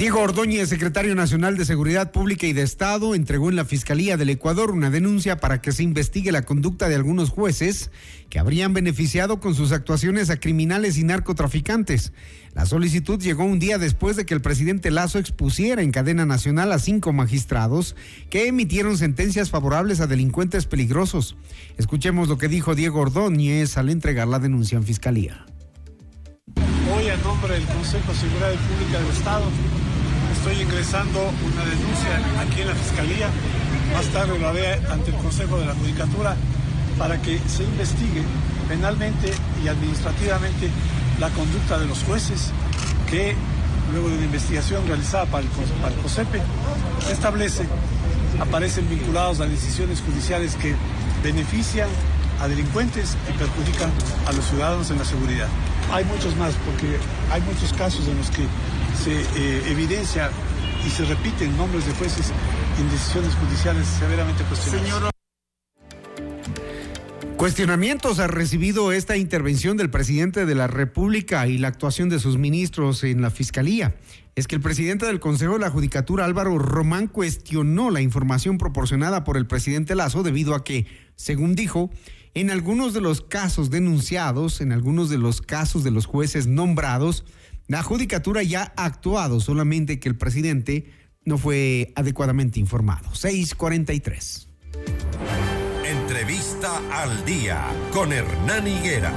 Diego 0.00 0.20
Ordóñez, 0.20 0.70
secretario 0.70 1.14
nacional 1.14 1.58
de 1.58 1.66
Seguridad 1.66 2.10
Pública 2.10 2.46
y 2.46 2.54
de 2.54 2.62
Estado, 2.62 3.14
entregó 3.14 3.50
en 3.50 3.56
la 3.56 3.66
Fiscalía 3.66 4.16
del 4.16 4.30
Ecuador 4.30 4.70
una 4.70 4.88
denuncia 4.88 5.36
para 5.40 5.60
que 5.60 5.72
se 5.72 5.82
investigue 5.82 6.32
la 6.32 6.40
conducta 6.40 6.88
de 6.88 6.94
algunos 6.94 7.28
jueces 7.28 7.90
que 8.30 8.38
habrían 8.38 8.72
beneficiado 8.72 9.40
con 9.40 9.54
sus 9.54 9.72
actuaciones 9.72 10.30
a 10.30 10.40
criminales 10.40 10.96
y 10.96 11.04
narcotraficantes. 11.04 12.14
La 12.54 12.64
solicitud 12.64 13.20
llegó 13.20 13.44
un 13.44 13.58
día 13.58 13.76
después 13.76 14.16
de 14.16 14.24
que 14.24 14.32
el 14.32 14.40
presidente 14.40 14.90
Lazo 14.90 15.18
expusiera 15.18 15.82
en 15.82 15.92
cadena 15.92 16.24
nacional 16.24 16.72
a 16.72 16.78
cinco 16.78 17.12
magistrados 17.12 17.94
que 18.30 18.48
emitieron 18.48 18.96
sentencias 18.96 19.50
favorables 19.50 20.00
a 20.00 20.06
delincuentes 20.06 20.64
peligrosos. 20.64 21.36
Escuchemos 21.76 22.26
lo 22.28 22.38
que 22.38 22.48
dijo 22.48 22.74
Diego 22.74 23.00
Ordóñez 23.00 23.76
al 23.76 23.90
entregar 23.90 24.28
la 24.28 24.38
denuncia 24.38 24.78
en 24.78 24.84
Fiscalía. 24.84 25.44
Hoy, 26.56 27.08
a 27.08 27.16
nombre 27.18 27.54
del 27.54 27.64
Consejo 27.66 28.12
de 28.12 28.18
Seguridad 28.18 28.54
Pública 28.54 28.98
del 28.98 29.10
Estado, 29.12 29.44
estoy 30.40 30.62
ingresando 30.62 31.20
una 31.20 31.64
denuncia 31.66 32.16
aquí 32.40 32.62
en 32.62 32.68
la 32.68 32.74
Fiscalía, 32.74 33.28
más 33.92 34.06
tarde 34.06 34.38
lo 34.38 34.48
haré 34.48 34.72
ante 34.88 35.10
el 35.10 35.16
Consejo 35.16 35.58
de 35.58 35.66
la 35.66 35.74
Judicatura, 35.74 36.34
para 36.96 37.20
que 37.20 37.38
se 37.46 37.62
investigue 37.64 38.22
penalmente 38.66 39.30
y 39.62 39.68
administrativamente 39.68 40.70
la 41.18 41.28
conducta 41.28 41.78
de 41.78 41.86
los 41.86 42.02
jueces 42.04 42.52
que, 43.10 43.36
luego 43.92 44.08
de 44.08 44.16
una 44.16 44.24
investigación 44.24 44.86
realizada 44.86 45.26
para 45.26 45.44
el, 45.44 45.50
para 45.82 45.94
el 45.94 46.00
COSEPE, 46.00 46.40
establece, 47.12 47.66
aparecen 48.40 48.88
vinculados 48.88 49.40
a 49.40 49.46
decisiones 49.46 50.00
judiciales 50.00 50.56
que 50.56 50.74
benefician 51.22 51.88
a 52.40 52.48
delincuentes 52.48 53.14
y 53.28 53.36
perjudican 53.36 53.90
a 54.26 54.32
los 54.32 54.46
ciudadanos 54.46 54.90
en 54.90 54.96
la 54.96 55.04
seguridad. 55.04 55.48
Hay 55.92 56.06
muchos 56.06 56.34
más, 56.36 56.54
porque 56.64 56.96
hay 57.30 57.42
muchos 57.42 57.74
casos 57.74 58.08
en 58.08 58.16
los 58.16 58.30
que 58.30 58.46
se 59.00 59.12
eh, 59.12 59.62
evidencia 59.70 60.30
y 60.86 60.90
se 60.90 61.04
repiten 61.06 61.56
nombres 61.56 61.86
de 61.86 61.92
jueces 61.94 62.32
en 62.78 62.90
decisiones 62.90 63.34
judiciales 63.34 63.86
severamente 63.86 64.44
cuestionadas. 64.44 65.10
Cuestionamientos 67.36 68.18
ha 68.18 68.26
recibido 68.26 68.92
esta 68.92 69.16
intervención 69.16 69.78
del 69.78 69.88
presidente 69.88 70.44
de 70.44 70.54
la 70.54 70.66
República 70.66 71.46
y 71.46 71.56
la 71.56 71.68
actuación 71.68 72.10
de 72.10 72.18
sus 72.18 72.36
ministros 72.36 73.02
en 73.02 73.22
la 73.22 73.30
Fiscalía. 73.30 73.96
Es 74.34 74.46
que 74.46 74.56
el 74.56 74.60
presidente 74.60 75.06
del 75.06 75.20
Consejo 75.20 75.54
de 75.54 75.60
la 75.60 75.70
Judicatura, 75.70 76.26
Álvaro 76.26 76.58
Román, 76.58 77.06
cuestionó 77.06 77.90
la 77.90 78.02
información 78.02 78.58
proporcionada 78.58 79.24
por 79.24 79.38
el 79.38 79.46
presidente 79.46 79.94
Lazo 79.94 80.22
debido 80.22 80.54
a 80.54 80.64
que, 80.64 80.86
según 81.16 81.54
dijo, 81.54 81.90
en 82.34 82.50
algunos 82.50 82.92
de 82.92 83.00
los 83.00 83.22
casos 83.22 83.70
denunciados, 83.70 84.60
en 84.60 84.72
algunos 84.72 85.08
de 85.08 85.16
los 85.16 85.40
casos 85.40 85.82
de 85.82 85.90
los 85.90 86.04
jueces 86.04 86.46
nombrados, 86.46 87.24
la 87.70 87.84
judicatura 87.84 88.42
ya 88.42 88.72
ha 88.76 88.86
actuado, 88.86 89.38
solamente 89.38 90.00
que 90.00 90.08
el 90.08 90.16
presidente 90.16 90.90
no 91.24 91.38
fue 91.38 91.92
adecuadamente 91.94 92.58
informado. 92.58 93.14
643. 93.14 94.48
Entrevista 95.84 96.82
al 96.90 97.24
día 97.24 97.68
con 97.92 98.12
Hernán 98.12 98.66
Higuera. 98.66 99.14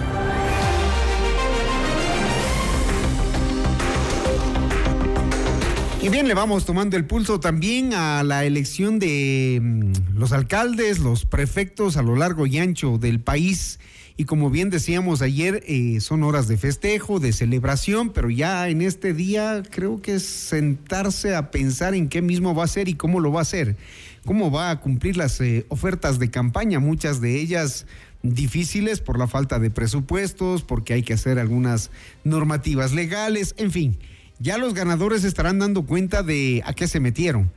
Y 6.04 6.10
bien, 6.10 6.28
le 6.28 6.36
vamos 6.36 6.66
tomando 6.66 6.96
el 6.96 7.06
pulso 7.06 7.40
también 7.40 7.96
a 7.96 8.22
la 8.22 8.46
elección 8.46 9.00
de 9.00 9.60
mm, 9.64 10.16
los 10.16 10.32
alcaldes, 10.32 11.00
los 11.00 11.26
prefectos 11.26 11.98
a 11.98 12.04
lo 12.04 12.16
largo 12.16 12.46
y 12.46 12.60
ancho 12.60 13.00
del 13.00 13.20
país 13.20 13.80
y 14.16 14.26
como 14.26 14.52
bien 14.52 14.70
decíamos 14.70 15.22
ayer, 15.24 15.64
eh, 15.66 16.00
son 16.00 16.24
horas 16.24 16.48
de 16.48 16.58
festejo, 16.58 17.20
de 17.20 17.34
celebración, 17.34 18.12
pero 18.12 18.30
ya 18.30 18.70
en 18.70 18.84
este 18.84 19.14
día 19.14 19.64
creo 19.72 20.02
que 20.02 20.16
es 20.16 20.24
sentarse 20.24 21.36
a 21.36 21.50
pensar 21.50 21.96
en 21.96 22.10
qué 22.10 22.22
mismo 22.22 22.54
va 22.54 22.66
a 22.66 22.68
ser 22.68 22.88
y 22.90 22.94
cómo 22.94 23.20
lo 23.20 23.32
va 23.32 23.40
a 23.40 23.42
hacer, 23.42 23.76
cómo 24.24 24.52
va 24.52 24.70
a 24.70 24.80
cumplir 24.80 25.18
las 25.18 25.42
eh, 25.42 25.66
ofertas 25.70 26.20
de 26.20 26.30
campaña, 26.30 26.80
muchas 26.80 27.22
de 27.22 27.40
ellas 27.40 27.88
difíciles 28.22 29.02
por 29.02 29.18
la 29.18 29.28
falta 29.28 29.58
de 29.58 29.72
presupuestos, 29.72 30.62
porque 30.62 30.94
hay 30.94 31.02
que 31.02 31.14
hacer 31.14 31.40
algunas 31.40 31.90
normativas 32.24 32.94
legales, 32.94 33.56
en 33.58 33.72
fin, 33.72 33.98
ya 34.40 34.58
los 34.58 34.76
ganadores 34.76 35.24
estarán 35.24 35.58
dando 35.58 35.86
cuenta 35.88 36.22
de 36.22 36.62
a 36.66 36.74
qué 36.74 36.88
se 36.88 37.00
metieron. 37.00 37.52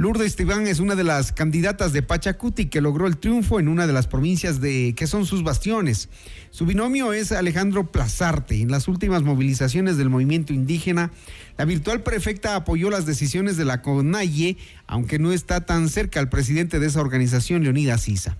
Lourdes 0.00 0.28
Esteban 0.28 0.66
es 0.66 0.80
una 0.80 0.94
de 0.94 1.04
las 1.04 1.30
candidatas 1.30 1.92
de 1.92 2.00
Pachacuti 2.00 2.68
que 2.68 2.80
logró 2.80 3.06
el 3.06 3.18
triunfo 3.18 3.60
en 3.60 3.68
una 3.68 3.86
de 3.86 3.92
las 3.92 4.06
provincias 4.06 4.58
de 4.58 4.94
que 4.96 5.06
son 5.06 5.26
sus 5.26 5.42
bastiones. 5.42 6.08
Su 6.50 6.64
binomio 6.64 7.12
es 7.12 7.32
Alejandro 7.32 7.92
Plazarte. 7.92 8.62
En 8.62 8.70
las 8.70 8.88
últimas 8.88 9.22
movilizaciones 9.24 9.98
del 9.98 10.08
movimiento 10.08 10.54
indígena, 10.54 11.10
la 11.58 11.66
virtual 11.66 12.02
prefecta 12.02 12.56
apoyó 12.56 12.88
las 12.88 13.04
decisiones 13.04 13.58
de 13.58 13.66
la 13.66 13.82
CONAIE, 13.82 14.56
aunque 14.86 15.18
no 15.18 15.32
está 15.32 15.66
tan 15.66 15.90
cerca 15.90 16.18
al 16.18 16.30
presidente 16.30 16.80
de 16.80 16.86
esa 16.86 17.02
organización, 17.02 17.62
Leonidas 17.62 18.00
Sisa. 18.00 18.38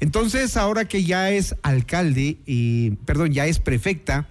Entonces, 0.00 0.56
ahora 0.56 0.86
que 0.86 1.04
ya 1.04 1.30
es 1.30 1.54
alcalde, 1.62 2.38
eh, 2.46 2.96
perdón, 3.04 3.34
ya 3.34 3.44
es 3.44 3.58
prefecta, 3.58 4.26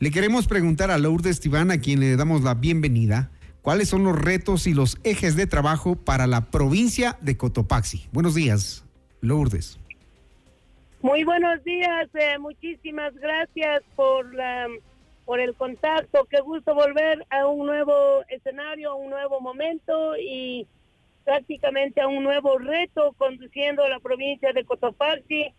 le 0.00 0.10
queremos 0.10 0.48
preguntar 0.48 0.90
a 0.90 0.98
Lourdes 0.98 1.36
Esteban, 1.36 1.70
a 1.70 1.78
quien 1.78 2.00
le 2.00 2.16
damos 2.16 2.42
la 2.42 2.54
bienvenida 2.54 3.30
cuáles 3.62 3.88
son 3.88 4.04
los 4.04 4.18
retos 4.18 4.66
y 4.66 4.74
los 4.74 4.98
ejes 5.04 5.36
de 5.36 5.46
trabajo 5.46 5.96
para 5.96 6.26
la 6.26 6.50
provincia 6.50 7.18
de 7.20 7.36
Cotopaxi. 7.36 8.08
Buenos 8.12 8.34
días, 8.34 8.84
Lourdes. 9.20 9.78
Muy 11.02 11.24
buenos 11.24 11.64
días, 11.64 12.08
eh, 12.14 12.38
muchísimas 12.38 13.14
gracias 13.14 13.82
por 13.96 14.26
por 15.24 15.38
el 15.38 15.54
contacto. 15.54 16.26
Qué 16.28 16.40
gusto 16.40 16.74
volver 16.74 17.24
a 17.30 17.46
un 17.46 17.64
nuevo 17.64 18.24
escenario, 18.28 18.90
a 18.90 18.94
un 18.96 19.10
nuevo 19.10 19.40
momento 19.40 20.16
y 20.16 20.66
prácticamente 21.24 22.00
a 22.00 22.08
un 22.08 22.24
nuevo 22.24 22.58
reto 22.58 23.14
conduciendo 23.16 23.84
a 23.84 23.88
la 23.88 24.00
provincia 24.00 24.52
de 24.52 24.64
Cotopaxi, 24.64 25.54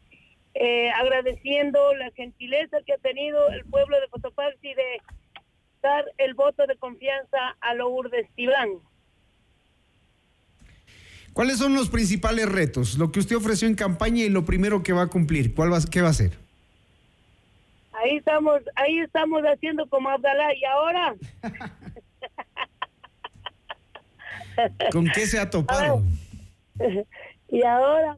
eh, 0.56 0.90
agradeciendo 0.92 1.96
la 1.96 2.12
gentileza 2.12 2.80
que 2.86 2.92
ha 2.92 2.98
tenido 2.98 3.48
el 3.50 3.64
pueblo 3.64 3.98
de 4.02 4.10
Cotopaxi 4.10 4.74
de 4.74 5.02
dar 5.82 6.06
el 6.18 6.34
voto 6.34 6.66
de 6.68 6.76
confianza 6.78 7.38
a 7.60 7.74
Lourdes 7.74 8.28
Tibán. 8.36 8.70
¿Cuáles 11.34 11.58
son 11.58 11.74
los 11.74 11.90
principales 11.90 12.50
retos? 12.50 12.98
Lo 12.98 13.12
que 13.12 13.20
usted 13.20 13.38
ofreció 13.38 13.68
en 13.68 13.76
campaña 13.76 14.24
y 14.24 14.30
lo 14.30 14.44
primero 14.44 14.84
que 14.84 14.94
va 14.94 15.04
a 15.04 15.08
cumplir. 15.08 15.56
¿Cuál 15.56 15.72
va, 15.72 15.80
¿Qué 15.90 16.02
va 16.02 16.08
a 16.08 16.12
hacer? 16.12 16.38
Ahí 17.94 18.18
estamos, 18.18 18.62
ahí 18.76 19.00
estamos 19.00 19.42
haciendo 19.44 19.88
como 19.88 20.10
Abdalá. 20.10 20.54
¿Y 20.54 20.66
ahora? 20.66 21.16
¿Con 24.92 25.08
qué 25.08 25.26
se 25.26 25.40
ha 25.40 25.50
topado? 25.50 26.04
y 27.50 27.64
ahora, 27.64 28.18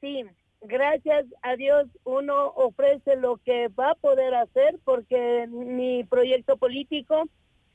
sí, 0.00 0.24
gracias 0.62 1.26
a 1.42 1.56
Dios 1.56 1.86
uno 2.04 2.48
ofrece 2.54 3.16
lo 3.16 3.36
que 3.38 3.68
va 3.68 3.90
a 3.90 3.94
poder 3.96 4.34
hacer 4.34 4.78
porque 4.84 5.46
mi 5.48 6.04
proyecto 6.04 6.56
político 6.56 7.28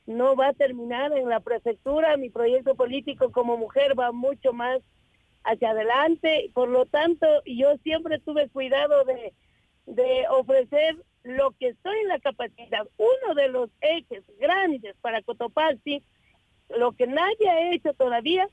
no 0.06 0.36
va 0.36 0.48
a 0.48 0.54
terminar 0.54 1.12
en 1.12 1.28
la 1.28 1.40
prefectura, 1.40 2.16
mi 2.16 2.30
proyecto 2.30 2.74
político 2.74 3.30
como 3.30 3.58
mujer 3.58 3.98
va 3.98 4.10
mucho 4.10 4.52
más 4.52 4.80
hacia 5.44 5.70
adelante, 5.70 6.50
por 6.54 6.68
lo 6.68 6.86
tanto 6.86 7.26
yo 7.44 7.76
siempre 7.82 8.18
tuve 8.18 8.48
cuidado 8.48 9.04
de, 9.04 9.34
de 9.86 10.26
ofrecer 10.30 10.96
lo 11.24 11.50
que 11.52 11.68
estoy 11.68 11.98
en 12.00 12.08
la 12.08 12.18
capacidad. 12.20 12.86
Uno 12.96 13.34
de 13.34 13.48
los 13.48 13.70
ejes 13.80 14.24
grandes 14.38 14.96
para 15.02 15.22
Cotopaxi, 15.22 16.02
lo 16.70 16.92
que 16.92 17.06
nadie 17.06 17.48
ha 17.50 17.72
hecho 17.72 17.92
todavía, 17.92 18.48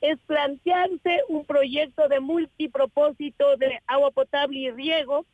es 0.00 0.18
plantearse 0.26 1.22
un 1.28 1.44
proyecto 1.44 2.08
de 2.08 2.20
multipropósito 2.20 3.56
de 3.56 3.80
agua 3.86 4.10
potable 4.10 4.58
y 4.58 4.70
riego 4.70 5.26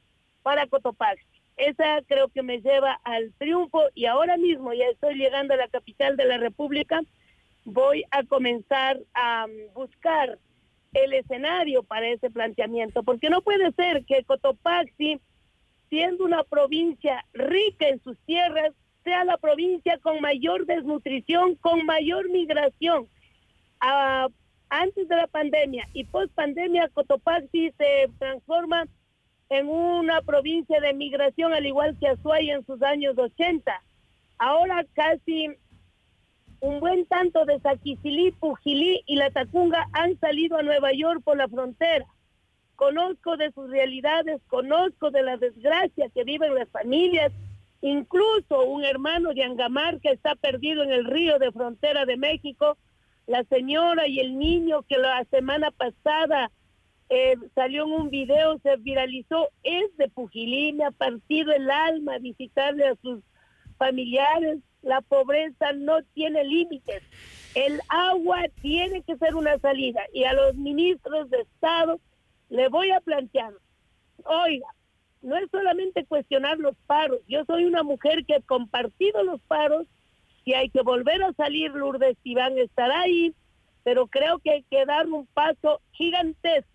para 0.43 0.67
Cotopaxi. 0.67 1.25
Esa 1.57 2.01
creo 2.07 2.29
que 2.29 2.43
me 2.43 2.61
lleva 2.61 2.99
al 3.05 3.33
triunfo 3.39 3.83
y 3.95 4.07
ahora 4.07 4.37
mismo 4.37 4.73
ya 4.73 4.87
estoy 4.87 5.15
llegando 5.15 5.55
a 5.55 5.59
la 5.59 5.69
capital 5.69 6.17
de 6.17 6.25
la 6.25 6.39
República. 6.39 7.03
Voy 7.65 8.05
a 8.11 8.25
comenzar 8.25 8.99
a 9.15 9.47
buscar 9.75 10.39
el 10.95 11.13
escenario 11.13 11.83
para 11.83 12.09
ese 12.09 12.31
planteamiento, 12.31 13.03
porque 13.03 13.31
no 13.31 13.43
puede 13.43 13.73
ser 13.73 14.05
que 14.05 14.25
Cotopaxi, 14.25 15.21
siendo 15.91 16.25
una 16.25 16.45
provincia 16.45 17.25
rica 17.33 17.89
en 17.89 18.03
sus 18.03 18.19
tierras, 18.27 18.73
sea 19.03 19.25
la 19.25 19.37
provincia 19.37 19.99
con 19.99 20.21
mayor 20.21 20.67
desnutrición, 20.67 21.57
con 21.57 21.85
mayor 21.85 22.31
migración. 22.31 23.09
Antes 24.81 25.07
de 25.07 25.17
la 25.17 25.29
pandemia 25.29 25.89
y 25.93 26.03
post 26.05 26.33
pandemia, 26.35 26.89
Cotopaxi 26.89 27.73
se 27.79 28.11
transforma 28.19 28.87
en 29.49 29.69
una 29.69 30.21
provincia 30.23 30.81
de 30.81 30.93
migración, 30.93 31.53
al 31.53 31.65
igual 31.65 31.97
que 32.01 32.09
Azuay 32.09 32.51
en 32.51 32.67
sus 32.67 32.83
años 32.83 33.17
80. 33.17 33.73
Ahora 34.39 34.85
casi 34.95 35.49
un 36.59 36.81
buen 36.81 37.07
tanto 37.07 37.45
de 37.45 37.61
Saquicilí, 37.61 38.33
Pujilí 38.33 39.03
y 39.07 39.15
La 39.15 39.31
Tacunga 39.31 39.87
han 39.93 40.19
salido 40.19 40.57
a 40.57 40.63
Nueva 40.63 40.93
York 40.93 41.23
por 41.23 41.37
la 41.37 41.47
frontera. 41.47 42.07
Conozco 42.75 43.37
de 43.37 43.53
sus 43.53 43.71
realidades, 43.71 44.41
conozco 44.49 45.13
de 45.13 45.23
la 45.23 45.37
desgracia 45.37 46.09
que 46.13 46.25
viven 46.25 46.55
las 46.55 46.69
familias, 46.71 47.31
incluso 47.81 48.65
un 48.65 48.85
hermano 48.85 49.35
de 49.35 49.45
Angamar 49.45 50.01
que 50.01 50.11
está 50.11 50.35
perdido 50.35 50.83
en 50.83 50.91
el 50.91 51.05
río 51.05 51.39
de 51.39 51.53
frontera 51.53 52.07
de 52.07 52.17
México, 52.17 52.77
la 53.27 53.45
señora 53.45 54.07
y 54.07 54.21
el 54.21 54.39
niño 54.39 54.83
que 54.83 54.99
la 54.99 55.25
semana 55.31 55.71
pasada 55.71 56.51
eh, 57.09 57.37
salió 57.55 57.85
en 57.85 57.93
un 57.93 58.11
video, 58.11 58.59
se 58.63 58.77
viralizó, 58.77 59.49
es 59.63 59.97
de 59.97 60.11
ha 60.85 60.91
partido 60.91 61.53
el 61.53 61.71
alma 61.71 62.19
visitarle 62.19 62.87
a 62.89 62.97
sus 62.97 63.23
familiares. 63.79 64.59
La 64.83 65.01
pobreza 65.01 65.73
no 65.73 66.03
tiene 66.15 66.45
límites. 66.45 67.03
El 67.55 67.81
agua 67.89 68.43
tiene 68.61 69.03
que 69.03 69.17
ser 69.17 69.35
una 69.35 69.59
salida. 69.59 70.03
Y 70.13 70.25
a 70.25 70.33
los 70.33 70.55
ministros 70.57 71.31
de 71.31 71.41
Estado 71.41 72.01
le 72.51 72.69
voy 72.69 72.91
a 72.91 73.01
plantear, 73.01 73.55
oiga, 74.25 74.67
no 75.23 75.37
es 75.37 75.51
solamente 75.51 76.05
cuestionar 76.05 76.59
los 76.59 76.77
paros. 76.87 77.21
Yo 77.27 77.45
soy 77.47 77.65
una 77.65 77.83
mujer 77.83 78.25
que 78.27 78.37
he 78.37 78.43
compartido 78.43 79.25
los 79.25 79.41
paros. 79.43 79.87
Si 80.45 80.55
hay 80.55 80.69
que 80.71 80.83
volver 80.83 81.23
a 81.23 81.33
salir, 81.33 81.71
Lourdes 81.73 82.17
Iván 82.23 82.59
estará 82.59 83.01
ahí, 83.01 83.35
pero 83.83 84.07
creo 84.07 84.39
que 84.39 84.51
hay 84.51 84.63
que 84.65 84.85
dar 84.85 85.07
un 85.07 85.27
paso 85.27 85.81
gigantesco 85.93 86.75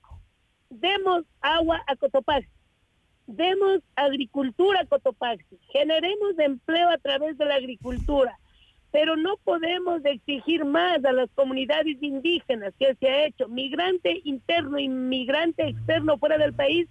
demos 0.70 1.24
agua 1.42 1.82
a 1.88 1.96
Cotopaxi, 1.96 2.50
demos 3.28 3.82
agricultura 3.96 4.82
a 4.82 4.86
Cotopaxi, 4.86 5.60
generemos 5.72 6.38
empleo 6.38 6.90
a 6.90 6.98
través 6.98 7.38
de 7.38 7.46
la 7.46 7.56
agricultura, 7.56 8.38
pero 8.92 9.16
no 9.16 9.38
podemos 9.38 10.04
exigir 10.06 10.66
más 10.66 11.04
a 11.06 11.12
las 11.12 11.30
comunidades 11.32 11.98
indígenas 12.02 12.74
que 12.80 12.96
se 12.96 13.10
ha 13.10 13.26
hecho, 13.26 13.48
migrante 13.48 14.22
interno 14.24 14.80
y 14.80 14.88
migrante 14.88 15.68
externo 15.68 16.18
fuera 16.18 16.38
del 16.38 16.54
país, 16.54 16.88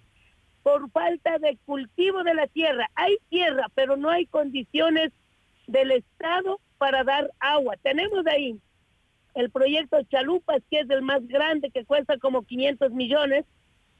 por 0.63 0.89
falta 0.91 1.39
de 1.39 1.57
cultivo 1.65 2.23
de 2.23 2.33
la 2.33 2.47
tierra. 2.47 2.89
Hay 2.95 3.17
tierra, 3.29 3.67
pero 3.75 3.95
no 3.95 4.09
hay 4.09 4.25
condiciones 4.25 5.11
del 5.67 5.91
Estado 5.91 6.59
para 6.79 7.03
dar 7.03 7.29
agua. 7.39 7.75
Tenemos 7.83 8.25
ahí 8.25 8.57
el 9.35 9.51
proyecto 9.51 10.01
Chalupas, 10.09 10.63
que 10.71 10.79
es 10.79 10.89
el 10.89 11.03
más 11.03 11.25
grande, 11.27 11.69
que 11.69 11.85
cuesta 11.85 12.17
como 12.17 12.43
500 12.43 12.91
millones, 12.91 13.45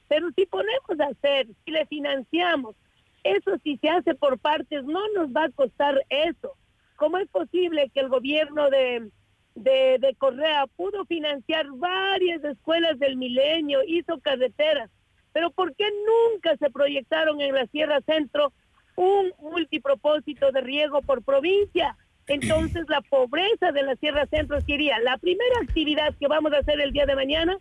pero 0.08 0.30
si 0.36 0.48
ponemos 0.48 1.00
a 1.00 1.12
hacer, 1.12 1.48
si 1.64 1.72
le 1.72 1.86
financiamos, 1.86 2.76
eso 3.24 3.52
si 3.64 3.78
se 3.78 3.90
hace 3.90 4.16
por 4.16 4.40
partes, 4.40 4.84
no 4.86 5.02
nos 5.10 5.30
va 5.30 5.44
a 5.44 5.52
costar 5.52 6.02
eso. 6.10 6.56
¿Cómo 6.96 7.20
es 7.20 7.28
posible 7.30 7.92
que 7.94 8.00
el 8.00 8.10
gobierno 8.10 8.70
de, 8.70 9.12
de, 9.56 10.16
Correa 10.18 10.66
pudo 10.76 11.06
financiar 11.06 11.68
varias 11.74 12.44
escuelas 12.44 12.98
del 12.98 13.18
milenio, 13.18 13.82
hizo 13.86 14.20
carreteras, 14.20 14.90
pero 15.34 15.52
¿por 15.52 15.76
qué 15.76 15.86
nunca 16.08 16.58
se 16.58 16.70
proyectaron 16.72 17.40
en 17.42 17.54
la 17.54 17.68
Sierra 17.68 18.02
Centro 18.02 18.52
un 18.96 19.32
multipropósito 19.40 20.52
de 20.52 20.62
riego 20.62 21.02
por 21.02 21.24
provincia? 21.24 21.96
Entonces 22.30 22.88
la 22.88 23.02
pobreza 23.02 23.72
de 23.72 23.82
la 23.82 23.96
Sierra 23.96 24.28
Centro 24.28 24.62
sería 24.62 25.00
la 25.00 25.18
primera 25.18 25.62
actividad 25.64 26.14
que 26.20 26.28
vamos 26.28 26.54
a 26.54 26.60
hacer 26.60 26.80
el 26.80 26.92
día 26.92 27.08
de 27.08 27.16
mañana 27.16 27.58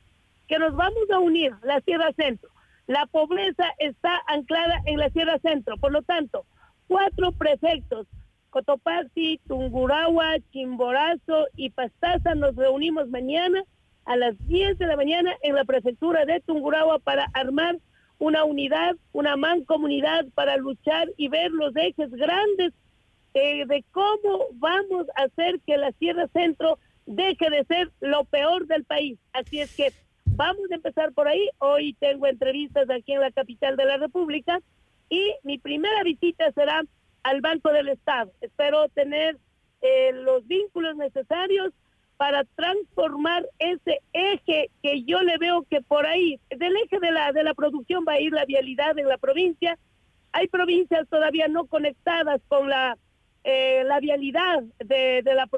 que 0.46 0.58
nos 0.58 0.76
vamos 0.76 1.10
a 1.10 1.18
unir 1.18 1.54
la 1.62 1.80
Sierra 1.80 2.12
Centro. 2.12 2.50
La 2.86 3.06
pobreza 3.06 3.64
está 3.78 4.20
anclada 4.26 4.82
en 4.84 4.98
la 4.98 5.08
Sierra 5.08 5.38
Centro, 5.38 5.78
por 5.78 5.90
lo 5.90 6.02
tanto, 6.02 6.44
cuatro 6.86 7.32
prefectos, 7.32 8.06
Cotopaxi, 8.50 9.40
Tungurahua, 9.48 10.36
Chimborazo 10.52 11.46
y 11.56 11.70
Pastaza, 11.70 12.34
nos 12.34 12.54
reunimos 12.54 13.08
mañana 13.08 13.62
a 14.04 14.16
las 14.16 14.36
10 14.48 14.78
de 14.78 14.86
la 14.86 14.96
mañana 14.96 15.34
en 15.42 15.54
la 15.54 15.64
prefectura 15.64 16.26
de 16.26 16.40
Tungurahua 16.40 16.98
para 16.98 17.26
armar 17.32 17.78
una 18.18 18.44
unidad, 18.44 18.96
una 19.12 19.36
mancomunidad 19.36 20.26
para 20.34 20.58
luchar 20.58 21.08
y 21.16 21.28
ver 21.28 21.52
los 21.52 21.74
ejes 21.74 22.10
grandes 22.10 22.74
eh, 23.39 23.66
de 23.66 23.84
cómo 23.93 24.47
vamos 24.55 25.07
a 25.16 25.24
hacer 25.24 25.61
que 25.66 25.76
la 25.76 25.93
Sierra 25.93 26.28
Centro 26.32 26.78
deje 27.07 27.51
de 27.51 27.64
ser 27.64 27.91
lo 28.01 28.24
peor 28.24 28.66
del 28.66 28.84
país. 28.84 29.18
Así 29.32 29.61
es 29.61 29.74
que 29.74 29.93
Vamos 30.39 30.70
a 30.70 30.76
empezar 30.76 31.12
por 31.14 31.26
ahí. 31.26 31.49
Hoy 31.59 31.95
tengo 31.95 32.28
entrevistas 32.28 32.89
aquí 32.91 33.12
en 33.12 33.20
la 33.22 33.32
capital 33.32 33.76
de 33.76 33.84
la 33.84 33.97
República 33.97 34.61
y 35.09 35.34
mi 35.43 35.59
primera 35.59 36.05
visita 36.05 36.53
será 36.53 36.84
al 37.24 37.41
Banco 37.41 37.72
del 37.72 37.89
Estado. 37.89 38.30
Espero 38.41 38.89
tener 38.91 39.36
eh, 39.80 40.12
los 40.12 40.47
vínculos 40.47 40.95
necesarios 40.95 41.72
para 42.18 42.45
transformar 42.55 43.49
ese 43.59 44.01
eje 44.12 44.70
que 44.80 45.03
yo 45.03 45.22
le 45.22 45.39
veo 45.39 45.64
que 45.68 45.80
por 45.80 46.07
ahí, 46.07 46.39
del 46.51 46.76
eje 46.84 47.01
de 47.01 47.11
la, 47.11 47.32
de 47.32 47.43
la 47.43 47.55
producción 47.55 48.05
va 48.07 48.12
a 48.12 48.20
ir 48.20 48.32
la 48.32 48.45
vialidad 48.45 48.97
en 48.97 49.09
la 49.09 49.18
provincia. 49.18 49.76
Hay 50.30 50.47
provincias 50.47 51.09
todavía 51.09 51.49
no 51.49 51.66
conectadas 51.66 52.41
con 52.47 52.68
la, 52.68 52.97
eh, 53.45 53.82
la 53.84 54.01
vialidad 54.01 54.62
de, 54.78 55.22
de 55.22 55.34
la, 55.34 55.49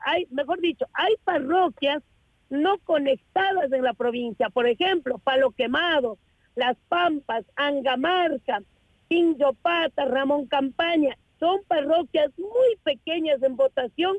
hay, 0.00 0.26
mejor 0.30 0.60
dicho, 0.60 0.86
hay 0.92 1.14
parroquias 1.24 2.02
no 2.50 2.78
conectadas 2.78 3.72
en 3.72 3.82
la 3.82 3.94
provincia. 3.94 4.50
Por 4.50 4.66
ejemplo, 4.66 5.18
Palo 5.18 5.52
Quemado, 5.52 6.18
Las 6.56 6.76
Pampas, 6.88 7.44
Angamarca, 7.56 8.62
Quinjopata, 9.08 10.04
Ramón 10.04 10.46
Campaña. 10.46 11.16
Son 11.38 11.60
parroquias 11.66 12.30
muy 12.38 12.76
pequeñas 12.82 13.42
en 13.42 13.56
votación, 13.56 14.16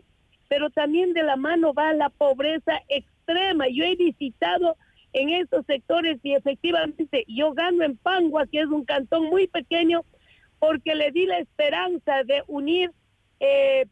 pero 0.50 0.70
también 0.70 1.14
de 1.14 1.24
la 1.24 1.36
mano 1.36 1.74
va 1.74 1.94
la 1.94 2.10
pobreza 2.10 2.82
extrema. 2.88 3.68
Yo 3.70 3.84
he 3.84 3.96
visitado 3.96 4.76
en 5.14 5.30
estos 5.30 5.66
sectores 5.66 6.20
y 6.24 6.34
efectivamente 6.34 7.26
yo 7.28 7.54
gano 7.54 7.84
en 7.84 7.98
Pangua, 7.98 8.48
que 8.48 8.62
es 8.62 8.68
un 8.68 8.86
cantón 8.86 9.26
muy 9.26 9.48
pequeño, 9.48 10.04
porque 10.60 10.96
le 10.96 11.12
di 11.12 11.26
la 11.26 11.40
esperanza 11.40 12.24
de 12.24 12.44
unir 12.48 12.92
eh, 13.42 13.86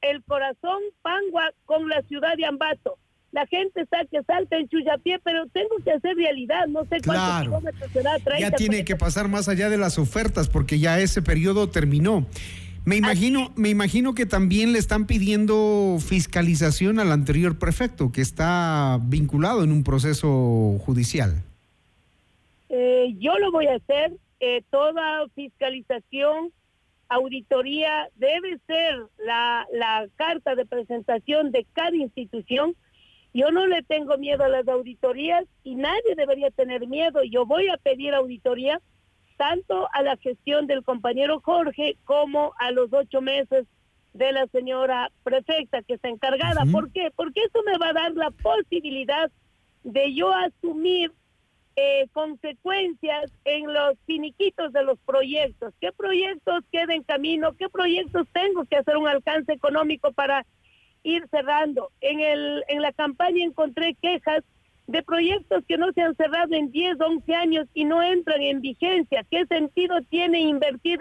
el 0.00 0.22
corazón 0.24 0.80
Pangua 1.02 1.52
con 1.66 1.88
la 1.88 2.00
ciudad 2.02 2.36
de 2.36 2.46
Ambato. 2.46 2.96
La 3.32 3.46
gente 3.46 3.82
está 3.82 3.98
que 4.10 4.22
salta 4.22 4.56
en 4.56 4.68
Chuyapié, 4.68 5.18
pero 5.18 5.46
tengo 5.48 5.76
que 5.84 5.90
hacer 5.90 6.16
realidad, 6.16 6.66
no 6.68 6.84
sé 6.84 6.98
cuántos 7.04 7.42
kilómetros 7.42 7.92
será. 7.92 8.16
ya 8.38 8.50
tiene 8.52 8.84
que 8.84 8.96
pasar 8.96 9.28
más 9.28 9.48
allá 9.48 9.68
de 9.68 9.76
las 9.76 9.98
ofertas, 9.98 10.48
porque 10.48 10.78
ya 10.78 11.00
ese 11.00 11.20
periodo 11.20 11.68
terminó. 11.68 12.24
Me 12.86 12.96
imagino, 12.96 13.52
me 13.56 13.68
imagino 13.68 14.14
que 14.14 14.26
también 14.26 14.72
le 14.72 14.78
están 14.78 15.06
pidiendo 15.06 15.98
fiscalización 15.98 17.00
al 17.00 17.10
anterior 17.10 17.58
prefecto, 17.58 18.12
que 18.12 18.20
está 18.20 19.00
vinculado 19.02 19.64
en 19.64 19.72
un 19.72 19.82
proceso 19.82 20.78
judicial. 20.86 21.42
Eh, 22.68 23.16
yo 23.18 23.36
lo 23.38 23.50
voy 23.50 23.66
a 23.66 23.74
hacer. 23.74 24.12
Eh, 24.38 24.62
toda 24.70 25.26
fiscalización, 25.34 26.52
auditoría, 27.08 28.08
debe 28.16 28.58
ser 28.66 28.98
la, 29.18 29.66
la 29.72 30.06
carta 30.16 30.54
de 30.54 30.66
presentación 30.66 31.52
de 31.52 31.66
cada 31.72 31.96
institución. 31.96 32.74
Yo 33.32 33.50
no 33.50 33.66
le 33.66 33.82
tengo 33.82 34.16
miedo 34.18 34.44
a 34.44 34.48
las 34.48 34.66
auditorías 34.66 35.44
y 35.62 35.74
nadie 35.74 36.14
debería 36.16 36.50
tener 36.50 36.86
miedo. 36.88 37.22
Yo 37.22 37.44
voy 37.46 37.68
a 37.68 37.76
pedir 37.76 38.14
auditoría 38.14 38.80
tanto 39.36 39.88
a 39.92 40.02
la 40.02 40.16
gestión 40.16 40.66
del 40.66 40.82
compañero 40.82 41.40
Jorge 41.40 41.96
como 42.04 42.54
a 42.58 42.70
los 42.70 42.92
ocho 42.92 43.20
meses 43.20 43.66
de 44.14 44.32
la 44.32 44.46
señora 44.46 45.10
prefecta 45.22 45.82
que 45.82 45.94
está 45.94 46.08
encargada. 46.08 46.64
¿Por 46.72 46.90
qué? 46.90 47.10
Porque 47.14 47.40
eso 47.40 47.62
me 47.64 47.76
va 47.78 47.90
a 47.90 47.92
dar 47.92 48.12
la 48.12 48.30
posibilidad 48.30 49.30
de 49.84 50.14
yo 50.14 50.32
asumir 50.32 51.12
eh, 51.76 52.08
consecuencias 52.12 53.30
en 53.44 53.72
los 53.72 53.98
finiquitos 54.06 54.72
de 54.72 54.82
los 54.82 54.98
proyectos. 55.00 55.74
¿Qué 55.78 55.92
proyectos 55.92 56.64
quedan 56.72 56.92
en 56.92 57.02
camino? 57.02 57.52
¿Qué 57.52 57.68
proyectos 57.68 58.26
tengo 58.32 58.64
que 58.64 58.76
hacer 58.76 58.96
un 58.96 59.06
alcance 59.06 59.52
económico 59.52 60.10
para 60.12 60.46
ir 61.02 61.28
cerrando? 61.30 61.90
En, 62.00 62.20
el, 62.20 62.64
en 62.68 62.80
la 62.80 62.92
campaña 62.92 63.44
encontré 63.44 63.94
quejas 64.00 64.42
de 64.86 65.02
proyectos 65.02 65.64
que 65.68 65.76
no 65.76 65.92
se 65.92 66.00
han 66.00 66.16
cerrado 66.16 66.54
en 66.54 66.70
10, 66.70 66.98
11 66.98 67.34
años 67.34 67.66
y 67.74 67.84
no 67.84 68.02
entran 68.02 68.40
en 68.40 68.62
vigencia. 68.62 69.26
¿Qué 69.30 69.44
sentido 69.44 70.00
tiene 70.08 70.40
invertir 70.40 71.00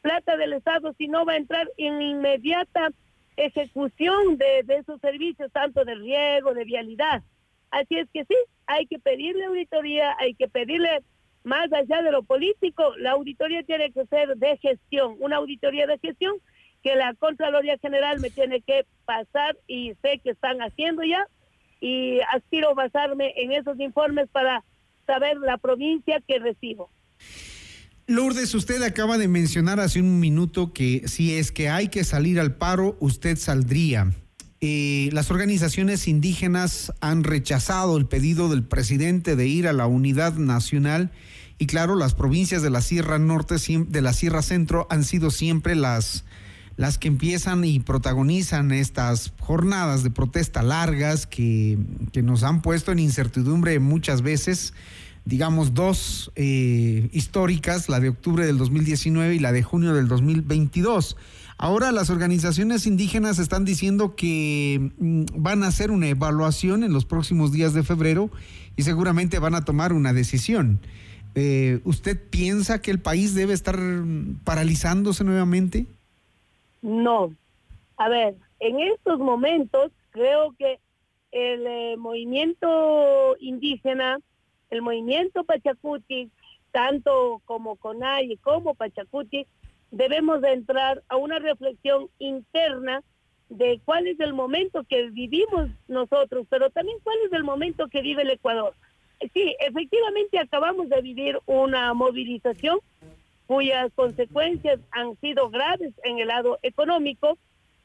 plata 0.00 0.38
del 0.38 0.54
Estado 0.54 0.94
si 0.96 1.06
no 1.06 1.26
va 1.26 1.34
a 1.34 1.36
entrar 1.36 1.68
en 1.76 2.00
inmediata 2.00 2.90
ejecución 3.36 4.38
de, 4.38 4.62
de 4.64 4.76
esos 4.76 5.00
servicios, 5.02 5.52
tanto 5.52 5.84
de 5.84 5.96
riego, 5.96 6.54
de 6.54 6.64
vialidad? 6.64 7.22
Así 7.70 7.98
es 7.98 8.08
que 8.10 8.24
sí, 8.24 8.36
hay 8.66 8.86
que 8.86 8.98
pedirle 8.98 9.44
auditoría, 9.44 10.14
hay 10.18 10.34
que 10.34 10.48
pedirle 10.48 11.02
más 11.44 11.70
allá 11.72 12.02
de 12.02 12.10
lo 12.10 12.22
político, 12.22 12.96
la 12.96 13.12
auditoría 13.12 13.62
tiene 13.62 13.92
que 13.92 14.06
ser 14.06 14.36
de 14.36 14.56
gestión, 14.58 15.16
una 15.20 15.36
auditoría 15.36 15.86
de 15.86 15.98
gestión 15.98 16.36
que 16.82 16.96
la 16.96 17.14
Contraloría 17.14 17.78
General 17.78 18.20
me 18.20 18.30
tiene 18.30 18.60
que 18.60 18.86
pasar 19.04 19.56
y 19.66 19.92
sé 20.02 20.20
que 20.22 20.30
están 20.30 20.58
haciendo 20.60 21.02
ya 21.02 21.26
y 21.80 22.20
aspiro 22.34 22.74
basarme 22.74 23.32
en 23.36 23.52
esos 23.52 23.78
informes 23.78 24.28
para 24.30 24.64
saber 25.06 25.36
la 25.38 25.58
provincia 25.58 26.20
que 26.26 26.38
recibo. 26.38 26.90
Lourdes, 28.06 28.54
usted 28.54 28.82
acaba 28.82 29.16
de 29.16 29.28
mencionar 29.28 29.80
hace 29.80 30.00
un 30.00 30.20
minuto 30.20 30.74
que 30.74 31.08
si 31.08 31.36
es 31.36 31.52
que 31.52 31.70
hay 31.70 31.88
que 31.88 32.04
salir 32.04 32.38
al 32.38 32.54
paro, 32.56 32.96
usted 33.00 33.36
saldría. 33.36 34.12
Eh, 34.66 35.10
las 35.12 35.30
organizaciones 35.30 36.08
indígenas 36.08 36.94
han 37.02 37.22
rechazado 37.22 37.98
el 37.98 38.06
pedido 38.06 38.48
del 38.48 38.62
presidente 38.64 39.36
de 39.36 39.46
ir 39.46 39.68
a 39.68 39.74
la 39.74 39.86
unidad 39.86 40.36
nacional 40.36 41.12
y 41.58 41.66
claro, 41.66 41.96
las 41.96 42.14
provincias 42.14 42.62
de 42.62 42.70
la 42.70 42.80
Sierra 42.80 43.18
Norte, 43.18 43.56
de 43.58 44.00
la 44.00 44.14
Sierra 44.14 44.40
Centro 44.40 44.86
han 44.88 45.04
sido 45.04 45.30
siempre 45.30 45.74
las 45.74 46.24
las 46.76 46.96
que 46.96 47.08
empiezan 47.08 47.62
y 47.64 47.78
protagonizan 47.80 48.72
estas 48.72 49.34
jornadas 49.38 50.02
de 50.02 50.10
protesta 50.10 50.62
largas 50.62 51.26
que, 51.26 51.78
nos 52.22 52.42
han 52.42 52.62
puesto 52.62 52.90
en 52.90 53.00
incertidumbre 53.00 53.78
muchas 53.80 54.22
veces, 54.22 54.72
digamos 55.26 55.74
dos 55.74 56.32
eh, 56.36 57.10
históricas, 57.12 57.90
la 57.90 58.00
de 58.00 58.08
octubre 58.08 58.46
del 58.46 58.56
2019 58.56 59.34
y 59.34 59.40
la 59.40 59.52
de 59.52 59.62
junio 59.62 59.92
del 59.92 60.08
2022. 60.08 61.18
Ahora 61.56 61.92
las 61.92 62.10
organizaciones 62.10 62.86
indígenas 62.86 63.38
están 63.38 63.64
diciendo 63.64 64.16
que 64.16 64.90
mm, 64.98 65.24
van 65.36 65.62
a 65.62 65.68
hacer 65.68 65.90
una 65.90 66.08
evaluación 66.08 66.82
en 66.82 66.92
los 66.92 67.04
próximos 67.04 67.52
días 67.52 67.74
de 67.74 67.84
febrero 67.84 68.30
y 68.76 68.82
seguramente 68.82 69.38
van 69.38 69.54
a 69.54 69.64
tomar 69.64 69.92
una 69.92 70.12
decisión. 70.12 70.80
Eh, 71.36 71.80
¿Usted 71.84 72.20
piensa 72.30 72.80
que 72.80 72.90
el 72.90 73.00
país 73.00 73.34
debe 73.34 73.54
estar 73.54 73.78
paralizándose 74.44 75.24
nuevamente? 75.24 75.86
No. 76.82 77.32
A 77.96 78.08
ver, 78.08 78.34
en 78.60 78.80
estos 78.80 79.18
momentos 79.18 79.92
creo 80.10 80.54
que 80.58 80.78
el 81.32 81.66
eh, 81.66 81.96
movimiento 81.96 83.36
indígena, 83.40 84.18
el 84.70 84.82
movimiento 84.82 85.44
Pachacuti, 85.44 86.30
tanto 86.72 87.40
como 87.44 87.76
CONAI 87.76 88.36
como 88.38 88.74
Pachacuti, 88.74 89.46
debemos 89.96 90.40
de 90.40 90.52
entrar 90.52 91.02
a 91.08 91.16
una 91.16 91.38
reflexión 91.38 92.08
interna 92.18 93.02
de 93.48 93.80
cuál 93.84 94.06
es 94.06 94.18
el 94.20 94.32
momento 94.32 94.84
que 94.84 95.10
vivimos 95.10 95.70
nosotros, 95.86 96.46
pero 96.50 96.70
también 96.70 96.98
cuál 97.02 97.16
es 97.26 97.32
el 97.32 97.44
momento 97.44 97.88
que 97.88 98.02
vive 98.02 98.22
el 98.22 98.30
Ecuador. 98.30 98.74
Sí, 99.32 99.54
efectivamente 99.60 100.38
acabamos 100.38 100.88
de 100.88 101.00
vivir 101.00 101.38
una 101.46 101.94
movilización 101.94 102.78
cuyas 103.46 103.92
consecuencias 103.94 104.80
han 104.90 105.16
sido 105.20 105.50
graves 105.50 105.92
en 106.02 106.18
el 106.18 106.28
lado 106.28 106.58
económico, 106.62 107.38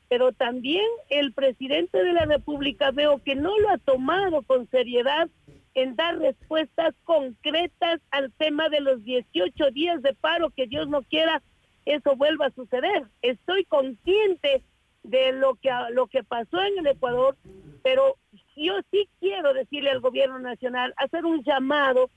pero 0.08 0.32
también 0.32 0.86
el 1.10 1.34
presidente 1.34 2.02
de 2.04 2.14
la 2.14 2.26
República 2.26 2.92
veo 2.92 3.22
que 3.24 3.36
no 3.36 3.58
lo 3.60 3.70
ha 3.70 3.78
tomado 3.78 4.42
con 4.42 4.68
seriedad 4.70 5.30
en 5.76 5.96
dar 5.96 6.18
respuestas 6.18 6.96
concretas 7.04 8.02
al 8.10 8.32
tema 8.32 8.70
de 8.70 8.80
los 8.80 9.04
18 9.04 9.72
días 9.72 10.02
de 10.02 10.16
paro, 10.16 10.50
que 10.50 10.66
Dios 10.66 10.90
no 10.90 11.04
quiera 11.04 11.44
eso 11.86 12.16
vuelva 12.16 12.48
a 12.48 12.52
suceder. 12.52 13.06
Estoy 13.22 13.66
consciente 13.66 14.64
de 15.04 15.32
lo 15.32 15.56
que 15.56 15.70
lo 15.92 16.08
que 16.08 16.24
pasó 16.24 16.62
en 16.62 16.80
el 16.80 16.88
Ecuador, 16.88 17.38
pero 17.84 18.16
yo 18.56 18.74
sí 18.92 19.08
quiero 19.20 19.54
decirle 19.54 19.92
al 19.92 20.02
gobierno 20.02 20.40
nacional, 20.40 20.94
hacer 20.98 21.26
un 21.26 21.44
llamado 21.44 22.10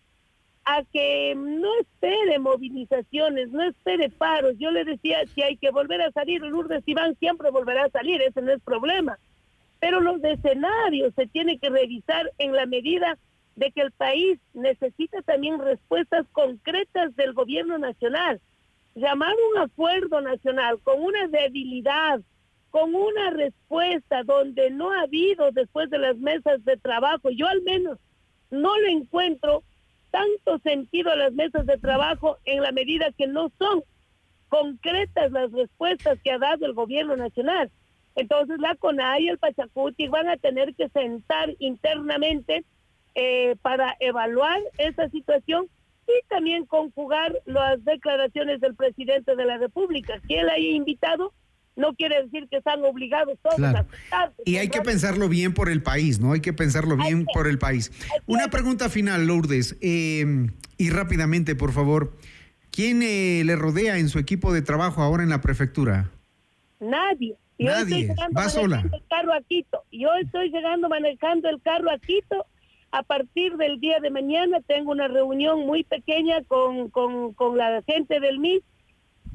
a 0.64 0.82
que 0.92 1.34
no 1.36 1.68
espere 1.80 2.38
movilizaciones, 2.38 3.50
no 3.50 3.62
espere 3.62 4.10
paros. 4.10 4.54
Yo 4.58 4.70
le 4.70 4.84
decía, 4.84 5.18
si 5.34 5.42
hay 5.42 5.56
que 5.56 5.70
volver 5.70 6.02
a 6.02 6.12
salir, 6.12 6.40
Lourdes 6.40 6.84
Iván 6.86 7.16
siempre 7.18 7.50
volverá 7.50 7.84
a 7.84 7.90
salir, 7.90 8.20
ese 8.22 8.42
no 8.42 8.52
es 8.52 8.60
problema. 8.62 9.18
Pero 9.80 10.00
los 10.00 10.22
escenarios 10.22 11.12
se 11.16 11.26
tienen 11.26 11.58
que 11.58 11.70
revisar 11.70 12.30
en 12.38 12.52
la 12.52 12.66
medida 12.66 13.18
de 13.56 13.72
que 13.72 13.82
el 13.82 13.90
país 13.90 14.38
necesita 14.54 15.20
también 15.22 15.58
respuestas 15.58 16.26
concretas 16.32 17.14
del 17.16 17.32
gobierno 17.32 17.78
nacional. 17.78 18.40
Llamar 18.94 19.34
un 19.52 19.62
acuerdo 19.62 20.20
nacional 20.20 20.78
con 20.82 21.02
una 21.02 21.26
debilidad, 21.28 22.20
con 22.70 22.94
una 22.94 23.30
respuesta 23.30 24.22
donde 24.24 24.70
no 24.70 24.92
ha 24.92 25.02
habido 25.02 25.50
después 25.52 25.88
de 25.90 25.98
las 25.98 26.16
mesas 26.18 26.64
de 26.64 26.76
trabajo, 26.76 27.30
yo 27.30 27.46
al 27.46 27.62
menos 27.62 27.98
no 28.50 28.78
lo 28.78 28.88
encuentro 28.88 29.62
tanto 30.10 30.58
sentido 30.58 31.10
a 31.10 31.16
las 31.16 31.32
mesas 31.32 31.66
de 31.66 31.78
trabajo 31.78 32.38
en 32.44 32.62
la 32.62 32.72
medida 32.72 33.12
que 33.16 33.26
no 33.26 33.50
son 33.58 33.82
concretas 34.48 35.32
las 35.32 35.50
respuestas 35.50 36.18
que 36.22 36.30
ha 36.30 36.38
dado 36.38 36.66
el 36.66 36.74
gobierno 36.74 37.16
nacional. 37.16 37.70
Entonces 38.14 38.58
la 38.58 38.74
CONAI 38.74 39.24
y 39.24 39.28
el 39.28 39.38
Pachacuti 39.38 40.08
van 40.08 40.28
a 40.28 40.36
tener 40.36 40.74
que 40.74 40.90
sentar 40.90 41.54
internamente 41.58 42.64
eh, 43.14 43.56
para 43.62 43.96
evaluar 44.00 44.60
esa 44.76 45.08
situación 45.08 45.68
y 46.06 46.28
también 46.28 46.66
conjugar 46.66 47.32
las 47.46 47.84
declaraciones 47.84 48.60
del 48.60 48.74
presidente 48.74 49.36
de 49.36 49.44
la 49.44 49.58
República, 49.58 50.20
que 50.26 50.40
él 50.40 50.48
haya 50.48 50.70
invitado 50.70 51.32
no 51.74 51.94
quiere 51.94 52.22
decir 52.22 52.48
que 52.50 52.58
están 52.58 52.84
obligados 52.84 53.38
todos 53.42 53.60
a 53.60 53.70
aceptarse. 53.70 54.42
Y 54.44 54.56
hay 54.56 54.68
que 54.68 54.82
pensarlo 54.82 55.28
bien 55.28 55.54
por 55.54 55.70
el 55.70 55.82
país, 55.82 56.20
¿no? 56.20 56.32
Hay 56.32 56.40
que 56.40 56.52
pensarlo 56.52 56.96
bien 56.96 57.24
por 57.32 57.48
el 57.48 57.58
país. 57.58 57.90
Una 58.26 58.48
pregunta 58.48 58.90
final, 58.90 59.26
Lourdes, 59.26 59.76
eh, 59.80 60.50
y 60.76 60.90
rápidamente, 60.90 61.54
por 61.54 61.72
favor. 61.72 62.12
¿Quién 62.70 63.02
eh, 63.02 63.42
le 63.44 63.56
rodea 63.56 63.98
en 63.98 64.08
su 64.08 64.18
equipo 64.18 64.52
de 64.52 64.62
trabajo 64.62 65.02
ahora 65.02 65.22
en 65.22 65.28
la 65.28 65.40
prefectura? 65.40 66.10
Nadie. 66.80 67.36
Yo 67.58 67.70
Nadie. 67.70 68.08
Estoy 68.08 68.34
Va 68.34 68.48
sola. 68.48 68.80
El 68.80 69.02
carro 69.08 69.34
a 69.34 69.40
Quito. 69.42 69.84
Yo 69.92 70.08
estoy 70.22 70.50
llegando 70.50 70.88
manejando 70.88 71.48
el 71.48 71.60
carro 71.60 71.90
a 71.90 71.98
Quito. 71.98 72.46
A 72.92 73.02
partir 73.02 73.56
del 73.56 73.80
día 73.80 74.00
de 74.00 74.10
mañana 74.10 74.60
tengo 74.60 74.92
una 74.92 75.08
reunión 75.08 75.66
muy 75.66 75.82
pequeña 75.82 76.42
con, 76.44 76.90
con, 76.90 77.32
con 77.32 77.56
la 77.56 77.82
gente 77.86 78.20
del 78.20 78.38
MIS 78.38 78.62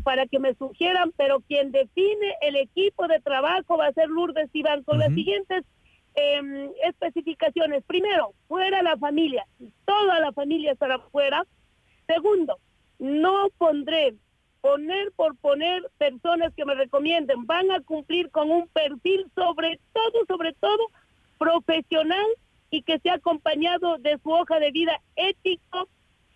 para 0.04 0.28
que 0.28 0.38
me 0.38 0.54
sugieran, 0.54 1.12
pero 1.18 1.40
quien 1.42 1.72
define 1.72 2.36
el 2.42 2.56
equipo 2.56 3.08
de 3.08 3.20
trabajo 3.20 3.76
va 3.78 3.88
a 3.88 3.94
ser 3.94 4.10
Lourdes 4.10 4.52
Iván 4.54 4.84
con 4.84 5.00
las 5.00 5.12
siguientes 5.12 5.66
em, 6.14 6.70
especificaciones. 6.84 7.84
Primero, 7.86 8.34
fuera 8.48 8.84
la 8.84 8.96
familia, 8.96 9.48
toda 9.86 10.20
la 10.20 10.32
familia 10.34 10.74
estará 10.74 11.00
fuera. 11.00 11.44
Segundo, 12.06 12.60
no 13.00 13.50
pondré 13.58 14.14
poner 14.62 15.12
por 15.16 15.36
poner 15.36 15.82
personas 15.98 16.54
que 16.54 16.64
me 16.64 16.76
recomienden, 16.76 17.48
van 17.48 17.72
a 17.72 17.82
cumplir 17.82 18.30
con 18.30 18.52
un 18.52 18.68
perfil 18.68 19.26
sobre 19.34 19.80
todo, 19.94 20.26
sobre 20.28 20.54
todo 20.54 20.88
profesional 21.40 22.28
y 22.70 22.82
que 22.82 23.00
sea 23.00 23.16
acompañado 23.16 23.98
de 23.98 24.18
su 24.22 24.32
hoja 24.32 24.60
de 24.60 24.72
vida 24.72 25.02
ético 25.16 25.88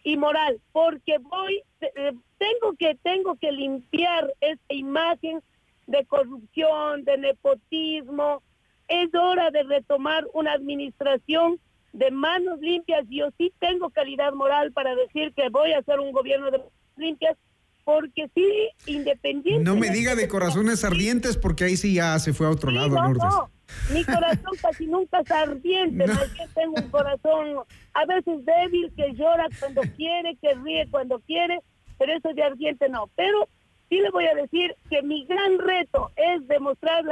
y 0.03 0.17
moral, 0.17 0.59
porque 0.71 1.17
voy, 1.19 1.61
eh, 1.81 2.13
tengo 2.37 2.73
que, 2.77 2.95
tengo 3.03 3.35
que 3.35 3.51
limpiar 3.51 4.33
esta 4.41 4.73
imagen 4.73 5.41
de 5.87 6.05
corrupción, 6.05 7.03
de 7.03 7.17
nepotismo. 7.17 8.41
Es 8.87 9.13
hora 9.13 9.51
de 9.51 9.63
retomar 9.63 10.25
una 10.33 10.53
administración 10.53 11.59
de 11.93 12.11
manos 12.11 12.59
limpias. 12.59 13.05
Yo 13.09 13.29
sí 13.37 13.53
tengo 13.59 13.89
calidad 13.89 14.33
moral 14.33 14.71
para 14.71 14.95
decir 14.95 15.33
que 15.33 15.49
voy 15.49 15.73
a 15.73 15.79
hacer 15.79 15.99
un 15.99 16.11
gobierno 16.11 16.49
de 16.49 16.57
manos 16.57 16.73
limpias, 16.97 17.37
porque 17.83 18.29
sí, 18.35 18.69
independiente. 18.85 19.63
No 19.63 19.75
me 19.75 19.89
diga 19.89 20.15
de 20.15 20.27
corazones 20.27 20.83
ardientes, 20.83 21.37
porque 21.37 21.65
ahí 21.65 21.77
sí 21.77 21.93
ya 21.95 22.17
se 22.19 22.33
fue 22.33 22.47
a 22.47 22.49
otro 22.49 22.71
lado, 22.71 22.95
no, 22.95 23.49
mi 23.93 24.03
corazón 24.03 24.51
casi 24.61 24.87
nunca 24.87 25.19
es 25.19 25.31
ardiente, 25.31 26.05
no. 26.07 26.19
tengo 26.53 26.73
un 26.77 26.89
corazón 26.89 27.57
a 27.93 28.05
veces 28.05 28.45
débil, 28.45 28.91
que 28.95 29.13
llora 29.13 29.47
cuando 29.59 29.81
quiere, 29.95 30.37
que 30.41 30.53
ríe 30.55 30.87
cuando 30.89 31.19
quiere, 31.19 31.59
pero 31.97 32.13
eso 32.13 32.33
de 32.33 32.43
ardiente 32.43 32.89
no. 32.89 33.09
Pero 33.15 33.47
sí 33.89 33.99
le 33.99 34.09
voy 34.11 34.25
a 34.25 34.35
decir 34.35 34.75
que 34.89 35.01
mi 35.01 35.25
gran 35.25 35.59
reto 35.59 36.11
es 36.15 36.47
demostrar 36.47 37.03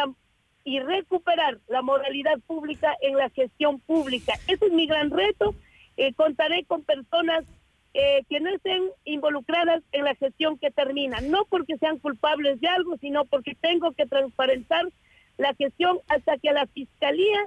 y 0.63 0.79
recuperar 0.79 1.59
la 1.67 1.81
moralidad 1.81 2.39
pública 2.45 2.95
en 3.01 3.17
la 3.17 3.29
gestión 3.29 3.79
pública. 3.79 4.33
Ese 4.47 4.65
es 4.65 4.71
mi 4.71 4.87
gran 4.87 5.09
reto. 5.09 5.55
Eh, 5.97 6.13
contaré 6.13 6.63
con 6.65 6.83
personas 6.83 7.43
eh, 7.93 8.23
que 8.29 8.39
no 8.39 8.49
estén 8.49 8.83
involucradas 9.05 9.81
en 9.91 10.03
la 10.03 10.15
gestión 10.15 10.57
que 10.57 10.71
termina, 10.71 11.21
no 11.21 11.45
porque 11.49 11.77
sean 11.77 11.97
culpables 11.99 12.59
de 12.61 12.67
algo, 12.67 12.97
sino 12.97 13.25
porque 13.25 13.55
tengo 13.55 13.91
que 13.93 14.05
transparentar 14.05 14.85
la 15.37 15.53
gestión 15.55 15.99
hasta 16.07 16.37
que 16.37 16.51
la 16.51 16.67
fiscalía 16.67 17.39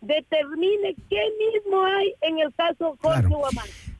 determine 0.00 0.94
qué 1.10 1.20
mismo 1.52 1.84
hay 1.84 2.14
en 2.22 2.38
el 2.38 2.54
caso 2.54 2.96
Jorge 3.02 3.22
claro. 3.22 3.40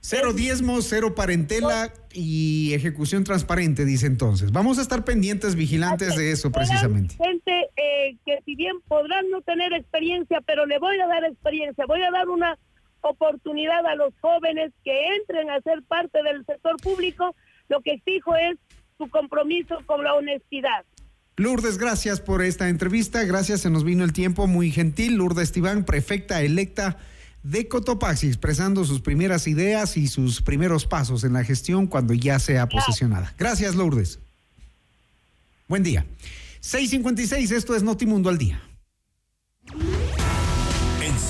Cero 0.03 0.33
diezmo, 0.33 0.81
cero 0.81 1.15
parentela 1.15 1.93
y 2.13 2.73
ejecución 2.73 3.23
transparente, 3.23 3.85
dice 3.85 4.07
entonces. 4.07 4.51
Vamos 4.51 4.79
a 4.79 4.83
estar 4.83 5.05
pendientes, 5.05 5.55
vigilantes 5.55 6.17
de 6.17 6.33
eso 6.33 6.51
precisamente. 6.51 7.17
Gente 7.23 7.69
eh, 7.77 8.17
que 8.25 8.39
si 8.47 8.55
bien 8.55 8.81
podrán 8.89 9.29
no 9.31 9.43
tener 9.43 9.75
experiencia, 9.75 10.41
pero 10.47 10.65
le 10.65 10.79
voy 10.79 10.99
a 10.99 11.07
dar 11.07 11.25
experiencia, 11.25 11.85
voy 11.87 12.01
a 12.03 12.11
dar 12.11 12.31
una 12.31 12.59
oportunidad 13.03 13.87
a 13.87 13.95
los 13.95 14.13
jóvenes 14.21 14.73
que 14.85 14.93
entren 15.17 15.51
a 15.51 15.61
ser 15.61 15.83
parte 15.83 16.23
del 16.23 16.45
sector 16.45 16.77
público. 16.83 17.35
Lo 17.69 17.81
que 17.81 17.93
exijo 17.93 18.35
es 18.37 18.59
su 18.99 19.09
compromiso 19.09 19.79
con 19.87 20.05
la 20.05 20.15
honestidad. 20.15 20.85
Lourdes, 21.37 21.79
gracias 21.79 22.21
por 22.21 22.43
esta 22.43 22.69
entrevista. 22.69 23.25
Gracias, 23.25 23.63
se 23.63 23.71
nos 23.71 23.85
vino 23.85 24.05
el 24.05 24.13
tiempo 24.13 24.47
muy 24.47 24.71
gentil. 24.71 25.15
Lourdes 25.15 25.53
Tibán, 25.53 25.85
prefecta 25.85 26.43
electa 26.43 26.99
de 27.43 27.67
Cotopaxi, 27.69 28.27
expresando 28.27 28.85
sus 28.85 29.01
primeras 29.01 29.47
ideas 29.47 29.97
y 29.97 30.09
sus 30.09 30.43
primeros 30.43 30.85
pasos 30.85 31.25
en 31.25 31.33
la 31.33 31.45
gestión 31.45 31.87
cuando 31.87 32.13
ya 32.13 32.39
sea 32.39 32.69
posesionada. 32.69 33.35
Gracias, 33.39 33.75
Lourdes. 33.75 34.19
Buen 35.67 35.83
día. 35.83 36.05
656, 36.61 37.53
esto 37.53 37.75
es 37.75 37.83
Notimundo 37.83 38.29
al 38.29 38.37
día. 38.37 38.61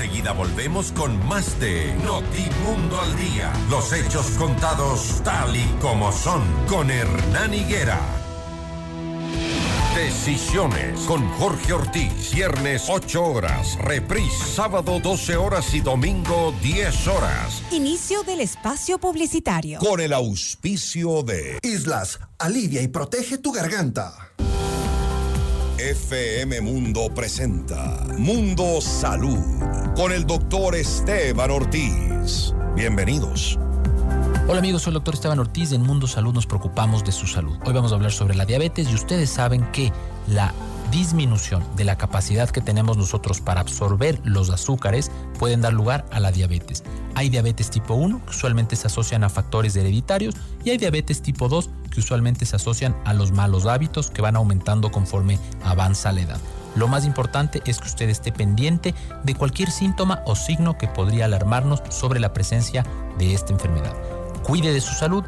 Enseguida 0.01 0.33
volvemos 0.33 0.93
con 0.93 1.23
más 1.29 1.61
de 1.61 1.95
Notimundo 2.07 2.99
al 3.03 3.15
día. 3.19 3.53
Los 3.69 3.93
hechos 3.93 4.31
contados 4.39 5.21
tal 5.23 5.55
y 5.55 5.67
como 5.79 6.11
son 6.11 6.43
con 6.67 6.91
Hernán 6.91 7.53
Higuera. 7.53 8.01
Decisiones 9.95 11.01
con 11.01 11.29
Jorge 11.33 11.75
Ortiz. 11.75 12.33
Viernes 12.33 12.85
8 12.89 13.23
horas. 13.23 13.77
Reprise 13.83 14.43
sábado 14.43 15.01
12 15.01 15.37
horas 15.37 15.75
y 15.75 15.81
domingo 15.81 16.55
10 16.63 17.07
horas. 17.07 17.63
Inicio 17.71 18.23
del 18.23 18.41
espacio 18.41 18.99
publicitario. 18.99 19.81
Con 19.81 20.01
el 20.01 20.15
auspicio 20.15 21.23
de 21.23 21.59
Islas, 21.63 22.21
alivia 22.39 22.81
y 22.81 22.89
protege 22.89 23.37
tu 23.37 23.53
garganta. 23.53 24.31
FM 25.81 26.61
Mundo 26.61 27.09
presenta 27.15 28.07
Mundo 28.19 28.83
Salud 28.83 29.39
con 29.97 30.13
el 30.13 30.27
doctor 30.27 30.75
Esteban 30.75 31.51
Ortiz. 31.51 32.53
Bienvenidos. 32.77 33.59
Hola 34.47 34.59
amigos, 34.59 34.83
soy 34.83 34.91
el 34.91 34.95
doctor 34.95 35.15
Esteban 35.15 35.39
Ortiz. 35.39 35.73
En 35.73 35.81
Mundo 35.81 36.07
Salud 36.07 36.35
nos 36.35 36.47
preocupamos 36.47 37.03
de 37.03 37.13
su 37.13 37.27
salud. 37.27 37.57
Hoy 37.65 37.73
vamos 37.73 37.93
a 37.93 37.95
hablar 37.95 38.13
sobre 38.13 38.35
la 38.35 38.45
diabetes 38.45 38.91
y 38.91 38.95
ustedes 38.95 39.31
saben 39.31 39.65
que 39.73 39.91
la 40.27 40.53
disminución 40.91 41.65
de 41.77 41.85
la 41.85 41.97
capacidad 41.97 42.51
que 42.51 42.61
tenemos 42.61 42.97
nosotros 42.97 43.41
para 43.41 43.61
absorber 43.61 44.21
los 44.25 44.51
azúcares 44.51 45.11
pueden 45.39 45.61
dar 45.61 45.73
lugar 45.73 46.07
a 46.11 46.21
la 46.21 46.33
diabetes. 46.33 46.85
Hay 47.15 47.29
diabetes 47.29 47.71
tipo 47.71 47.95
1 47.95 48.25
que 48.25 48.31
usualmente 48.31 48.77
se 48.77 48.87
asocian 48.87 49.25
a 49.25 49.29
factores 49.29 49.77
hereditarios 49.77 50.35
y 50.65 50.71
hay 50.71 50.79
diabetes 50.79 51.23
tipo 51.23 51.49
2 51.49 51.71
que 51.91 52.01
usualmente 52.01 52.47
se 52.47 52.57
asocian 52.57 52.97
a 53.05 53.15
los 53.15 53.33
malos 53.33 53.67
hábitos 53.67 54.11
que 54.11 54.23
van 54.23 54.37
aumentando 54.37 54.91
conforme 54.91 55.39
avanza 55.65 56.13
la 56.13 56.23
edad. 56.23 56.41
Lo 56.77 56.87
más 56.87 57.05
importante 57.05 57.63
es 57.67 57.79
que 57.79 57.89
usted 57.89 58.09
esté 58.09 58.31
pendiente 58.31 58.95
de 59.25 59.35
cualquier 59.35 59.71
síntoma 59.71 60.23
o 60.27 60.37
signo 60.37 60.79
que 60.79 60.87
podría 60.87 61.25
alarmarnos 61.25 61.83
sobre 61.89 62.21
la 62.21 62.33
presencia 62.33 62.85
de 63.19 63.35
esta 63.35 63.53
enfermedad 63.53 63.95
cuide 64.51 64.73
de 64.73 64.81
su 64.81 64.95
salud, 64.95 65.25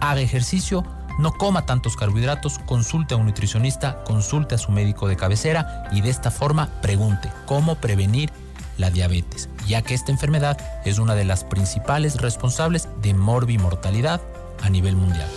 haga 0.00 0.20
ejercicio, 0.20 0.84
no 1.18 1.32
coma 1.32 1.66
tantos 1.66 1.96
carbohidratos, 1.96 2.58
consulte 2.60 3.14
a 3.14 3.16
un 3.16 3.26
nutricionista, 3.26 4.02
consulte 4.04 4.54
a 4.54 4.58
su 4.58 4.72
médico 4.72 5.08
de 5.08 5.16
cabecera 5.16 5.88
y 5.92 6.00
de 6.00 6.10
esta 6.10 6.30
forma 6.30 6.68
pregunte 6.80 7.30
cómo 7.46 7.76
prevenir 7.76 8.30
la 8.78 8.90
diabetes, 8.90 9.48
ya 9.66 9.82
que 9.82 9.94
esta 9.94 10.10
enfermedad 10.12 10.58
es 10.84 10.98
una 10.98 11.14
de 11.14 11.24
las 11.24 11.44
principales 11.44 12.16
responsables 12.20 12.88
de 13.02 13.14
morbimortalidad 13.14 14.20
a 14.62 14.70
nivel 14.70 14.96
mundial. 14.96 15.28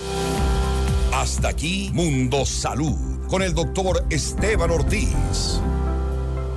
Hasta 1.13 1.49
aquí 1.49 1.91
Mundo 1.93 2.45
Salud 2.45 3.27
con 3.27 3.41
el 3.41 3.53
doctor 3.53 4.05
Esteban 4.09 4.71
Ortiz 4.71 5.59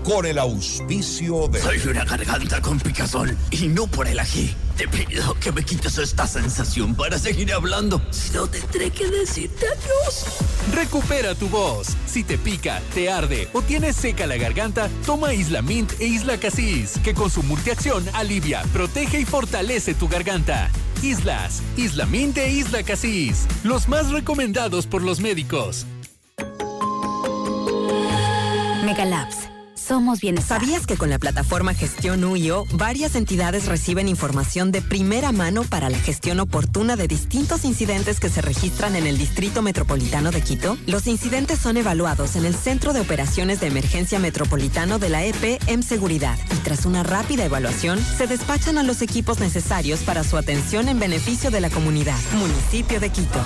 con 0.02 0.26
el 0.26 0.38
auspicio 0.38 1.48
de... 1.48 1.60
Soy 1.60 1.78
una 1.90 2.04
garganta 2.04 2.60
con 2.60 2.78
picazón 2.78 3.36
y 3.50 3.68
no 3.68 3.86
por 3.86 4.06
el 4.06 4.18
ají. 4.18 4.54
Te 4.76 4.88
pido 4.88 5.34
que 5.34 5.52
me 5.52 5.62
quites 5.62 5.98
esta 5.98 6.26
sensación 6.26 6.94
para 6.94 7.18
seguir 7.18 7.52
hablando. 7.52 8.00
Si 8.10 8.32
no, 8.32 8.46
tendré 8.46 8.90
que 8.90 9.08
decirte 9.08 9.66
adiós. 9.66 10.26
Recupera 10.74 11.34
tu 11.34 11.48
voz. 11.48 11.88
Si 12.06 12.24
te 12.24 12.38
pica, 12.38 12.80
te 12.94 13.10
arde 13.10 13.48
o 13.52 13.62
tienes 13.62 13.96
seca 13.96 14.26
la 14.26 14.36
garganta, 14.36 14.88
toma 15.04 15.34
Isla 15.34 15.62
Mint 15.62 15.92
e 16.00 16.06
Isla 16.06 16.38
Casis, 16.38 16.98
que 17.04 17.14
con 17.14 17.30
su 17.30 17.42
multiacción 17.42 18.04
alivia, 18.14 18.62
protege 18.72 19.20
y 19.20 19.24
fortalece 19.24 19.94
tu 19.94 20.08
garganta. 20.08 20.70
Islas, 21.02 21.62
Isla 21.76 22.06
Mint 22.06 22.38
e 22.38 22.50
Isla 22.50 22.82
Casis, 22.82 23.46
los 23.64 23.88
más 23.88 24.10
recomendados 24.10 24.86
por 24.86 25.02
los 25.02 25.20
médicos. 25.20 25.86
Megalabs 28.84 29.50
somos. 29.90 30.20
¿Sabías 30.46 30.86
que 30.86 30.96
con 30.96 31.10
la 31.10 31.18
plataforma 31.18 31.74
Gestión 31.74 32.22
UIO, 32.22 32.64
varias 32.74 33.16
entidades 33.16 33.66
reciben 33.66 34.06
información 34.06 34.70
de 34.70 34.82
primera 34.82 35.32
mano 35.32 35.64
para 35.64 35.90
la 35.90 35.98
gestión 35.98 36.38
oportuna 36.38 36.94
de 36.94 37.08
distintos 37.08 37.64
incidentes 37.64 38.20
que 38.20 38.28
se 38.28 38.40
registran 38.40 38.94
en 38.94 39.08
el 39.08 39.18
Distrito 39.18 39.62
Metropolitano 39.62 40.30
de 40.30 40.42
Quito? 40.42 40.78
Los 40.86 41.08
incidentes 41.08 41.58
son 41.58 41.76
evaluados 41.76 42.36
en 42.36 42.44
el 42.44 42.54
Centro 42.54 42.92
de 42.92 43.00
Operaciones 43.00 43.58
de 43.58 43.66
Emergencia 43.66 44.20
Metropolitano 44.20 45.00
de 45.00 45.08
la 45.08 45.24
EP 45.24 45.60
en 45.66 45.82
Seguridad 45.82 46.38
y 46.54 46.58
tras 46.58 46.86
una 46.86 47.02
rápida 47.02 47.44
evaluación 47.44 47.98
se 48.00 48.28
despachan 48.28 48.78
a 48.78 48.84
los 48.84 49.02
equipos 49.02 49.40
necesarios 49.40 50.00
para 50.00 50.22
su 50.22 50.36
atención 50.36 50.88
en 50.88 51.00
beneficio 51.00 51.50
de 51.50 51.60
la 51.60 51.70
comunidad. 51.70 52.18
Municipio 52.38 53.00
de 53.00 53.10
Quito. 53.10 53.44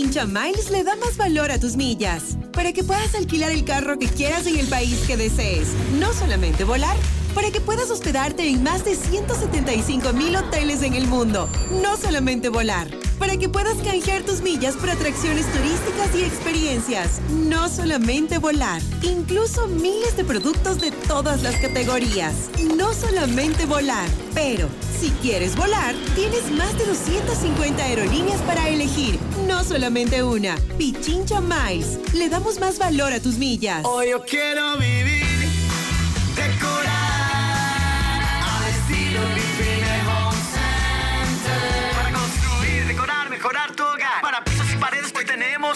Pichincha 0.00 0.24
Miles 0.24 0.70
le 0.70 0.82
da 0.82 0.96
más 0.96 1.18
valor 1.18 1.52
a 1.52 1.60
tus 1.60 1.76
millas 1.76 2.38
para 2.54 2.72
que 2.72 2.82
puedas 2.82 3.14
alquilar 3.14 3.50
el 3.50 3.66
carro 3.66 3.98
que 3.98 4.06
quieras 4.06 4.46
en 4.46 4.58
el 4.58 4.66
país 4.66 4.98
que 5.06 5.18
desees. 5.18 5.74
No 5.98 6.14
solamente 6.14 6.64
volar, 6.64 6.96
para 7.34 7.50
que 7.50 7.60
puedas 7.60 7.90
hospedarte 7.90 8.48
en 8.48 8.62
más 8.62 8.82
de 8.82 8.96
175 8.96 10.14
mil 10.14 10.36
hoteles 10.36 10.82
en 10.82 10.94
el 10.94 11.06
mundo. 11.06 11.50
No 11.82 11.98
solamente 11.98 12.48
volar 12.48 12.88
para 13.20 13.36
que 13.36 13.48
puedas 13.48 13.76
canjear 13.76 14.22
tus 14.22 14.40
millas 14.40 14.74
por 14.76 14.90
atracciones 14.90 15.46
turísticas 15.52 16.14
y 16.16 16.24
experiencias. 16.24 17.20
No 17.46 17.68
solamente 17.68 18.38
volar, 18.38 18.80
incluso 19.02 19.68
miles 19.68 20.16
de 20.16 20.24
productos 20.24 20.80
de 20.80 20.90
todas 20.90 21.42
las 21.42 21.54
categorías. 21.56 22.50
No 22.76 22.94
solamente 22.94 23.66
volar, 23.66 24.08
pero 24.34 24.68
si 24.98 25.10
quieres 25.22 25.54
volar, 25.54 25.94
tienes 26.14 26.50
más 26.50 26.76
de 26.78 26.86
250 26.86 27.82
aerolíneas 27.82 28.40
para 28.42 28.68
elegir. 28.68 29.18
No 29.46 29.64
solamente 29.64 30.22
una. 30.22 30.56
Pichincha 30.78 31.40
Miles. 31.40 31.98
Le 32.14 32.28
damos 32.28 32.58
más 32.58 32.78
valor 32.78 33.12
a 33.12 33.20
tus 33.20 33.36
millas. 33.36 33.84
Hoy 33.84 34.10
yo 34.10 34.24
quiero 34.24 34.76
vivir, 34.78 35.29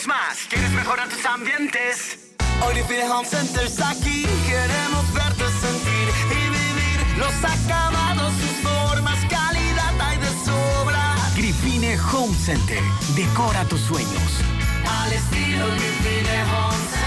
más. 0.03 0.47
¿Quieres 0.49 0.73
mejorar 0.73 1.09
tus 1.09 1.25
ambientes? 1.25 2.19
Hoy 2.67 2.75
Grifine 2.75 3.09
Home 3.09 3.27
Center 3.27 3.65
está 3.65 3.91
aquí. 3.91 4.27
Queremos 4.45 5.13
verte 5.15 5.45
sentir 5.61 6.09
y 6.33 6.49
vivir 6.51 7.17
los 7.17 7.33
acabados, 7.45 8.33
sus 8.35 8.69
formas, 8.69 9.19
calidad 9.31 9.95
hay 10.01 10.19
de 10.19 10.31
sobra. 10.45 11.15
Grifine 11.37 11.97
Home 12.13 12.35
Center. 12.35 12.83
Decora 13.15 13.65
tus 13.67 13.83
sueños. 13.83 14.43
Al 14.85 15.13
estilo 15.13 15.67
Grifine 15.67 16.43
Home 16.43 16.77
Center. 16.91 17.04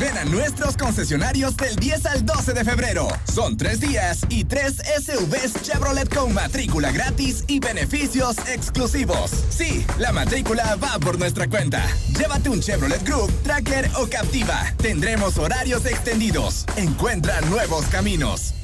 Ven 0.00 0.16
a 0.18 0.24
nuestros 0.24 0.76
concesionarios 0.76 1.56
del 1.56 1.76
10 1.76 2.06
al 2.06 2.26
12 2.26 2.52
de 2.52 2.64
febrero. 2.64 3.06
Son 3.32 3.56
tres 3.56 3.80
días 3.80 4.22
y 4.28 4.44
tres 4.44 4.82
SUVs 5.04 5.62
Chevrolet 5.62 6.12
con 6.12 6.34
matrícula 6.34 6.90
gratis 6.90 7.44
y 7.46 7.60
beneficios 7.60 8.36
exclusivos. 8.48 9.30
Sí, 9.50 9.86
la 9.98 10.12
matrícula 10.12 10.76
va 10.82 10.98
por 10.98 11.18
nuestra 11.18 11.48
cuenta. 11.48 11.86
Llévate 12.18 12.48
un 12.48 12.60
Chevrolet 12.60 13.04
Group, 13.04 13.30
Tracker 13.44 13.88
o 13.96 14.08
Captiva. 14.08 14.64
Tendremos 14.78 15.38
horarios 15.38 15.86
extendidos. 15.86 16.66
Encuentra 16.76 17.40
nuevos 17.42 17.84
caminos. 17.86 18.54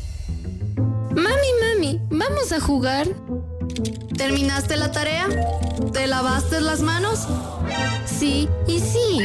Mami, 1.15 1.49
mami, 1.63 2.01
¿vamos 2.11 2.51
a 2.53 2.61
jugar? 2.61 3.07
¿Terminaste 4.17 4.77
la 4.77 4.91
tarea? 4.91 5.29
¿Te 5.93 6.09
lavaste 6.09 6.61
las 6.61 6.81
manos? 6.81 7.29
Sí, 8.05 8.49
y 8.67 8.81
sí. 8.81 9.25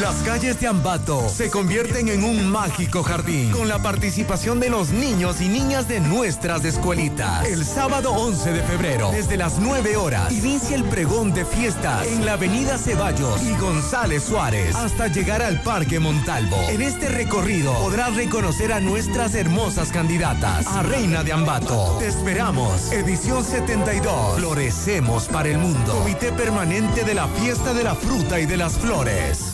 Las 0.00 0.16
calles 0.24 0.58
de 0.60 0.66
Ambato 0.66 1.28
se 1.28 1.50
convierten 1.50 2.08
en 2.08 2.24
un 2.24 2.50
mágico 2.50 3.04
jardín 3.04 3.52
con 3.52 3.68
la 3.68 3.80
participación 3.80 4.58
de 4.58 4.68
los 4.68 4.90
niños 4.90 5.40
y 5.40 5.48
niñas 5.48 5.86
de 5.86 6.00
nuestras 6.00 6.64
escuelitas. 6.64 7.46
El 7.46 7.64
sábado 7.64 8.10
11 8.12 8.52
de 8.52 8.62
febrero, 8.64 9.12
desde 9.12 9.36
las 9.36 9.60
9 9.60 9.96
horas, 9.96 10.32
inicia 10.32 10.74
el 10.74 10.82
pregón 10.82 11.32
de 11.32 11.44
fiestas 11.44 12.08
en 12.08 12.26
la 12.26 12.32
avenida 12.32 12.76
Ceballos 12.76 13.40
y 13.44 13.56
González 13.56 14.24
Suárez 14.24 14.74
hasta 14.74 15.06
llegar 15.06 15.42
al 15.42 15.62
Parque 15.62 16.00
Montalvo. 16.00 16.56
En 16.68 16.82
este 16.82 17.08
recorrido 17.08 17.72
podrás 17.74 18.16
reconocer 18.16 18.72
a 18.72 18.80
nuestras 18.80 19.36
hermosas 19.36 19.92
candidatas 19.92 20.66
a 20.66 20.82
Reina 20.82 21.22
de 21.22 21.32
Ambato. 21.32 21.98
Te 22.00 22.08
esperamos. 22.08 22.90
Edición 22.90 23.44
72. 23.44 24.38
Florecemos 24.38 25.28
para 25.28 25.50
el 25.50 25.58
mundo. 25.58 25.92
Comité 25.98 26.32
permanente 26.32 27.04
de 27.04 27.14
la 27.14 27.28
fiesta 27.28 27.72
de 27.72 27.84
la 27.84 27.94
fruta 27.94 28.40
y 28.40 28.46
de 28.46 28.56
las 28.56 28.72
flores. 28.72 29.53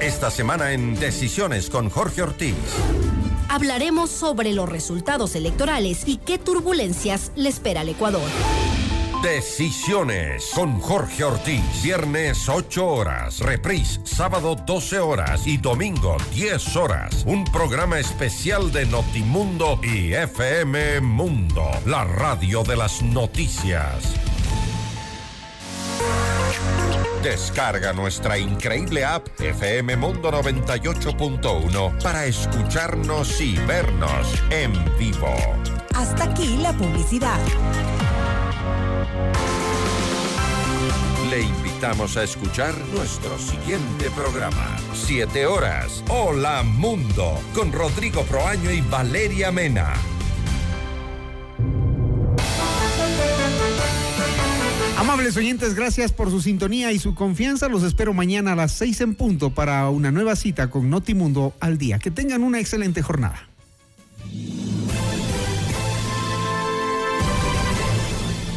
Esta 0.00 0.30
semana 0.30 0.72
en 0.72 0.94
Decisiones 1.00 1.70
con 1.70 1.88
Jorge 1.88 2.22
Ortiz. 2.22 2.54
Hablaremos 3.48 4.10
sobre 4.10 4.52
los 4.52 4.68
resultados 4.68 5.34
electorales 5.34 6.02
y 6.06 6.18
qué 6.18 6.38
turbulencias 6.38 7.32
le 7.34 7.48
espera 7.48 7.80
al 7.80 7.88
Ecuador. 7.88 8.28
Decisiones 9.22 10.50
con 10.54 10.78
Jorge 10.80 11.24
Ortiz. 11.24 11.82
Viernes 11.82 12.46
8 12.46 12.86
horas. 12.86 13.40
Reprise 13.40 14.00
sábado 14.04 14.54
12 14.54 14.98
horas 14.98 15.46
y 15.46 15.56
domingo 15.56 16.18
10 16.34 16.76
horas. 16.76 17.24
Un 17.26 17.44
programa 17.44 17.98
especial 17.98 18.70
de 18.72 18.84
Notimundo 18.84 19.80
y 19.82 20.12
FM 20.12 21.00
Mundo. 21.00 21.70
La 21.86 22.04
radio 22.04 22.62
de 22.64 22.76
las 22.76 23.00
noticias. 23.00 24.14
Descarga 27.26 27.92
nuestra 27.92 28.38
increíble 28.38 29.04
app 29.04 29.26
FM 29.40 29.96
Mundo 29.96 30.30
98.1 30.30 32.00
para 32.00 32.24
escucharnos 32.24 33.40
y 33.40 33.56
vernos 33.66 34.44
en 34.50 34.72
vivo. 34.96 35.34
Hasta 35.96 36.22
aquí 36.22 36.56
la 36.58 36.72
publicidad. 36.74 37.40
Le 41.28 41.40
invitamos 41.40 42.16
a 42.16 42.22
escuchar 42.22 42.72
nuestro 42.94 43.36
siguiente 43.40 44.08
programa. 44.12 44.76
Siete 44.94 45.46
horas. 45.46 46.04
Hola 46.08 46.62
Mundo. 46.62 47.40
Con 47.56 47.72
Rodrigo 47.72 48.22
Proaño 48.22 48.70
y 48.70 48.82
Valeria 48.82 49.50
Mena. 49.50 49.94
Amables 55.16 55.38
oyentes, 55.38 55.74
gracias 55.74 56.12
por 56.12 56.30
su 56.30 56.42
sintonía 56.42 56.92
y 56.92 56.98
su 56.98 57.14
confianza. 57.14 57.68
Los 57.68 57.84
espero 57.84 58.12
mañana 58.12 58.52
a 58.52 58.54
las 58.54 58.72
seis 58.72 59.00
en 59.00 59.14
punto 59.14 59.48
para 59.48 59.88
una 59.88 60.12
nueva 60.12 60.36
cita 60.36 60.68
con 60.68 60.90
Notimundo 60.90 61.54
al 61.58 61.78
día. 61.78 61.98
Que 61.98 62.10
tengan 62.10 62.42
una 62.42 62.60
excelente 62.60 63.00
jornada. 63.00 63.48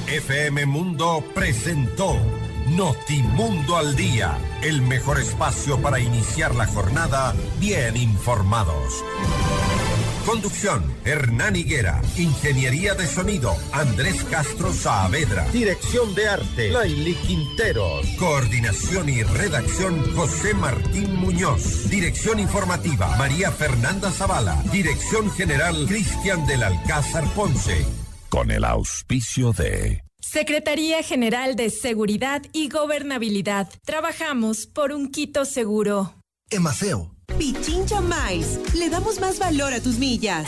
FM 0.08 0.66
Mundo 0.66 1.24
presentó 1.34 2.18
Notimundo 2.76 3.78
al 3.78 3.96
Día, 3.96 4.38
el 4.62 4.82
mejor 4.82 5.18
espacio 5.18 5.82
para 5.82 6.02
iniciar 6.02 6.54
la 6.56 6.66
jornada 6.66 7.36
bien 7.62 7.96
informados. 7.96 9.02
Conducción, 10.30 10.84
Hernán 11.06 11.56
Higuera. 11.56 12.04
Ingeniería 12.16 12.94
de 12.94 13.08
sonido, 13.08 13.58
Andrés 13.72 14.24
Castro 14.26 14.72
Saavedra. 14.72 15.50
Dirección 15.50 16.14
de 16.14 16.30
arte, 16.30 16.70
Laili 16.70 17.16
Quinteros. 17.16 18.06
Coordinación 18.20 19.10
y 19.10 19.24
redacción, 19.24 20.16
José 20.16 20.54
Martín 20.54 21.16
Muñoz. 21.16 21.90
Dirección 21.90 22.40
informativa, 22.40 23.18
María 23.18 23.50
Fernanda 23.52 24.12
Zavala. 24.12 24.62
Dirección 24.72 25.32
general, 25.32 25.88
Cristian 25.88 26.46
del 26.46 26.62
Alcázar 26.62 27.24
Ponce. 27.34 27.84
Con 28.30 28.52
el 28.52 28.66
auspicio 28.66 29.52
de... 29.52 30.04
Secretaría 30.20 31.02
General 31.02 31.56
de 31.56 31.72
Seguridad 31.72 32.44
y 32.54 32.70
Gobernabilidad. 32.70 33.68
Trabajamos 33.84 34.68
por 34.68 34.92
un 34.92 35.10
Quito 35.10 35.44
seguro. 35.46 36.14
Emaceo. 36.52 37.19
Pichincha 37.38 38.02
Miles. 38.02 38.60
Le 38.74 38.90
damos 38.90 39.20
más 39.20 39.40
valor 39.40 39.74
a 39.74 39.80
tus 39.80 39.98
millas. 39.98 40.48